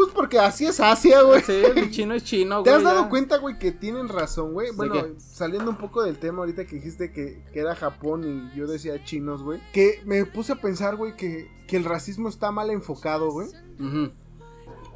Pues 0.00 0.14
porque 0.14 0.38
así 0.38 0.64
es 0.64 0.80
Asia, 0.80 1.20
güey. 1.20 1.42
Sí, 1.42 1.52
el 1.76 1.90
chino 1.90 2.14
es 2.14 2.24
chino, 2.24 2.62
¿Te 2.62 2.70
güey. 2.70 2.78
has 2.78 2.82
dado 2.82 3.02
ya. 3.02 3.08
cuenta, 3.10 3.36
güey, 3.36 3.58
que 3.58 3.70
tienen 3.70 4.08
razón, 4.08 4.54
güey? 4.54 4.70
Bueno, 4.70 4.94
saliendo 5.18 5.68
un 5.70 5.76
poco 5.76 6.02
del 6.02 6.18
tema 6.18 6.38
ahorita 6.38 6.64
que 6.66 6.76
dijiste 6.76 7.12
que, 7.12 7.44
que 7.52 7.60
era 7.60 7.76
Japón 7.76 8.24
y 8.24 8.56
yo 8.56 8.66
decía 8.66 9.04
chinos, 9.04 9.42
güey. 9.42 9.60
Que 9.74 10.00
me 10.06 10.24
puse 10.24 10.52
a 10.52 10.56
pensar, 10.56 10.96
güey, 10.96 11.16
que, 11.18 11.50
que 11.68 11.76
el 11.76 11.84
racismo 11.84 12.30
está 12.30 12.50
mal 12.50 12.70
enfocado, 12.70 13.30
güey. 13.30 13.48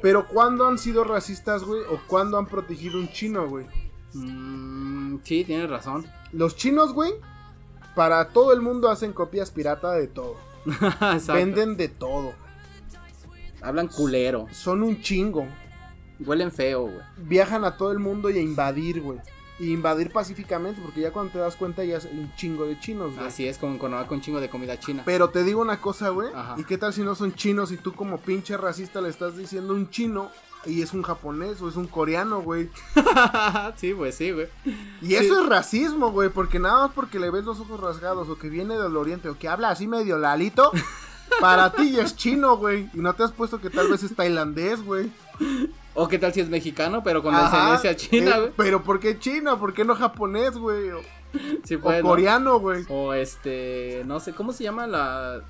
Pero 0.01 0.27
¿cuándo 0.27 0.67
han 0.67 0.79
sido 0.79 1.03
racistas, 1.03 1.63
güey? 1.63 1.81
¿O 1.83 1.99
cuándo 2.07 2.39
han 2.39 2.47
protegido 2.47 2.97
un 2.97 3.07
chino, 3.09 3.47
güey? 3.47 3.67
Mm, 4.13 5.19
sí, 5.23 5.43
tienes 5.45 5.69
razón. 5.69 6.07
Los 6.31 6.55
chinos, 6.55 6.93
güey, 6.93 7.13
para 7.95 8.29
todo 8.29 8.53
el 8.53 8.61
mundo 8.61 8.89
hacen 8.89 9.13
copias 9.13 9.51
pirata 9.51 9.91
de 9.91 10.07
todo. 10.07 10.35
Venden 11.27 11.77
de 11.77 11.89
todo. 11.89 12.33
Hablan 13.65 13.87
culero. 13.87 14.47
Son 14.51 14.83
un 14.83 15.01
chingo. 15.01 15.47
Huelen 16.19 16.51
feo, 16.51 16.83
güey. 16.83 17.01
Viajan 17.17 17.65
a 17.65 17.77
todo 17.77 17.91
el 17.91 17.99
mundo 17.99 18.29
y 18.29 18.37
a 18.37 18.41
invadir, 18.41 19.01
güey. 19.01 19.19
Y 19.57 19.71
invadir 19.71 20.11
pacíficamente, 20.11 20.81
porque 20.81 21.01
ya 21.01 21.11
cuando 21.11 21.31
te 21.31 21.39
das 21.39 21.55
cuenta 21.55 21.83
ya 21.83 21.97
es 21.97 22.05
un 22.05 22.33
chingo 22.35 22.65
de 22.65 22.79
chinos, 22.79 23.15
güey. 23.15 23.25
Así 23.25 23.47
es, 23.47 23.57
como 23.57 23.79
con, 23.79 23.91
con 24.05 24.21
chingo 24.21 24.39
de 24.39 24.49
comida 24.49 24.79
china. 24.79 25.03
Pero 25.05 25.29
te 25.29 25.43
digo 25.43 25.61
una 25.61 25.79
cosa, 25.79 26.09
güey. 26.09 26.29
¿Y 26.57 26.63
qué 26.65 26.77
tal 26.77 26.93
si 26.93 27.01
no 27.01 27.15
son 27.15 27.33
chinos 27.33 27.71
y 27.71 27.77
tú 27.77 27.93
como 27.93 28.19
pinche 28.19 28.57
racista 28.57 29.01
le 29.01 29.09
estás 29.09 29.37
diciendo 29.37 29.73
un 29.73 29.89
chino 29.89 30.29
y 30.65 30.81
es 30.81 30.93
un 30.93 31.03
japonés 31.03 31.61
o 31.61 31.69
es 31.69 31.75
un 31.77 31.87
coreano, 31.87 32.41
güey? 32.41 32.69
sí, 33.77 33.93
pues 33.93 34.15
sí, 34.15 34.31
güey. 34.31 34.47
Y 35.01 35.15
eso 35.15 35.41
es 35.41 35.47
racismo, 35.47 36.11
güey, 36.11 36.29
porque 36.29 36.59
nada 36.59 36.87
más 36.87 36.91
porque 36.93 37.19
le 37.19 37.29
ves 37.29 37.45
los 37.45 37.59
ojos 37.59 37.79
rasgados 37.79 38.27
o 38.29 38.37
que 38.37 38.49
viene 38.49 38.77
del 38.77 38.97
oriente 38.97 39.29
o 39.29 39.37
que 39.37 39.47
habla 39.47 39.69
así 39.69 39.87
medio 39.87 40.17
lalito, 40.17 40.71
para 41.39 41.71
ti 41.71 41.99
es 41.99 42.15
chino, 42.15 42.57
güey. 42.57 42.89
Y 42.93 42.99
no 42.99 43.13
te 43.13 43.23
has 43.23 43.31
puesto 43.31 43.59
que 43.59 43.69
tal 43.69 43.89
vez 43.89 44.03
es 44.03 44.15
tailandés, 44.15 44.83
güey. 44.83 45.11
O 45.93 46.07
qué 46.07 46.19
tal 46.19 46.33
si 46.33 46.41
es 46.41 46.49
mexicano, 46.49 47.03
pero 47.03 47.23
con 47.23 47.35
descendencia 47.35 47.95
china, 47.95 48.31
eh, 48.35 48.39
güey. 48.39 48.53
pero 48.57 48.83
¿por 48.83 48.99
qué 48.99 49.17
china? 49.17 49.57
¿Por 49.59 49.73
qué 49.73 49.85
no 49.85 49.95
japonés, 49.95 50.57
güey? 50.57 50.91
O, 50.91 51.01
Sí, 51.63 51.77
pues, 51.77 52.01
coreano, 52.01 52.59
güey. 52.59 52.85
O 52.89 53.13
este, 53.13 54.03
no 54.05 54.19
sé, 54.19 54.33
¿cómo 54.33 54.53
se 54.53 54.63
llama 54.63 54.87
la... 54.87 55.41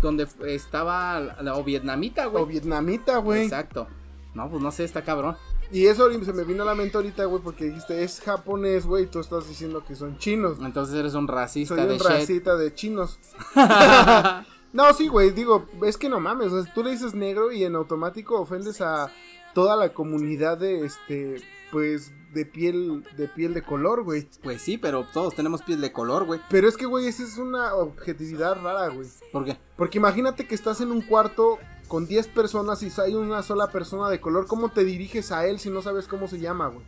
Donde 0.00 0.26
estaba 0.46 1.20
la... 1.20 1.54
O 1.56 1.64
vietnamita, 1.64 2.26
güey. 2.26 2.42
O 2.42 2.46
vietnamita, 2.46 3.18
güey. 3.18 3.44
Exacto. 3.44 3.88
No, 4.34 4.48
pues 4.48 4.62
no 4.62 4.70
sé, 4.70 4.84
está 4.84 5.02
cabrón. 5.02 5.36
Y 5.70 5.86
eso 5.86 6.10
se 6.22 6.32
me 6.32 6.44
vino 6.44 6.62
a 6.62 6.66
la 6.66 6.74
mente 6.74 6.96
ahorita, 6.96 7.24
güey, 7.24 7.42
porque 7.42 7.64
dijiste, 7.64 8.02
es 8.02 8.20
japonés, 8.20 8.86
güey, 8.86 9.04
y 9.04 9.06
tú 9.06 9.20
estás 9.20 9.48
diciendo 9.48 9.82
que 9.86 9.94
son 9.94 10.18
chinos. 10.18 10.58
Entonces 10.60 10.94
eres 10.94 11.14
un 11.14 11.28
racista 11.28 11.76
Soy 11.76 11.86
de 11.86 11.92
un 11.94 11.98
shit. 11.98 12.06
racista 12.08 12.56
de 12.56 12.74
chinos. 12.74 13.18
no, 14.72 14.92
sí, 14.94 15.08
güey, 15.08 15.30
digo, 15.30 15.66
es 15.84 15.96
que 15.96 16.08
no 16.08 16.20
mames, 16.20 16.52
o 16.52 16.62
sea, 16.62 16.72
tú 16.72 16.82
le 16.82 16.90
dices 16.90 17.14
negro 17.14 17.52
y 17.52 17.64
en 17.64 17.74
automático 17.74 18.40
ofendes 18.40 18.80
a 18.80 19.10
toda 19.54 19.76
la 19.76 19.92
comunidad 19.92 20.58
de, 20.58 20.84
este, 20.84 21.42
pues, 21.70 22.12
de 22.32 22.46
piel, 22.46 23.04
de 23.16 23.28
piel 23.28 23.52
de 23.52 23.62
color, 23.62 24.02
güey. 24.02 24.26
Pues 24.42 24.62
sí, 24.62 24.78
pero 24.78 25.04
todos 25.12 25.34
tenemos 25.34 25.62
piel 25.62 25.80
de 25.80 25.92
color, 25.92 26.24
güey. 26.24 26.40
Pero 26.48 26.68
es 26.68 26.76
que, 26.76 26.86
güey, 26.86 27.06
esa 27.06 27.22
es 27.22 27.36
una 27.36 27.74
objetividad 27.74 28.62
rara, 28.62 28.88
güey. 28.88 29.06
¿Por 29.30 29.44
qué? 29.44 29.58
Porque 29.76 29.98
imagínate 29.98 30.46
que 30.46 30.54
estás 30.54 30.80
en 30.80 30.90
un 30.90 31.02
cuarto 31.02 31.58
con 31.88 32.06
10 32.06 32.28
personas 32.28 32.82
y 32.82 32.90
hay 33.02 33.14
una 33.14 33.42
sola 33.42 33.70
persona 33.70 34.08
de 34.08 34.20
color, 34.20 34.46
¿cómo 34.46 34.70
te 34.70 34.84
diriges 34.84 35.30
a 35.30 35.46
él 35.46 35.58
si 35.58 35.68
no 35.68 35.82
sabes 35.82 36.08
cómo 36.08 36.26
se 36.26 36.40
llama, 36.40 36.68
güey? 36.68 36.86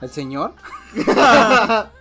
¿El 0.00 0.10
señor? 0.10 0.54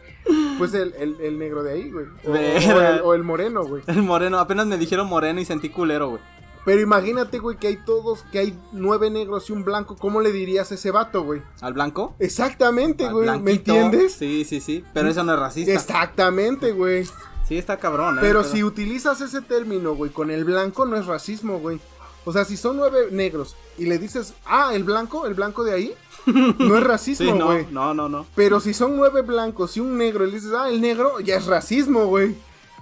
Pues 0.57 0.73
el, 0.73 0.93
el, 0.97 1.19
el 1.21 1.39
negro 1.39 1.63
de 1.63 1.73
ahí, 1.73 1.89
güey. 1.91 2.05
O, 2.27 2.35
el, 2.35 3.01
o 3.01 3.13
el 3.13 3.23
moreno, 3.23 3.63
güey. 3.65 3.83
El 3.87 4.03
moreno. 4.03 4.39
Apenas 4.39 4.67
me 4.67 4.77
dijeron 4.77 5.07
moreno 5.07 5.39
y 5.39 5.45
sentí 5.45 5.69
culero, 5.69 6.09
güey. 6.09 6.21
Pero 6.65 6.81
imagínate, 6.81 7.39
güey, 7.39 7.57
que 7.57 7.67
hay 7.67 7.77
todos, 7.77 8.23
que 8.31 8.39
hay 8.39 8.59
nueve 8.73 9.09
negros 9.09 9.49
y 9.49 9.53
un 9.53 9.63
blanco. 9.63 9.95
¿Cómo 9.95 10.21
le 10.21 10.31
dirías 10.31 10.71
a 10.71 10.75
ese 10.75 10.91
vato, 10.91 11.23
güey? 11.23 11.41
¿Al 11.61 11.73
blanco? 11.73 12.15
Exactamente, 12.19 13.05
¿Al 13.05 13.13
güey. 13.13 13.39
¿Me 13.39 13.51
entiendes? 13.53 14.13
Sí, 14.13 14.45
sí, 14.45 14.59
sí. 14.59 14.83
Pero 14.93 15.09
eso 15.09 15.23
no 15.23 15.33
es 15.33 15.39
racista. 15.39 15.71
Exactamente, 15.71 16.73
güey. 16.73 17.05
Sí, 17.47 17.57
está 17.57 17.77
cabrón, 17.77 18.17
¿eh? 18.17 18.21
Pero 18.21 18.43
si 18.43 18.63
utilizas 18.63 19.21
ese 19.21 19.41
término, 19.41 19.95
güey, 19.95 20.11
con 20.11 20.29
el 20.29 20.43
blanco 20.43 20.85
no 20.85 20.97
es 20.97 21.07
racismo, 21.07 21.59
güey. 21.59 21.79
O 22.25 22.33
sea, 22.33 22.45
si 22.45 22.57
son 22.57 22.77
nueve 22.77 23.07
negros 23.11 23.55
y 23.77 23.85
le 23.85 23.97
dices, 23.97 24.33
ah, 24.45 24.71
el 24.73 24.83
blanco, 24.83 25.25
el 25.25 25.33
blanco 25.33 25.63
de 25.63 25.73
ahí, 25.73 25.93
no 26.25 26.77
es 26.77 26.83
racismo, 26.87 27.45
güey. 27.45 27.65
no, 27.71 27.93
no, 27.93 28.09
no. 28.09 28.25
Pero 28.35 28.59
si 28.59 28.73
son 28.73 28.95
nueve 28.97 29.21
blancos 29.21 29.77
y 29.77 29.79
un 29.79 29.97
negro 29.97 30.25
y 30.25 30.27
le 30.27 30.35
dices, 30.35 30.51
ah, 30.55 30.69
el 30.69 30.81
negro, 30.81 31.19
ya 31.21 31.35
es 31.37 31.45
racismo, 31.45 32.05
güey. 32.07 32.35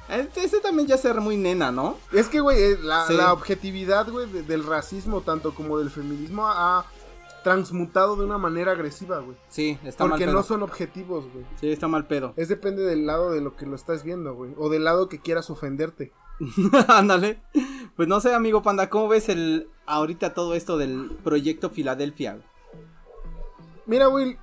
Este, 0.10 0.43
ese 0.43 0.60
también 0.60 0.88
ya 0.88 0.97
ser 0.97 1.19
muy 1.21 1.36
nena, 1.38 1.71
¿no? 1.71 1.97
Es 2.13 2.28
que, 2.30 2.39
güey, 2.39 2.62
eh, 2.62 2.78
la, 2.82 3.06
Sí. 3.08 3.13
la 3.13 3.34
objetividad, 3.34 4.10
güey, 4.10 4.26
de- 4.32 4.41
del 4.43 4.63
racismo, 4.65 5.21
tanto 5.21 5.54
como 5.54 5.78
del 5.78 5.89
feminismo, 5.91 6.47
ha 6.47 6.86
transmutado 7.43 8.15
de 8.15 8.26
una 8.26 8.38
manera 8.38 8.71
agresiva, 8.73 9.19
güey. 9.19 9.38
Sí, 9.50 9.78
está 9.84 10.04
mal 10.06 10.12
Porque 10.12 10.26
pedo. 10.26 10.34
no 10.34 10.43
son 10.43 10.63
objetivos, 10.63 11.26
güey. 11.32 11.45
Sí, 11.60 11.71
está 11.71 11.88
mal 11.88 12.08
pedo. 12.08 12.34
Es 12.36 12.50
depende 12.50 12.84
del 12.84 13.06
lado 13.06 13.32
de 13.32 13.41
lo 13.41 13.56
que 13.56 13.65
lo 13.65 13.76
estás 13.76 14.04
viendo, 14.04 14.34
güey. 14.34 14.52
O 14.58 14.69
del 14.69 14.84
lado 14.84 15.08
que 15.08 15.19
quieras 15.19 15.50
ofenderte. 15.50 16.12
Ándale. 16.88 17.41
Pues 17.95 18.08
no 18.08 18.19
sé, 18.19 18.34
amigo 18.34 18.62
Panda, 18.62 18.89
¿cómo 18.89 19.08
ves 19.08 19.30
el 19.30 19.69
ahorita 19.86 20.34
todo 20.34 20.54
esto 20.54 20.78
del 20.78 21.12
proyecto 21.23 21.69
Filadelfia? 21.69 22.39
Mira, 23.86 24.08
güey. 24.08 24.38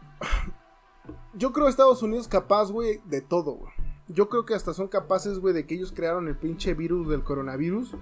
Yo 1.34 1.52
creo 1.52 1.68
Estados 1.68 2.02
Unidos 2.02 2.28
capaz, 2.28 2.70
güey, 2.70 3.00
de 3.04 3.20
todo, 3.20 3.52
güey. 3.52 3.72
Yo 4.08 4.28
creo 4.28 4.44
que 4.44 4.54
hasta 4.54 4.74
son 4.74 4.88
capaces, 4.88 5.38
güey, 5.38 5.54
de 5.54 5.66
que 5.66 5.74
ellos 5.74 5.92
crearon 5.92 6.28
el 6.28 6.36
pinche 6.36 6.74
virus 6.74 7.08
del 7.08 7.22
coronavirus 7.22 7.94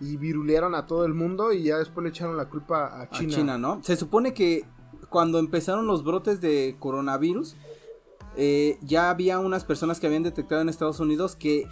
y 0.00 0.16
virulearon 0.16 0.74
a 0.74 0.86
todo 0.86 1.04
el 1.04 1.14
mundo 1.14 1.52
y 1.52 1.64
ya 1.64 1.78
después 1.78 2.04
le 2.04 2.10
echaron 2.10 2.36
la 2.36 2.48
culpa 2.48 3.00
a. 3.00 3.10
China. 3.10 3.58
¿no? 3.58 3.82
Se 3.82 3.96
supone 3.96 4.34
que 4.34 4.64
cuando 5.10 5.38
empezaron 5.38 5.86
los 5.86 6.02
brotes 6.02 6.40
de 6.40 6.76
coronavirus, 6.78 7.56
eh, 8.36 8.78
ya 8.82 9.10
había 9.10 9.38
unas 9.38 9.64
personas 9.64 10.00
que 10.00 10.06
habían 10.06 10.22
detectado 10.22 10.60
en 10.60 10.68
Estados 10.68 11.00
Unidos 11.00 11.36
que 11.36 11.68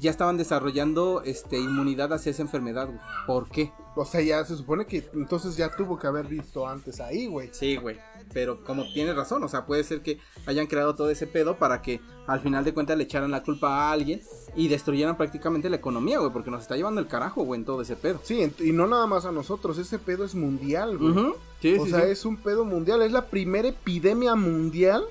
ya 0.00 0.10
estaban 0.10 0.36
desarrollando 0.38 1.22
este 1.24 1.58
inmunidad 1.58 2.12
hacia 2.12 2.30
esa 2.30 2.42
enfermedad. 2.42 2.86
güey. 2.86 2.98
¿Por 3.26 3.48
qué? 3.48 3.70
O 3.96 4.04
sea, 4.04 4.20
ya 4.20 4.44
se 4.44 4.56
supone 4.56 4.86
que 4.86 5.08
entonces 5.14 5.56
ya 5.56 5.70
tuvo 5.70 5.98
que 5.98 6.06
haber 6.06 6.26
visto 6.26 6.66
antes 6.66 7.00
ahí, 7.00 7.26
güey. 7.26 7.50
Sí, 7.52 7.76
güey. 7.76 7.98
Pero 8.32 8.64
como 8.64 8.84
tienes 8.92 9.16
razón, 9.16 9.42
o 9.42 9.48
sea, 9.48 9.66
puede 9.66 9.84
ser 9.84 10.02
que 10.02 10.18
hayan 10.46 10.66
creado 10.66 10.94
todo 10.94 11.10
ese 11.10 11.26
pedo 11.26 11.58
para 11.58 11.82
que 11.82 12.00
al 12.26 12.40
final 12.40 12.64
de 12.64 12.72
cuentas 12.72 12.96
le 12.96 13.04
echaran 13.04 13.30
la 13.30 13.42
culpa 13.42 13.68
a 13.68 13.92
alguien 13.92 14.22
y 14.54 14.68
destruyeran 14.68 15.16
prácticamente 15.16 15.68
la 15.68 15.76
economía, 15.76 16.18
güey, 16.18 16.32
porque 16.32 16.50
nos 16.50 16.62
está 16.62 16.76
llevando 16.76 17.00
el 17.00 17.08
carajo, 17.08 17.42
güey, 17.44 17.58
en 17.60 17.64
todo 17.66 17.82
ese 17.82 17.96
pedo. 17.96 18.20
Sí, 18.22 18.52
y 18.60 18.72
no 18.72 18.86
nada 18.86 19.06
más 19.06 19.24
a 19.24 19.32
nosotros, 19.32 19.78
ese 19.78 19.98
pedo 19.98 20.24
es 20.24 20.34
mundial, 20.34 20.96
güey. 20.96 21.10
Ujú. 21.10 21.34
Sí, 21.60 21.76
o 21.76 21.84
sí, 21.84 21.90
sea, 21.90 22.04
sí. 22.04 22.10
es 22.10 22.24
un 22.24 22.36
pedo 22.36 22.64
mundial, 22.64 23.02
es 23.02 23.12
la 23.12 23.26
primera 23.26 23.68
epidemia 23.68 24.34
mundial 24.36 25.04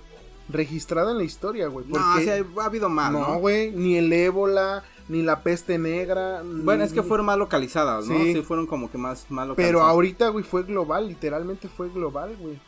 registrada 0.49 1.12
en 1.12 1.17
la 1.17 1.23
historia, 1.23 1.67
güey. 1.67 1.85
No, 1.88 1.99
sí, 2.19 2.29
ha 2.29 2.65
habido 2.65 2.89
más, 2.89 3.12
¿no? 3.12 3.19
No, 3.19 3.39
güey, 3.39 3.71
ni 3.71 3.95
el 3.95 4.12
ébola, 4.12 4.83
ni 5.07 5.21
la 5.21 5.41
peste 5.41 5.77
negra. 5.77 6.41
Bueno, 6.43 6.83
es 6.83 6.91
que 6.91 7.03
fueron 7.03 7.27
más 7.27 7.38
localizadas, 7.38 8.07
¿no? 8.07 8.17
Sí. 8.17 8.33
Sí, 8.33 8.41
fueron 8.41 8.67
como 8.67 8.91
que 8.91 8.97
más, 8.97 9.25
más 9.29 9.47
localizadas. 9.47 9.69
Pero 9.69 9.83
ahorita, 9.83 10.29
güey, 10.29 10.43
fue 10.43 10.63
global, 10.63 11.07
literalmente 11.07 11.67
fue 11.67 11.89
global, 11.89 12.35
güey. 12.39 12.59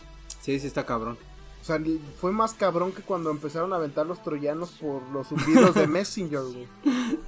Sí, 0.42 0.60
sí 0.60 0.68
está 0.68 0.86
cabrón. 0.86 1.18
O 1.62 1.64
sea, 1.64 1.80
fue 2.20 2.32
más 2.32 2.54
cabrón 2.56 2.92
que 2.92 3.04
cuando 3.04 3.30
empezaron 3.30 3.72
a 3.72 3.76
aventar 3.76 4.06
los 4.08 4.24
troyanos 4.24 4.72
por 4.72 5.04
los 5.14 5.28
zumbidos 5.28 5.76
de 5.76 5.86
Messenger, 5.88 6.40
güey. 6.42 6.68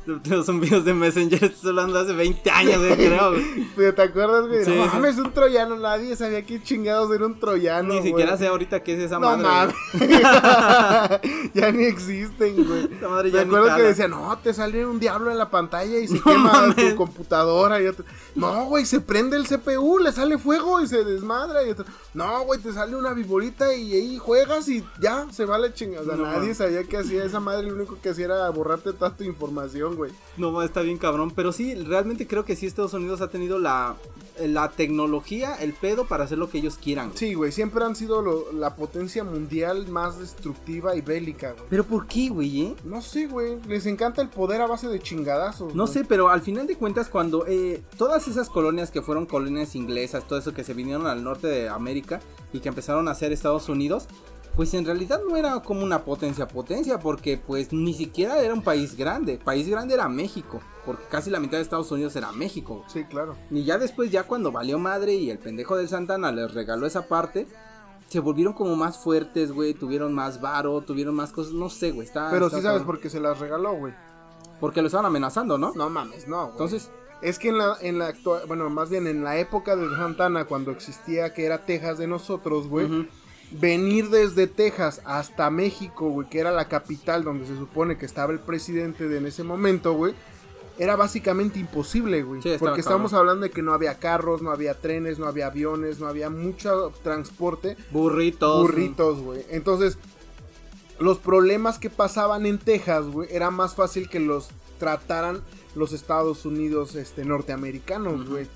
Los 0.05 0.45
zumbidos 0.47 0.85
de 0.85 0.93
Messenger, 0.95 1.43
estoy 1.43 1.69
hablando 1.69 1.99
hace 1.99 2.13
20 2.13 2.49
años, 2.49 2.77
güey, 2.79 2.95
creo, 2.95 3.29
güey. 3.31 3.67
Pero, 3.75 3.93
¿Te 3.93 4.01
acuerdas, 4.01 4.47
güey? 4.47 4.65
Sí, 4.65 4.71
no 4.75 4.87
mames, 4.87 5.17
un 5.19 5.31
troyano, 5.33 5.75
nadie 5.77 6.15
sabía 6.15 6.43
qué 6.43 6.61
chingados 6.63 7.13
era 7.13 7.27
un 7.27 7.39
troyano, 7.39 7.89
Ni 7.89 7.99
güey. 7.99 8.09
siquiera 8.09 8.35
sé 8.35 8.47
ahorita 8.47 8.81
qué 8.81 8.95
es 8.95 9.01
esa 9.01 9.19
No 9.19 9.37
madre. 9.37 9.73
güey. 9.93 10.09
ya 11.53 11.71
ni 11.71 11.83
existen, 11.85 12.55
güey. 12.67 12.89
Esa 12.97 13.09
madre 13.09 13.29
Me 13.29 13.37
ya 13.37 13.43
ni 13.43 13.47
acuerdo 13.49 13.65
que 13.65 13.71
jala. 13.71 13.83
decían, 13.83 14.11
no, 14.11 14.37
te 14.39 14.53
sale 14.53 14.85
un 14.85 14.99
diablo 14.99 15.31
en 15.31 15.37
la 15.37 15.49
pantalla 15.49 15.97
y 15.99 16.07
se 16.07 16.15
No 16.17 16.23
quema 16.23 16.51
mames. 16.53 16.89
tu 16.91 16.95
computadora. 16.95 17.81
Y 17.81 17.87
otro, 17.87 18.05
no, 18.35 18.65
güey, 18.65 18.85
se 18.85 18.99
prende 18.99 19.37
el 19.37 19.47
CPU, 19.47 19.99
le 19.99 20.11
sale 20.11 20.37
fuego 20.37 20.81
y 20.81 20.87
se 20.87 21.03
desmadra. 21.03 21.63
Y 21.63 21.69
otro, 21.69 21.85
no, 22.13 22.41
güey, 22.45 22.59
te 22.59 22.73
sale 22.73 22.95
una 22.95 23.13
viborita 23.13 23.73
y 23.75 23.93
ahí 23.93 24.17
juegas 24.23 24.67
y 24.69 24.83
ya, 24.99 25.27
se 25.31 25.45
va 25.45 25.57
la 25.57 25.73
chingada. 25.73 26.01
O 26.01 26.05
sea, 26.05 26.15
No 26.15 26.23
nadie 26.23 26.55
sabía 26.55 26.83
que 26.83 26.97
hacía 26.97 27.23
esa 27.23 27.39
madre, 27.39 27.67
lo 27.67 27.75
único 27.75 27.97
que 28.01 28.09
hacía 28.09 28.25
era 28.25 28.49
borrarte 28.49 28.93
toda 28.93 29.15
tu 29.15 29.23
información, 29.23 29.95
güey. 29.95 30.11
No, 30.37 30.61
está 30.63 30.81
bien 30.81 30.97
cabrón. 30.97 31.31
Pero 31.35 31.51
sí, 31.51 31.75
realmente 31.75 32.25
creo 32.27 32.45
que 32.45 32.55
sí 32.55 32.65
Estados 32.65 32.93
Unidos 32.93 33.21
ha 33.21 33.27
tenido 33.29 33.59
la, 33.59 33.95
la 34.39 34.69
tecnología, 34.71 35.55
el 35.55 35.73
pedo 35.73 36.05
para 36.07 36.23
hacer 36.23 36.37
lo 36.37 36.49
que 36.49 36.57
ellos 36.59 36.77
quieran. 36.77 37.07
güey. 37.09 37.17
Sí, 37.19 37.33
güey, 37.33 37.51
siempre 37.51 37.83
han 37.83 37.95
sido 37.95 38.21
lo- 38.21 38.51
la 38.53 38.75
potencia 38.75 39.23
mundial 39.23 39.87
más 39.89 40.19
destructiva 40.19 40.95
y 40.95 41.01
bélica, 41.01 41.51
güey. 41.51 41.65
Pero 41.69 41.83
¿por 41.83 42.07
qué, 42.07 42.29
güey, 42.29 42.61
eh? 42.61 42.75
No 42.83 43.01
sé, 43.01 43.27
güey, 43.27 43.59
les 43.67 43.85
encanta 43.85 44.21
el 44.21 44.29
poder 44.29 44.61
a 44.61 44.67
base 44.67 44.87
de 44.87 44.99
chingadazos. 44.99 45.75
No 45.75 45.83
güey. 45.83 45.93
sé, 45.93 46.05
pero 46.05 46.29
al 46.29 46.41
final 46.41 46.67
de 46.67 46.75
cuentas, 46.77 47.09
cuando 47.09 47.45
eh, 47.47 47.83
todas 47.97 48.27
esas 48.27 48.49
colonias 48.49 48.91
que 48.91 49.01
fueron 49.01 49.25
colonias 49.25 49.75
inglesas, 49.75 50.27
todo 50.27 50.39
eso 50.39 50.53
que 50.53 50.63
se 50.63 50.73
vinieron 50.73 51.07
al 51.07 51.23
norte 51.23 51.47
de 51.47 51.69
América 51.69 52.21
y 52.53 52.59
que 52.59 52.69
empezaron 52.69 53.07
a 53.07 53.11
hacer 53.11 53.31
Estados 53.31 53.67
Unidos, 53.69 54.07
pues 54.55 54.73
en 54.73 54.85
realidad 54.85 55.19
no 55.27 55.35
era 55.35 55.59
como 55.61 55.83
una 55.83 56.03
potencia 56.03 56.47
potencia, 56.47 56.99
porque 56.99 57.37
pues 57.37 57.73
ni 57.73 57.93
siquiera 57.93 58.39
era 58.39 58.53
un 58.53 58.61
país 58.61 58.95
grande. 58.95 59.39
País 59.43 59.67
grande 59.67 59.95
era 59.95 60.07
México, 60.07 60.61
porque 60.85 61.05
casi 61.09 61.29
la 61.29 61.39
mitad 61.39 61.57
de 61.57 61.63
Estados 61.63 61.91
Unidos 61.91 62.15
era 62.15 62.31
México. 62.31 62.83
Sí, 62.87 63.03
claro. 63.05 63.35
Y 63.49 63.63
ya 63.63 63.77
después, 63.77 64.11
ya 64.11 64.23
cuando 64.23 64.51
valió 64.51 64.77
madre 64.77 65.13
y 65.15 65.29
el 65.31 65.39
pendejo 65.39 65.75
del 65.75 65.89
Santana 65.89 66.31
les 66.31 66.53
regaló 66.53 66.85
esa 66.85 67.07
parte, 67.07 67.47
se 68.09 68.19
volvieron 68.19 68.53
como 68.53 68.75
más 68.75 68.99
fuertes, 68.99 69.51
güey, 69.51 69.73
tuvieron 69.73 70.13
más 70.13 70.39
varo, 70.39 70.81
tuvieron 70.81 71.15
más 71.15 71.31
cosas, 71.31 71.53
no 71.53 71.69
sé, 71.69 71.91
güey. 71.91 72.07
Está, 72.07 72.29
Pero 72.29 72.45
está 72.45 72.57
sí 72.57 72.63
sabes 72.63 72.79
cabrón. 72.81 72.85
por 72.95 72.99
qué 73.01 73.09
se 73.09 73.19
las 73.19 73.39
regaló, 73.39 73.73
güey. 73.73 73.93
Porque 74.59 74.81
lo 74.81 74.87
estaban 74.87 75.07
amenazando, 75.07 75.57
¿no? 75.57 75.73
No 75.73 75.89
mames, 75.89 76.27
no, 76.27 76.41
güey. 76.41 76.51
Entonces, 76.51 76.91
Es 77.21 77.39
que 77.39 77.49
en 77.49 77.57
la, 77.57 77.75
en 77.81 77.97
la 77.99 78.07
actual, 78.07 78.43
bueno, 78.47 78.69
más 78.69 78.89
bien 78.89 79.07
en 79.07 79.23
la 79.23 79.37
época 79.37 79.75
de 79.77 79.89
Santana, 79.95 80.45
cuando 80.45 80.71
existía 80.71 81.33
que 81.33 81.45
era 81.45 81.65
Texas 81.65 81.97
de 81.97 82.05
nosotros, 82.05 82.67
güey. 82.67 83.07
Venir 83.59 84.09
desde 84.09 84.47
Texas 84.47 85.01
hasta 85.05 85.49
México, 85.49 86.09
güey, 86.09 86.29
que 86.29 86.39
era 86.39 86.51
la 86.51 86.67
capital 86.67 87.23
donde 87.23 87.45
se 87.45 87.55
supone 87.55 87.97
que 87.97 88.05
estaba 88.05 88.33
el 88.33 88.39
presidente 88.39 89.07
de 89.07 89.17
en 89.17 89.27
ese 89.27 89.43
momento, 89.43 89.93
güey, 89.93 90.13
era 90.79 90.95
básicamente 90.95 91.59
imposible, 91.59 92.23
güey. 92.23 92.41
Sí, 92.41 92.55
porque 92.59 92.81
cabrón. 92.81 93.13
hablando 93.13 93.43
de 93.43 93.51
que 93.51 93.61
no 93.61 93.73
había 93.73 93.99
carros, 93.99 94.41
no 94.41 94.51
había 94.51 94.73
trenes, 94.73 95.19
no 95.19 95.27
había 95.27 95.47
aviones, 95.47 95.99
no 95.99 96.07
había 96.07 96.29
mucho 96.29 96.91
transporte, 97.03 97.77
burritos. 97.91 98.61
burritos, 98.61 99.19
güey. 99.19 99.45
Entonces, 99.49 99.97
los 100.99 101.19
problemas 101.19 101.77
que 101.77 101.89
pasaban 101.89 102.45
en 102.45 102.57
Texas, 102.57 103.05
güey, 103.05 103.29
era 103.31 103.51
más 103.51 103.75
fácil 103.75 104.09
que 104.09 104.19
los 104.19 104.49
trataran 104.79 105.41
los 105.75 105.93
Estados 105.93 106.45
Unidos 106.45 106.95
este, 106.95 107.23
norteamericanos, 107.23 108.27
güey. 108.27 108.47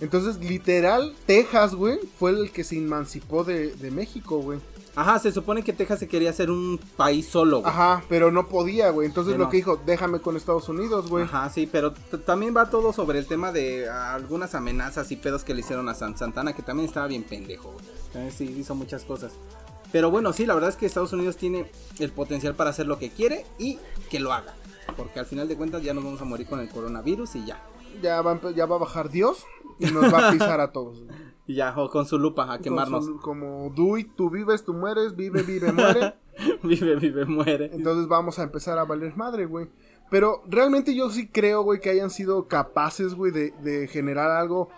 Entonces, 0.00 0.38
literal, 0.38 1.14
Texas, 1.26 1.74
güey, 1.74 1.98
fue 2.18 2.30
el 2.30 2.50
que 2.50 2.64
se 2.64 2.76
emancipó 2.76 3.44
de, 3.44 3.74
de 3.74 3.90
México, 3.90 4.38
güey. 4.38 4.58
Ajá, 4.96 5.18
se 5.18 5.32
supone 5.32 5.64
que 5.64 5.72
Texas 5.72 5.98
se 5.98 6.08
quería 6.08 6.30
hacer 6.30 6.50
un 6.50 6.78
país 6.96 7.26
solo, 7.26 7.60
güey. 7.60 7.72
Ajá, 7.72 8.04
pero 8.08 8.30
no 8.30 8.48
podía, 8.48 8.90
güey. 8.90 9.08
Entonces 9.08 9.36
lo 9.36 9.48
que 9.48 9.56
dijo, 9.56 9.80
déjame 9.84 10.20
con 10.20 10.36
Estados 10.36 10.68
Unidos, 10.68 11.10
güey. 11.10 11.24
Ajá, 11.24 11.50
sí, 11.50 11.68
pero 11.70 11.92
también 12.24 12.56
va 12.56 12.70
todo 12.70 12.92
sobre 12.92 13.18
el 13.18 13.26
tema 13.26 13.50
de 13.50 13.88
ah, 13.88 14.14
algunas 14.14 14.54
amenazas 14.54 15.10
y 15.10 15.16
pedos 15.16 15.42
que 15.42 15.52
le 15.52 15.60
hicieron 15.60 15.88
a 15.88 15.94
San 15.94 16.16
Santana, 16.16 16.52
que 16.52 16.62
también 16.62 16.88
estaba 16.88 17.08
bien 17.08 17.24
pendejo, 17.24 17.72
güey. 17.72 17.84
También 18.12 18.32
sí, 18.32 18.44
hizo 18.56 18.76
muchas 18.76 19.04
cosas. 19.04 19.32
Pero 19.90 20.10
bueno, 20.10 20.32
sí, 20.32 20.46
la 20.46 20.54
verdad 20.54 20.70
es 20.70 20.76
que 20.76 20.86
Estados 20.86 21.12
Unidos 21.12 21.36
tiene 21.36 21.70
el 21.98 22.12
potencial 22.12 22.54
para 22.54 22.70
hacer 22.70 22.86
lo 22.86 22.98
que 22.98 23.10
quiere 23.10 23.46
y 23.58 23.78
que 24.10 24.20
lo 24.20 24.32
haga. 24.32 24.54
Porque 24.96 25.18
al 25.18 25.26
final 25.26 25.48
de 25.48 25.56
cuentas 25.56 25.82
ya 25.82 25.92
nos 25.92 26.04
vamos 26.04 26.20
a 26.20 26.24
morir 26.24 26.46
con 26.46 26.60
el 26.60 26.68
coronavirus 26.68 27.34
y 27.36 27.46
ya. 27.46 27.60
Ya, 28.00 28.22
va, 28.22 28.40
ya 28.54 28.66
va 28.66 28.76
a 28.76 28.80
bajar 28.80 29.10
Dios 29.10 29.44
y 29.78 29.86
nos 29.86 30.12
va 30.12 30.28
a 30.28 30.32
pisar 30.32 30.60
a 30.60 30.72
todos. 30.72 31.02
Y 31.46 31.56
ya, 31.56 31.74
o 31.76 31.90
con 31.90 32.06
su 32.06 32.18
lupa 32.18 32.50
a 32.50 32.58
quemarnos. 32.58 33.04
Como, 33.20 33.20
como 33.20 33.74
Dewey, 33.76 34.04
tú 34.04 34.30
vives, 34.30 34.64
tú 34.64 34.72
mueres, 34.72 35.14
vive, 35.14 35.42
vive, 35.42 35.72
muere. 35.72 36.14
vive, 36.62 36.96
vive, 36.96 37.26
muere. 37.26 37.70
Entonces 37.70 38.08
vamos 38.08 38.38
a 38.38 38.44
empezar 38.44 38.78
a 38.78 38.84
valer 38.84 39.14
madre, 39.14 39.44
güey. 39.44 39.68
Pero 40.10 40.42
realmente 40.46 40.94
yo 40.94 41.10
sí 41.10 41.28
creo, 41.28 41.62
güey, 41.62 41.80
que 41.80 41.90
hayan 41.90 42.08
sido 42.08 42.48
capaces, 42.48 43.14
güey, 43.14 43.30
de, 43.30 43.50
de 43.62 43.88
generar 43.88 44.30
algo 44.30 44.70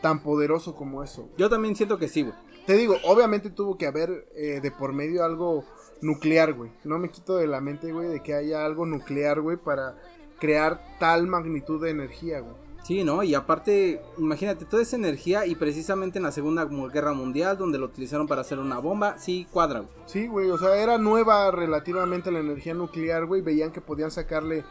tan 0.00 0.22
poderoso 0.22 0.74
como 0.74 1.02
eso. 1.02 1.28
Yo 1.36 1.50
también 1.50 1.76
siento 1.76 1.98
que 1.98 2.08
sí, 2.08 2.22
güey. 2.22 2.34
Te 2.66 2.74
digo, 2.74 2.96
obviamente 3.04 3.50
tuvo 3.50 3.76
que 3.76 3.86
haber 3.86 4.28
eh, 4.34 4.60
de 4.60 4.70
por 4.70 4.92
medio 4.92 5.24
algo 5.24 5.64
nuclear, 6.02 6.52
güey. 6.54 6.72
No 6.84 6.98
me 6.98 7.10
quito 7.10 7.36
de 7.36 7.46
la 7.46 7.60
mente, 7.60 7.92
güey, 7.92 8.08
de 8.08 8.22
que 8.22 8.34
haya 8.34 8.64
algo 8.64 8.86
nuclear, 8.86 9.40
güey, 9.40 9.56
para 9.56 9.96
crear 10.38 10.82
tal 10.98 11.26
magnitud 11.26 11.82
de 11.82 11.90
energía, 11.90 12.40
güey. 12.40 12.65
Sí, 12.86 13.02
¿no? 13.02 13.24
Y 13.24 13.34
aparte, 13.34 14.00
imagínate, 14.16 14.64
toda 14.64 14.80
esa 14.80 14.94
energía 14.94 15.44
y 15.44 15.56
precisamente 15.56 16.20
en 16.20 16.22
la 16.22 16.30
Segunda 16.30 16.64
Guerra 16.66 17.14
Mundial, 17.14 17.58
donde 17.58 17.78
lo 17.78 17.86
utilizaron 17.86 18.28
para 18.28 18.42
hacer 18.42 18.60
una 18.60 18.78
bomba, 18.78 19.18
sí 19.18 19.44
cuadra, 19.50 19.80
güey. 19.80 19.92
Sí, 20.06 20.28
güey, 20.28 20.50
o 20.50 20.56
sea, 20.56 20.76
era 20.76 20.96
nueva 20.96 21.50
relativamente 21.50 22.30
la 22.30 22.38
energía 22.38 22.74
nuclear, 22.74 23.26
güey. 23.26 23.42
Veían 23.42 23.72
que 23.72 23.80
podían 23.80 24.12
sacarle 24.12 24.64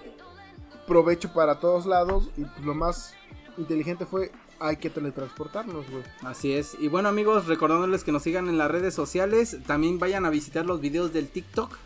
provecho 0.88 1.34
para 1.34 1.60
todos 1.60 1.86
lados 1.86 2.30
y 2.38 2.46
pues, 2.46 2.66
lo 2.66 2.74
más 2.74 3.14
inteligente 3.58 4.06
fue 4.06 4.32
hay 4.60 4.78
que 4.78 4.90
teletransportarnos, 4.90 5.90
güey. 5.92 6.04
Así 6.24 6.54
es. 6.54 6.78
Y 6.80 6.88
bueno, 6.88 7.10
amigos, 7.10 7.48
recordándoles 7.48 8.06
que 8.06 8.14
nos 8.14 8.24
sigan 8.24 8.48
en 8.48 8.58
las 8.58 8.72
redes 8.72 8.94
sociales, 8.94 9.58
también 9.68 10.00
vayan 10.00 10.26
a 10.26 10.30
visitar 10.30 10.66
los 10.66 10.80
videos 10.80 11.12
del 11.12 11.28
TikTok. 11.28 11.78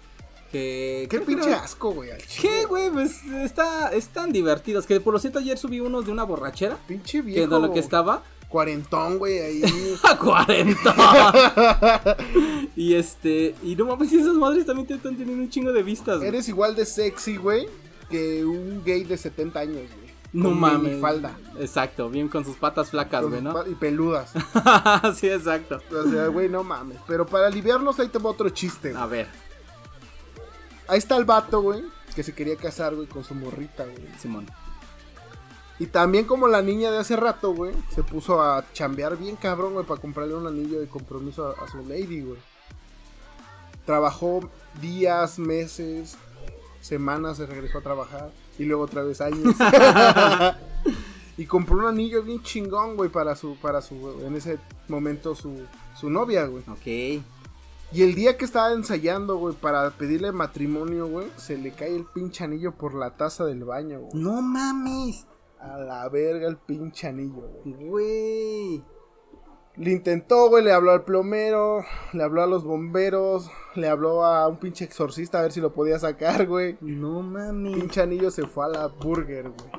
Que, 0.52 1.08
Qué 1.10 1.20
que 1.20 1.26
pinche 1.26 1.54
asco, 1.54 1.92
güey. 1.92 2.10
¿Qué, 2.42 2.66
güey? 2.66 2.90
Pues 2.90 3.24
está, 3.26 3.92
están 3.94 4.32
divertidos. 4.32 4.86
Que 4.88 5.00
por 5.00 5.14
lo 5.14 5.20
cierto, 5.20 5.40
ayer 5.40 5.58
subí 5.58 5.80
unos 5.80 6.06
de 6.06 6.12
una 6.12 6.24
borrachera. 6.24 6.78
Pinche 6.88 7.20
Que 7.20 7.24
viejo. 7.24 7.56
de 7.56 7.62
lo 7.68 7.74
que 7.74 7.80
estaba. 7.80 8.24
Cuarentón, 8.48 9.20
güey, 9.20 9.40
ahí. 9.40 9.96
¡A 10.04 10.18
40! 10.18 12.18
y 12.76 12.96
este. 12.96 13.56
Y 13.64 13.76
no 13.76 13.86
mames, 13.86 14.12
esas 14.12 14.34
madres 14.34 14.66
también 14.66 14.88
te 14.88 14.96
están 14.96 15.16
teniendo 15.16 15.44
un 15.44 15.50
chingo 15.50 15.72
de 15.72 15.84
vistas. 15.84 16.18
güey. 16.18 16.30
Eres 16.30 16.50
igual 16.50 16.76
de 16.76 16.86
sexy, 16.86 17.38
güey, 17.38 17.68
que 18.10 18.44
un 18.44 18.84
gay 18.84 19.04
de 19.04 19.18
70 19.18 19.60
años, 19.60 19.76
güey. 19.76 20.10
No 20.32 20.52
mames. 20.52 21.00
falda. 21.02 21.36
Exacto, 21.60 22.08
bien 22.10 22.28
con 22.28 22.46
sus 22.46 22.56
patas 22.56 22.92
flacas, 22.92 23.26
güey, 23.26 23.42
¿no? 23.42 23.68
Y 23.68 23.74
peludas. 23.76 24.32
sí, 25.16 25.28
exacto. 25.28 25.82
O 25.92 26.10
sea, 26.10 26.28
güey, 26.28 26.50
no 26.50 26.64
mames. 26.64 26.98
Pero 27.08 27.26
para 27.26 27.48
aliviarnos, 27.48 28.00
ahí 28.00 28.10
te 28.10 28.20
va 28.20 28.30
otro 28.30 28.50
chiste. 28.50 28.92
güey. 28.92 29.02
A 29.02 29.08
ver, 29.08 29.28
Ahí 30.90 30.98
está 30.98 31.16
el 31.18 31.26
vato, 31.26 31.62
güey, 31.62 31.84
que 32.16 32.24
se 32.24 32.34
quería 32.34 32.56
casar, 32.56 32.96
güey, 32.96 33.08
con 33.08 33.24
su 33.24 33.36
morrita, 33.36 33.86
güey. 33.86 34.10
Simón. 34.18 34.48
Y 35.78 35.86
también 35.86 36.26
como 36.26 36.48
la 36.48 36.64
niña 36.64 36.90
de 36.90 36.98
hace 36.98 37.16
rato, 37.16 37.54
güey, 37.54 37.74
se 37.94 38.02
puso 38.02 38.42
a 38.42 38.66
chambear 38.74 39.16
bien 39.16 39.36
cabrón, 39.36 39.74
güey, 39.74 39.86
para 39.86 40.02
comprarle 40.02 40.34
un 40.34 40.48
anillo 40.48 40.80
de 40.80 40.88
compromiso 40.88 41.48
a, 41.48 41.64
a 41.64 41.68
su 41.70 41.78
lady, 41.88 42.22
güey. 42.22 42.40
Trabajó 43.86 44.50
días, 44.82 45.38
meses, 45.38 46.18
semanas, 46.82 47.38
se 47.38 47.46
regresó 47.46 47.78
a 47.78 47.82
trabajar 47.82 48.32
y 48.58 48.66
luego 48.66 48.84
otra 48.84 49.04
vez 49.04 49.22
años. 49.22 49.56
y 51.38 51.46
compró 51.46 51.78
un 51.78 51.86
anillo 51.86 52.24
bien 52.24 52.42
chingón, 52.42 52.98
güey, 52.98 53.10
para 53.12 53.36
su, 53.36 53.56
para 53.58 53.82
su, 53.84 54.24
en 54.26 54.36
ese 54.36 54.58
momento 54.88 55.36
su, 55.36 55.66
su 55.96 56.10
novia, 56.10 56.46
güey. 56.46 56.64
Ok. 56.68 57.24
Y 57.92 58.04
el 58.04 58.14
día 58.14 58.38
que 58.38 58.46
estaba 58.46 58.72
ensayando, 58.72 59.38
güey, 59.38 59.56
para 59.56 59.90
pedirle 59.92 60.32
matrimonio, 60.32 61.08
güey, 61.08 61.28
se 61.38 61.58
le 61.58 61.72
cae 61.72 61.96
el 61.96 62.06
pinche 62.06 62.44
anillo 62.44 62.74
por 62.76 62.94
la 62.94 63.12
taza 63.14 63.46
del 63.46 63.64
baño, 63.64 64.00
güey. 64.02 64.12
No 64.14 64.42
mames. 64.44 65.26
A 65.60 65.78
la 65.80 66.08
verga 66.08 66.48
el 66.48 66.58
pinche 66.58 67.08
anillo, 67.08 67.50
güey. 67.64 67.90
Güey. 67.90 68.84
Le 69.76 69.92
intentó, 69.92 70.50
güey, 70.50 70.64
le 70.64 70.72
habló 70.72 70.92
al 70.92 71.04
plomero, 71.04 71.84
le 72.14 72.24
habló 72.24 72.44
a 72.44 72.48
los 72.48 72.64
bomberos, 72.64 73.50
le 73.76 73.88
habló 73.88 74.24
a 74.24 74.48
un 74.48 74.58
pinche 74.58 74.86
exorcista 74.86 75.40
a 75.40 75.44
ver 75.44 75.52
si 75.52 75.62
lo 75.62 75.74
podía 75.74 75.98
sacar, 75.98 76.46
güey. 76.46 76.78
No 76.82 77.24
mames. 77.24 77.76
Pinche 77.76 78.02
anillo 78.02 78.30
se 78.30 78.46
fue 78.46 78.66
a 78.66 78.70
la 78.70 78.88
burger, 78.88 79.50
güey. 79.50 79.72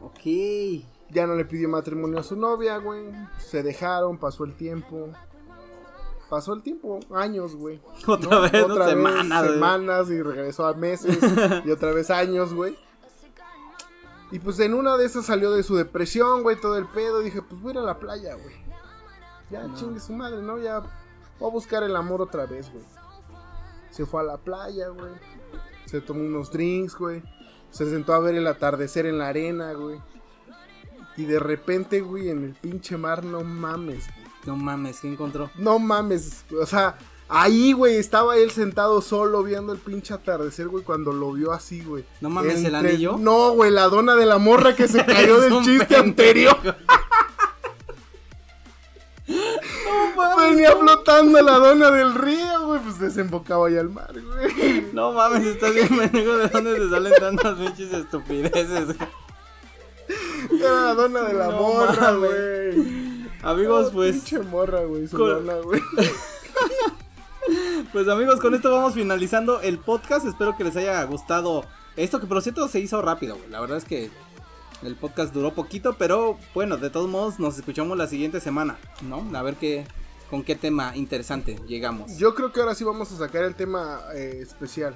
Ok. 0.00 0.84
Ya 1.10 1.26
no 1.26 1.34
le 1.34 1.44
pidió 1.44 1.68
matrimonio 1.68 2.20
a 2.20 2.22
su 2.22 2.36
novia, 2.36 2.76
güey. 2.76 3.10
Se 3.38 3.64
dejaron, 3.64 4.16
pasó 4.16 4.44
el 4.44 4.54
tiempo. 4.54 5.08
Pasó 6.30 6.54
el 6.54 6.62
tiempo, 6.62 7.00
años, 7.12 7.56
güey. 7.56 7.80
Otra 8.06 8.30
¿no? 8.30 8.40
vez, 8.42 8.88
Semanas, 9.50 10.08
y 10.10 10.22
regresó 10.22 10.64
a 10.64 10.74
meses 10.74 11.18
y 11.64 11.70
otra 11.70 11.92
vez 11.92 12.08
años, 12.10 12.54
güey. 12.54 12.78
Y 14.30 14.38
pues 14.38 14.60
en 14.60 14.74
una 14.74 14.96
de 14.96 15.06
esas 15.06 15.26
salió 15.26 15.50
de 15.50 15.64
su 15.64 15.74
depresión, 15.74 16.44
güey, 16.44 16.54
todo 16.60 16.78
el 16.78 16.86
pedo. 16.86 17.18
Dije, 17.20 17.42
pues 17.42 17.60
voy 17.60 17.70
a 17.70 17.72
ir 17.74 17.78
a 17.78 17.82
la 17.82 17.98
playa, 17.98 18.34
güey. 18.36 18.54
Ya 19.50 19.64
No. 19.66 19.74
chingue 19.74 19.98
su 19.98 20.12
madre, 20.12 20.40
¿no? 20.40 20.58
Ya 20.58 20.78
voy 21.40 21.48
a 21.50 21.52
buscar 21.52 21.82
el 21.82 21.96
amor 21.96 22.22
otra 22.22 22.46
vez, 22.46 22.70
güey. 22.70 22.84
Se 23.90 24.06
fue 24.06 24.20
a 24.20 24.24
la 24.24 24.36
playa, 24.36 24.88
güey. 24.88 25.10
Se 25.86 26.00
tomó 26.00 26.20
unos 26.20 26.52
drinks, 26.52 26.94
güey. 26.96 27.24
Se 27.70 27.90
sentó 27.90 28.12
a 28.14 28.20
ver 28.20 28.36
el 28.36 28.46
atardecer 28.46 29.04
en 29.06 29.18
la 29.18 29.26
arena, 29.28 29.72
güey. 29.72 30.00
Y 31.16 31.24
de 31.24 31.40
repente, 31.40 32.00
güey, 32.00 32.30
en 32.30 32.44
el 32.44 32.54
pinche 32.54 32.96
mar, 32.96 33.24
no 33.24 33.42
mames. 33.42 34.06
No 34.46 34.56
mames, 34.56 35.00
¿qué 35.00 35.08
encontró? 35.08 35.50
No 35.56 35.78
mames, 35.78 36.44
o 36.60 36.64
sea, 36.66 36.96
ahí, 37.28 37.72
güey, 37.72 37.96
estaba 37.96 38.36
él 38.36 38.50
sentado 38.50 39.00
solo 39.02 39.42
viendo 39.42 39.72
el 39.72 39.78
pinche 39.78 40.14
atardecer, 40.14 40.68
güey, 40.68 40.82
cuando 40.82 41.12
lo 41.12 41.32
vio 41.32 41.52
así, 41.52 41.82
güey. 41.82 42.04
No 42.20 42.30
mames, 42.30 42.64
¿el 42.64 42.74
anillo? 42.74 43.16
No, 43.18 43.52
güey, 43.52 43.70
la 43.70 43.88
dona 43.88 44.16
de 44.16 44.26
la 44.26 44.38
morra 44.38 44.74
que 44.74 44.88
se 44.88 45.04
cayó 45.06 45.40
del 45.40 45.52
chiste 45.62 45.86
pendejo. 45.86 46.02
anterior. 46.02 46.76
No 49.28 50.16
mames. 50.16 50.50
Venía 50.50 50.72
flotando 50.76 51.40
la 51.40 51.58
dona 51.58 51.90
del 51.92 52.14
río, 52.14 52.66
güey, 52.66 52.80
pues 52.80 52.98
desembocaba 52.98 53.68
ahí 53.68 53.76
al 53.76 53.88
mar, 53.88 54.12
güey. 54.12 54.86
No 54.92 55.12
mames, 55.12 55.44
estás 55.46 55.72
bien 55.74 55.88
pendejo 55.88 56.36
de 56.36 56.48
dónde 56.48 56.74
te 56.76 56.88
salen 56.90 57.12
tantas 57.18 57.54
pinches 57.56 57.92
estupideces. 57.92 58.86
güey? 58.86 59.08
Era 60.60 60.70
la 60.86 60.94
dona 60.94 61.20
de 61.22 61.34
la 61.34 61.46
No 61.48 61.60
morra, 61.62 62.12
güey. 62.12 63.09
Amigos, 63.42 63.88
Oh, 63.88 63.92
pues, 63.92 64.16
Pinche 64.16 64.38
morra, 64.40 64.80
güey, 64.84 65.06
su 65.08 65.16
Con- 65.16 65.46
güey. 65.62 65.80
pues 67.92 68.06
amigos, 68.08 68.38
con 68.40 68.54
esto 68.54 68.70
vamos 68.70 68.94
finalizando 68.94 69.60
el 69.60 69.78
podcast. 69.78 70.26
Espero 70.26 70.56
que 70.56 70.64
les 70.64 70.76
haya 70.76 71.02
gustado 71.04 71.64
esto, 71.96 72.20
que 72.20 72.26
por 72.26 72.42
cierto 72.42 72.68
se 72.68 72.80
hizo 72.80 73.00
rápido, 73.00 73.36
güey. 73.36 73.48
La 73.50 73.60
verdad 73.60 73.78
es 73.78 73.84
que 73.84 74.10
el 74.82 74.94
podcast 74.96 75.32
duró 75.32 75.54
poquito, 75.54 75.94
pero 75.98 76.38
bueno, 76.54 76.76
de 76.76 76.90
todos 76.90 77.08
modos 77.08 77.38
nos 77.38 77.56
escuchamos 77.58 77.96
la 77.96 78.06
siguiente 78.06 78.40
semana, 78.40 78.78
¿no? 79.02 79.26
A 79.36 79.42
ver 79.42 79.54
qué, 79.56 79.86
con 80.28 80.42
qué 80.42 80.54
tema 80.54 80.94
interesante 80.96 81.56
llegamos. 81.66 82.18
Yo 82.18 82.34
creo 82.34 82.52
que 82.52 82.60
ahora 82.60 82.74
sí 82.74 82.84
vamos 82.84 83.10
a 83.12 83.16
sacar 83.16 83.44
el 83.44 83.54
tema 83.54 84.00
eh, 84.14 84.38
especial. 84.42 84.94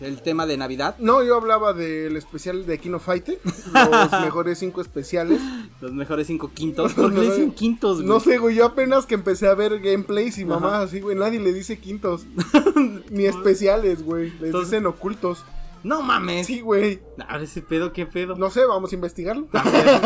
El 0.00 0.20
tema 0.20 0.46
de 0.46 0.56
Navidad, 0.56 0.96
No, 0.98 1.22
yo 1.22 1.36
hablaba 1.36 1.72
del 1.72 2.16
especial 2.16 2.66
de 2.66 2.78
Kino 2.78 2.98
Fighter, 2.98 3.38
los 3.44 4.10
mejores 4.20 4.58
cinco 4.58 4.80
especiales. 4.80 5.40
Los 5.82 5.92
mejores 5.92 6.28
cinco 6.28 6.50
quintos. 6.54 6.94
¿Por 6.94 7.12
qué 7.12 7.20
le 7.20 7.26
dicen 7.26 7.52
quintos, 7.52 7.96
güey? 7.96 8.08
No 8.08 8.20
sé, 8.20 8.38
güey, 8.38 8.56
yo 8.56 8.64
apenas 8.64 9.04
que 9.04 9.14
empecé 9.14 9.48
a 9.48 9.54
ver 9.54 9.80
gameplays 9.80 10.38
y 10.38 10.44
mamás 10.44 10.84
así, 10.84 11.00
güey, 11.00 11.16
nadie 11.16 11.40
le 11.40 11.52
dice 11.52 11.78
quintos. 11.78 12.24
Ni 13.10 13.26
especiales, 13.26 14.02
güey, 14.02 14.30
les 14.30 14.44
Entonces- 14.44 14.70
dicen 14.70 14.86
ocultos. 14.86 15.44
No 15.84 16.00
mames. 16.00 16.46
Sí, 16.46 16.60
güey. 16.60 17.00
A 17.26 17.34
ver 17.38 17.42
ese 17.42 17.60
pedo, 17.60 17.92
qué 17.92 18.06
pedo. 18.06 18.36
No 18.36 18.50
sé, 18.50 18.64
vamos 18.64 18.92
a 18.92 18.94
investigarlo. 18.94 19.48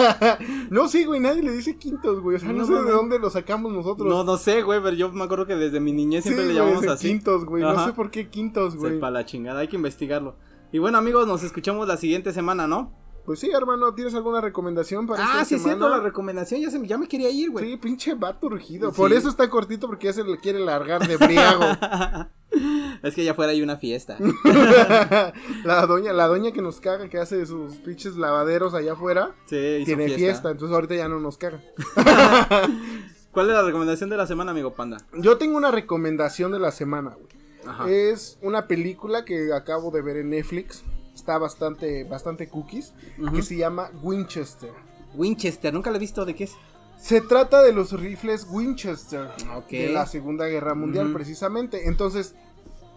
no, 0.70 0.88
sí, 0.88 1.04
güey, 1.04 1.20
nadie 1.20 1.42
le 1.42 1.52
dice 1.52 1.76
quintos, 1.76 2.20
güey. 2.20 2.36
O 2.36 2.38
sea, 2.40 2.50
no, 2.50 2.60
No 2.60 2.66
sé 2.66 2.72
de 2.72 2.90
dónde 2.90 3.18
lo 3.18 3.28
sacamos 3.28 3.72
nosotros. 3.74 4.08
No, 4.08 4.24
no 4.24 4.38
sé, 4.38 4.62
güey, 4.62 4.82
pero 4.82 4.96
yo 4.96 5.12
me 5.12 5.24
acuerdo 5.24 5.46
que 5.46 5.54
desde 5.54 5.78
mi 5.80 5.92
niñez 5.92 6.24
sí, 6.24 6.30
siempre 6.30 6.46
le 6.48 6.54
llamamos 6.54 6.86
así. 6.86 7.08
quintos, 7.08 7.44
güey. 7.44 7.62
No 7.62 7.84
sé 7.84 7.92
por 7.92 8.10
qué 8.10 8.30
quintos, 8.30 8.74
güey. 8.76 8.94
Sepa 8.94 9.10
la 9.10 9.26
chingada, 9.26 9.60
hay 9.60 9.68
que 9.68 9.76
investigarlo. 9.76 10.36
Y 10.72 10.78
bueno, 10.78 10.96
amigos, 10.96 11.26
nos 11.28 11.42
escuchamos 11.42 11.86
la 11.86 11.98
siguiente 11.98 12.32
semana, 12.32 12.66
¿no? 12.66 12.92
Pues 13.26 13.40
sí, 13.40 13.50
hermano, 13.50 13.92
¿tienes 13.92 14.14
alguna 14.14 14.40
recomendación 14.40 15.06
para 15.06 15.22
Ah, 15.22 15.26
esta 15.42 15.44
sí, 15.44 15.54
semana? 15.58 15.74
cierto, 15.78 15.88
la 15.88 16.00
recomendación. 16.00 16.60
Ya, 16.60 16.70
se, 16.70 16.78
me- 16.78 16.86
ya 16.86 16.96
me 16.96 17.08
quería 17.08 17.28
ir, 17.28 17.50
güey. 17.50 17.72
Sí, 17.72 17.76
pinche 17.76 18.14
vato 18.14 18.46
urgido. 18.46 18.90
Sí. 18.90 18.96
Por 18.96 19.12
eso 19.12 19.28
está 19.28 19.50
cortito, 19.50 19.86
porque 19.88 20.06
ya 20.06 20.12
se 20.12 20.24
le 20.24 20.38
quiere 20.38 20.60
largar 20.60 21.06
de 21.06 21.16
briago. 21.16 21.64
es 23.02 23.14
que 23.14 23.22
allá 23.22 23.32
afuera 23.32 23.50
hay 23.52 23.60
una 23.62 23.76
fiesta. 23.76 24.16
la 25.64 25.86
doña, 25.86 26.12
la 26.12 26.26
doña 26.28 26.52
que 26.52 26.62
nos 26.62 26.80
caga, 26.80 27.08
que 27.08 27.18
hace 27.18 27.44
sus 27.46 27.76
pinches 27.76 28.16
lavaderos 28.16 28.74
allá 28.74 28.92
afuera, 28.92 29.34
Sí, 29.46 29.56
hizo 29.56 29.84
tiene 29.86 30.08
fiesta. 30.10 30.50
entonces 30.50 30.74
ahorita 30.74 30.94
ya 30.94 31.08
no 31.08 31.18
nos 31.20 31.36
caga. 31.38 31.60
¿Cuál 33.32 33.48
es 33.50 33.52
la 33.54 33.62
recomendación 33.62 34.08
de 34.08 34.16
la 34.16 34.26
semana, 34.26 34.52
amigo 34.52 34.72
Panda? 34.74 34.96
Yo 35.18 35.36
tengo 35.36 35.56
una 35.58 35.70
recomendación 35.70 36.52
de 36.52 36.58
la 36.58 36.70
semana, 36.70 37.10
güey. 37.10 37.26
Ajá. 37.66 37.90
Es 37.90 38.38
una 38.42 38.66
película 38.68 39.24
que 39.24 39.52
acabo 39.52 39.90
de 39.90 40.00
ver 40.00 40.16
en 40.18 40.30
Netflix. 40.30 40.84
Está 41.16 41.38
bastante, 41.38 42.04
bastante 42.04 42.46
cookies. 42.46 42.92
Que 43.34 43.40
se 43.40 43.56
llama 43.56 43.90
Winchester. 44.02 44.70
Winchester, 45.14 45.72
nunca 45.72 45.90
la 45.90 45.96
he 45.96 46.00
visto, 46.00 46.26
¿de 46.26 46.34
qué 46.34 46.44
es? 46.44 46.52
Se 47.00 47.22
trata 47.22 47.62
de 47.62 47.72
los 47.72 47.98
rifles 47.98 48.46
Winchester. 48.50 49.30
Ok. 49.56 49.70
De 49.70 49.88
la 49.88 50.06
Segunda 50.06 50.46
Guerra 50.46 50.74
Mundial, 50.74 51.14
precisamente. 51.14 51.88
Entonces, 51.88 52.34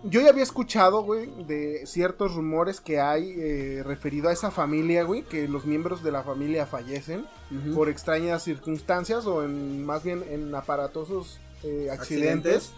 yo 0.03 0.19
ya 0.19 0.29
había 0.29 0.43
escuchado, 0.43 1.01
güey, 1.03 1.29
de 1.45 1.85
ciertos 1.85 2.35
rumores 2.35 2.81
que 2.81 2.99
hay 2.99 3.35
eh, 3.37 3.83
referido 3.85 4.27
a 4.27 4.33
esa 4.33 4.51
familia, 4.51 5.03
güey, 5.03 5.23
que 5.23 5.47
los 5.47 5.65
miembros 5.65 6.03
de 6.03 6.11
la 6.11 6.23
familia 6.23 6.65
fallecen 6.65 7.25
por 7.73 7.87
extrañas 7.87 8.43
circunstancias 8.43 9.25
o 9.25 9.43
en 9.43 9.85
más 9.85 10.03
bien 10.03 10.25
en 10.29 10.53
aparatosos 10.53 11.39
eh, 11.63 11.87
accidentes. 11.89 12.67
¿Accidentes? 12.67 12.73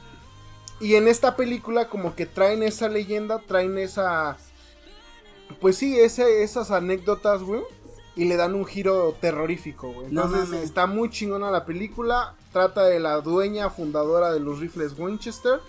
Y 0.80 0.96
en 0.96 1.08
esta 1.08 1.36
película 1.36 1.90
como 1.90 2.16
que 2.16 2.28
traen 2.28 2.62
esa 2.62 2.90
leyenda, 2.90 3.40
traen 3.40 3.80
esa... 3.80 4.38
Pues 5.60 5.78
sí, 5.78 6.00
ese, 6.00 6.44
esas 6.44 6.72
anécdotas, 6.72 7.42
güey. 7.44 7.62
Y 8.16 8.26
le 8.26 8.36
dan 8.36 8.56
un 8.56 8.66
giro 8.66 9.16
terrorífico, 9.22 9.92
güey. 9.94 10.12
No 10.12 10.24
Entonces 10.26 10.50
mames. 10.50 10.64
está 10.66 10.86
muy 10.86 11.10
chingona 11.10 11.50
la 11.50 11.66
película. 11.66 12.36
Trata 12.52 12.84
de 12.84 13.00
la 13.00 13.22
dueña 13.22 13.70
fundadora 13.70 14.32
de 14.34 14.40
los 14.42 14.60
rifles 14.60 14.94
Winchester. 14.98 15.60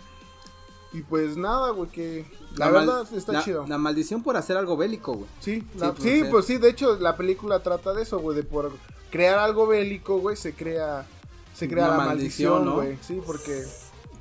Y 0.93 1.01
pues 1.03 1.37
nada, 1.37 1.71
güey, 1.71 1.89
que... 1.89 2.27
La, 2.57 2.69
verdad 2.69 3.07
está 3.15 3.33
la- 3.33 3.43
chido. 3.45 3.65
La 3.67 3.79
maldición 3.79 4.23
por 4.23 4.37
hacer 4.37 4.57
algo 4.59 4.77
bélico, 4.77 5.15
güey. 5.15 5.29
Sí, 5.41 5.61
Sí, 5.61 5.79
la- 5.79 5.93
pues, 5.93 6.03
sí, 6.03 6.21
sí. 6.23 6.29
pues 6.31 6.45
sí, 6.47 6.59
de 6.59 6.69
hecho 6.69 6.97
la 6.99 7.17
película 7.17 7.63
trata 7.63 7.95
de 7.95 8.03
eso, 8.03 8.19
güey, 8.19 8.37
de 8.37 8.43
por 8.43 8.73
crear 9.11 9.39
algo 9.39 9.67
bélico, 9.67 10.19
güey, 10.19 10.37
se 10.37 10.53
crea 10.53 11.07
se 11.55 11.69
crea 11.69 11.87
Una 11.89 11.97
la 11.99 12.05
maldición, 12.05 12.65
¿no? 12.65 12.75
güey, 12.77 12.99
sí, 13.03 13.21
porque 13.25 13.63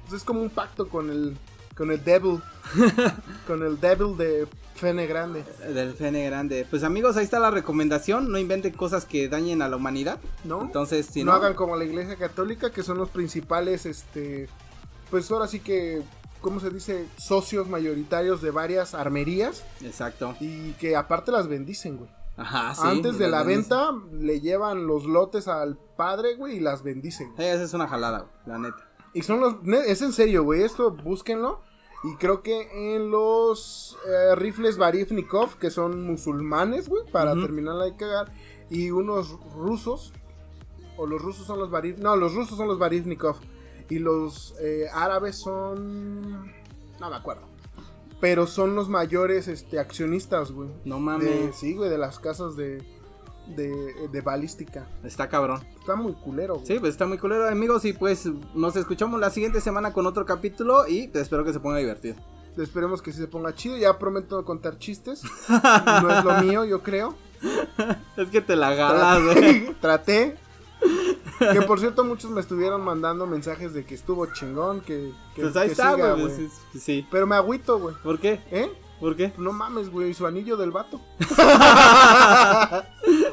pues, 0.08 0.22
es 0.22 0.24
como 0.24 0.42
un 0.42 0.50
pacto 0.50 0.88
con 0.90 1.10
el 1.10 1.38
con 1.76 1.92
el 1.92 2.04
devil, 2.04 2.42
con 3.48 3.64
el 3.64 3.80
devil 3.80 4.18
de 4.18 4.48
Fene 4.76 5.08
Grande, 5.08 5.44
Del 5.74 5.94
Fene 5.94 6.26
Grande. 6.26 6.66
Pues 6.70 6.84
amigos, 6.84 7.18
ahí 7.18 7.24
está 7.24 7.40
la 7.40 7.52
recomendación. 7.52 8.32
No 8.32 8.38
inventen 8.38 8.74
cosas 8.74 9.06
que 9.06 9.30
dañen 9.30 9.62
a 9.62 9.70
la 9.70 9.76
humanidad. 9.76 10.20
¿no? 10.44 10.62
Entonces, 10.62 11.06
si 11.06 11.24
no, 11.24 11.32
no, 11.32 11.38
hagan 11.38 11.54
como 11.54 11.76
la 11.76 11.86
Iglesia 11.86 12.16
Católica, 12.16 12.72
que 12.72 12.84
son 12.84 12.98
los 12.98 13.10
principales 13.10 13.86
este 13.86 14.50
pues 15.10 15.30
ahora 15.30 15.48
sí 15.48 15.60
que 15.60 16.02
¿cómo 16.42 16.60
se 16.60 16.70
dice? 16.70 17.08
Socios 17.18 17.70
mayoritarios 17.70 18.42
de 18.42 18.52
varias 18.52 18.94
armerías 18.94 19.64
Exacto. 19.82 20.36
y 20.40 20.72
que 20.74 20.96
aparte 20.96 21.32
las 21.32 21.48
bendicen, 21.48 21.98
güey. 21.98 22.10
Ajá, 22.38 22.74
sí. 22.74 22.82
Antes 22.84 23.20
de 23.20 23.28
la 23.28 23.44
venta 23.44 23.92
le 24.12 24.40
llevan 24.42 24.88
los 24.88 25.06
lotes 25.06 25.48
al 25.48 25.78
padre, 25.78 26.36
güey, 26.36 26.58
y 26.58 26.60
las 26.60 26.82
bendicen. 26.82 27.34
Esa 27.38 27.64
es 27.64 27.74
una 27.74 27.88
jalada, 27.88 28.20
güey, 28.20 28.32
la 28.46 28.58
neta. 28.58 28.88
Y 29.14 29.22
son 29.24 29.40
los. 29.42 29.56
Es 29.88 30.02
en 30.02 30.14
serio, 30.14 30.44
güey. 30.44 30.64
Esto 30.64 30.92
búsquenlo. 30.92 31.62
Y 32.04 32.16
creo 32.16 32.42
que 32.42 32.96
en 32.96 33.12
los 33.12 33.96
eh, 34.08 34.36
rifles 34.36 34.78
Barivnikov, 34.78 35.58
que 35.58 35.70
son 35.70 36.04
musulmanes, 36.04 36.90
güey, 36.90 37.04
para 37.12 37.34
Ujú. 37.34 37.42
terminarla 37.44 37.86
de 37.86 37.96
cagar. 37.96 38.32
Y 38.70 38.90
unos 38.92 39.38
rusos. 39.56 40.14
O 40.98 41.06
los 41.06 41.22
rusos 41.22 41.46
son 41.48 41.60
los 41.60 41.70
Bariv. 41.70 42.00
No, 42.00 42.16
los 42.16 42.34
rusos 42.34 42.58
son 42.58 42.68
los 42.68 42.80
Barivnikov. 42.80 43.36
Y 43.90 44.00
los 44.00 44.56
eh, 44.62 44.86
árabes 44.94 45.36
son. 45.36 46.48
No 47.00 47.10
me 47.10 47.16
acuerdo. 47.16 47.44
Pero 48.20 48.46
son 48.48 48.76
los 48.76 48.88
mayores 48.88 49.48
este, 49.48 49.80
accionistas, 49.80 50.52
güey. 50.52 50.70
No 50.86 50.96
De- 50.96 51.02
mames. 51.02 51.56
sí, 51.56 51.76
güey, 51.76 51.90
de 51.90 51.98
las 51.98 52.20
casas 52.20 52.56
de, 52.56 52.78
de, 53.56 54.10
de 54.12 54.22
balística. 54.22 54.88
Está 55.04 55.30
cabrón. 55.30 55.62
Está 55.80 55.96
muy 55.96 56.14
culero, 56.14 56.56
güey. 56.56 56.66
Sí, 56.68 56.80
pues 56.80 56.92
está 56.94 57.06
muy 57.06 57.18
culero, 57.18 57.48
amigos. 57.48 57.86
Y 57.86 57.94
pues 57.94 58.28
nos 58.54 58.76
escuchamos 58.76 59.20
la 59.20 59.30
siguiente 59.30 59.62
semana 59.62 59.94
con 59.94 60.06
otro 60.08 60.26
capítulo. 60.26 60.88
Y 60.88 61.08
pues, 61.08 61.24
espero 61.24 61.44
que 61.44 61.54
se 61.54 61.60
ponga 61.60 61.78
divertido. 61.78 62.16
Esperemos 62.58 63.02
que 63.02 63.14
sí 63.14 63.20
se 63.20 63.28
ponga 63.28 63.56
chido. 63.56 63.78
Ya 63.78 63.98
prometo 63.98 64.44
contar 64.44 64.78
chistes. 64.78 65.22
No 65.50 66.18
es 66.18 66.24
lo 66.24 66.42
mío, 66.42 66.66
yo 66.66 66.82
creo. 66.84 67.16
Es 68.18 68.30
que 68.30 68.42
te 68.42 68.56
la 68.56 68.76
galas, 68.76 69.24
güey. 69.24 69.74
Traté. 69.82 70.36
Que 71.40 71.62
por 71.64 71.80
cierto, 71.80 72.04
muchos 72.04 72.30
me 72.30 72.40
estuvieron 72.42 72.84
mandando 72.84 73.26
mensajes 73.26 73.74
de 73.74 73.84
que 73.84 73.96
estuvo 73.96 74.28
chingón. 74.28 74.82
Que, 74.82 75.12
que, 75.36 75.42
Pues 75.42 75.56
ahí 75.56 75.68
que 75.68 75.72
está, 75.72 75.94
güey. 75.96 76.22
pues, 76.22 76.52
sí, 76.74 76.80
sí. 76.80 77.08
Pero 77.10 77.26
me 77.26 77.36
agüito, 77.36 77.80
güey. 77.80 77.96
¿Por 78.04 78.20
qué? 78.20 78.40
¿Eh? 78.52 78.72
¿Por 79.02 79.16
qué? 79.18 79.34
No 79.38 79.52
mames, 79.52 79.90
güey. 79.92 80.14
Su 80.14 80.26
anillo 80.28 80.56
del 80.56 80.72
vato. 80.72 81.02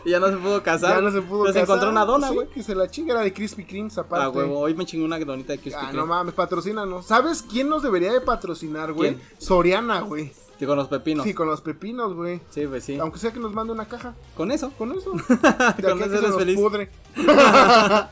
ya 0.06 0.18
no 0.18 0.28
se 0.28 0.36
pudo 0.36 0.62
casar. 0.62 0.96
Ya 0.96 1.00
no 1.02 1.10
se 1.12 1.20
pudo 1.22 1.42
Pero 1.42 1.52
se 1.52 1.60
casar. 1.60 1.76
encontró 1.76 1.90
una 1.90 2.04
dona, 2.06 2.28
Sí, 2.30 2.34
güey. 2.34 2.48
que 2.48 2.62
se 2.62 2.74
la 2.74 2.88
chinga 2.90 3.12
era 3.12 3.20
de 3.22 3.32
Krispy 3.32 3.64
Kreme, 3.64 3.90
aparte. 3.96 4.24
Ah, 4.24 4.30
huevo. 4.30 4.58
Hoy 4.60 4.74
me 4.74 4.86
chingó 4.86 5.04
una 5.04 5.18
donita 5.18 5.52
de 5.52 5.58
Krispy 5.58 5.78
Ah, 5.80 5.88
Kreme. 5.90 5.98
no 6.00 6.06
mames, 6.06 6.34
patrocínanos. 6.34 7.06
¿Sabes 7.06 7.42
quién 7.42 7.68
nos 7.68 7.82
debería 7.82 8.12
de 8.12 8.20
patrocinar, 8.22 8.92
güey? 8.94 9.18
Soriana, 9.38 10.00
güey. 10.00 10.32
Sí, 10.58 10.64
con 10.66 10.76
los 10.76 10.88
pepinos. 10.88 11.24
Sí, 11.24 11.34
con 11.34 11.46
los 11.46 11.60
pepinos, 11.60 12.14
güey. 12.14 12.40
Sí, 12.50 12.66
pues 12.66 12.82
sí. 12.84 12.98
Aunque 12.98 13.18
sea 13.18 13.30
que 13.32 13.38
nos 13.38 13.52
mande 13.52 13.72
una 13.72 13.84
caja. 13.86 14.14
Con 14.36 14.50
eso. 14.50 14.72
Con 14.78 14.90
eso. 14.92 15.12
De 15.76 15.82
Con 15.82 16.00
eso 16.00 16.10
se 16.10 16.16
eres 16.18 16.30
nos 16.30 16.38
feliz. 16.38 16.56
pudre. 16.58 16.90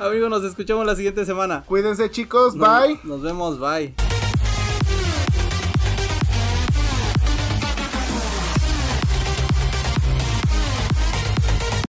Amigos, 0.00 0.30
nos 0.30 0.42
escuchamos 0.44 0.84
la 0.84 0.96
siguiente 0.96 1.24
semana. 1.26 1.62
Cuídense, 1.66 2.10
chicos. 2.10 2.56
Bye. 2.56 2.98
Nos 3.04 3.20
vemos, 3.22 3.60
bye. 3.60 3.94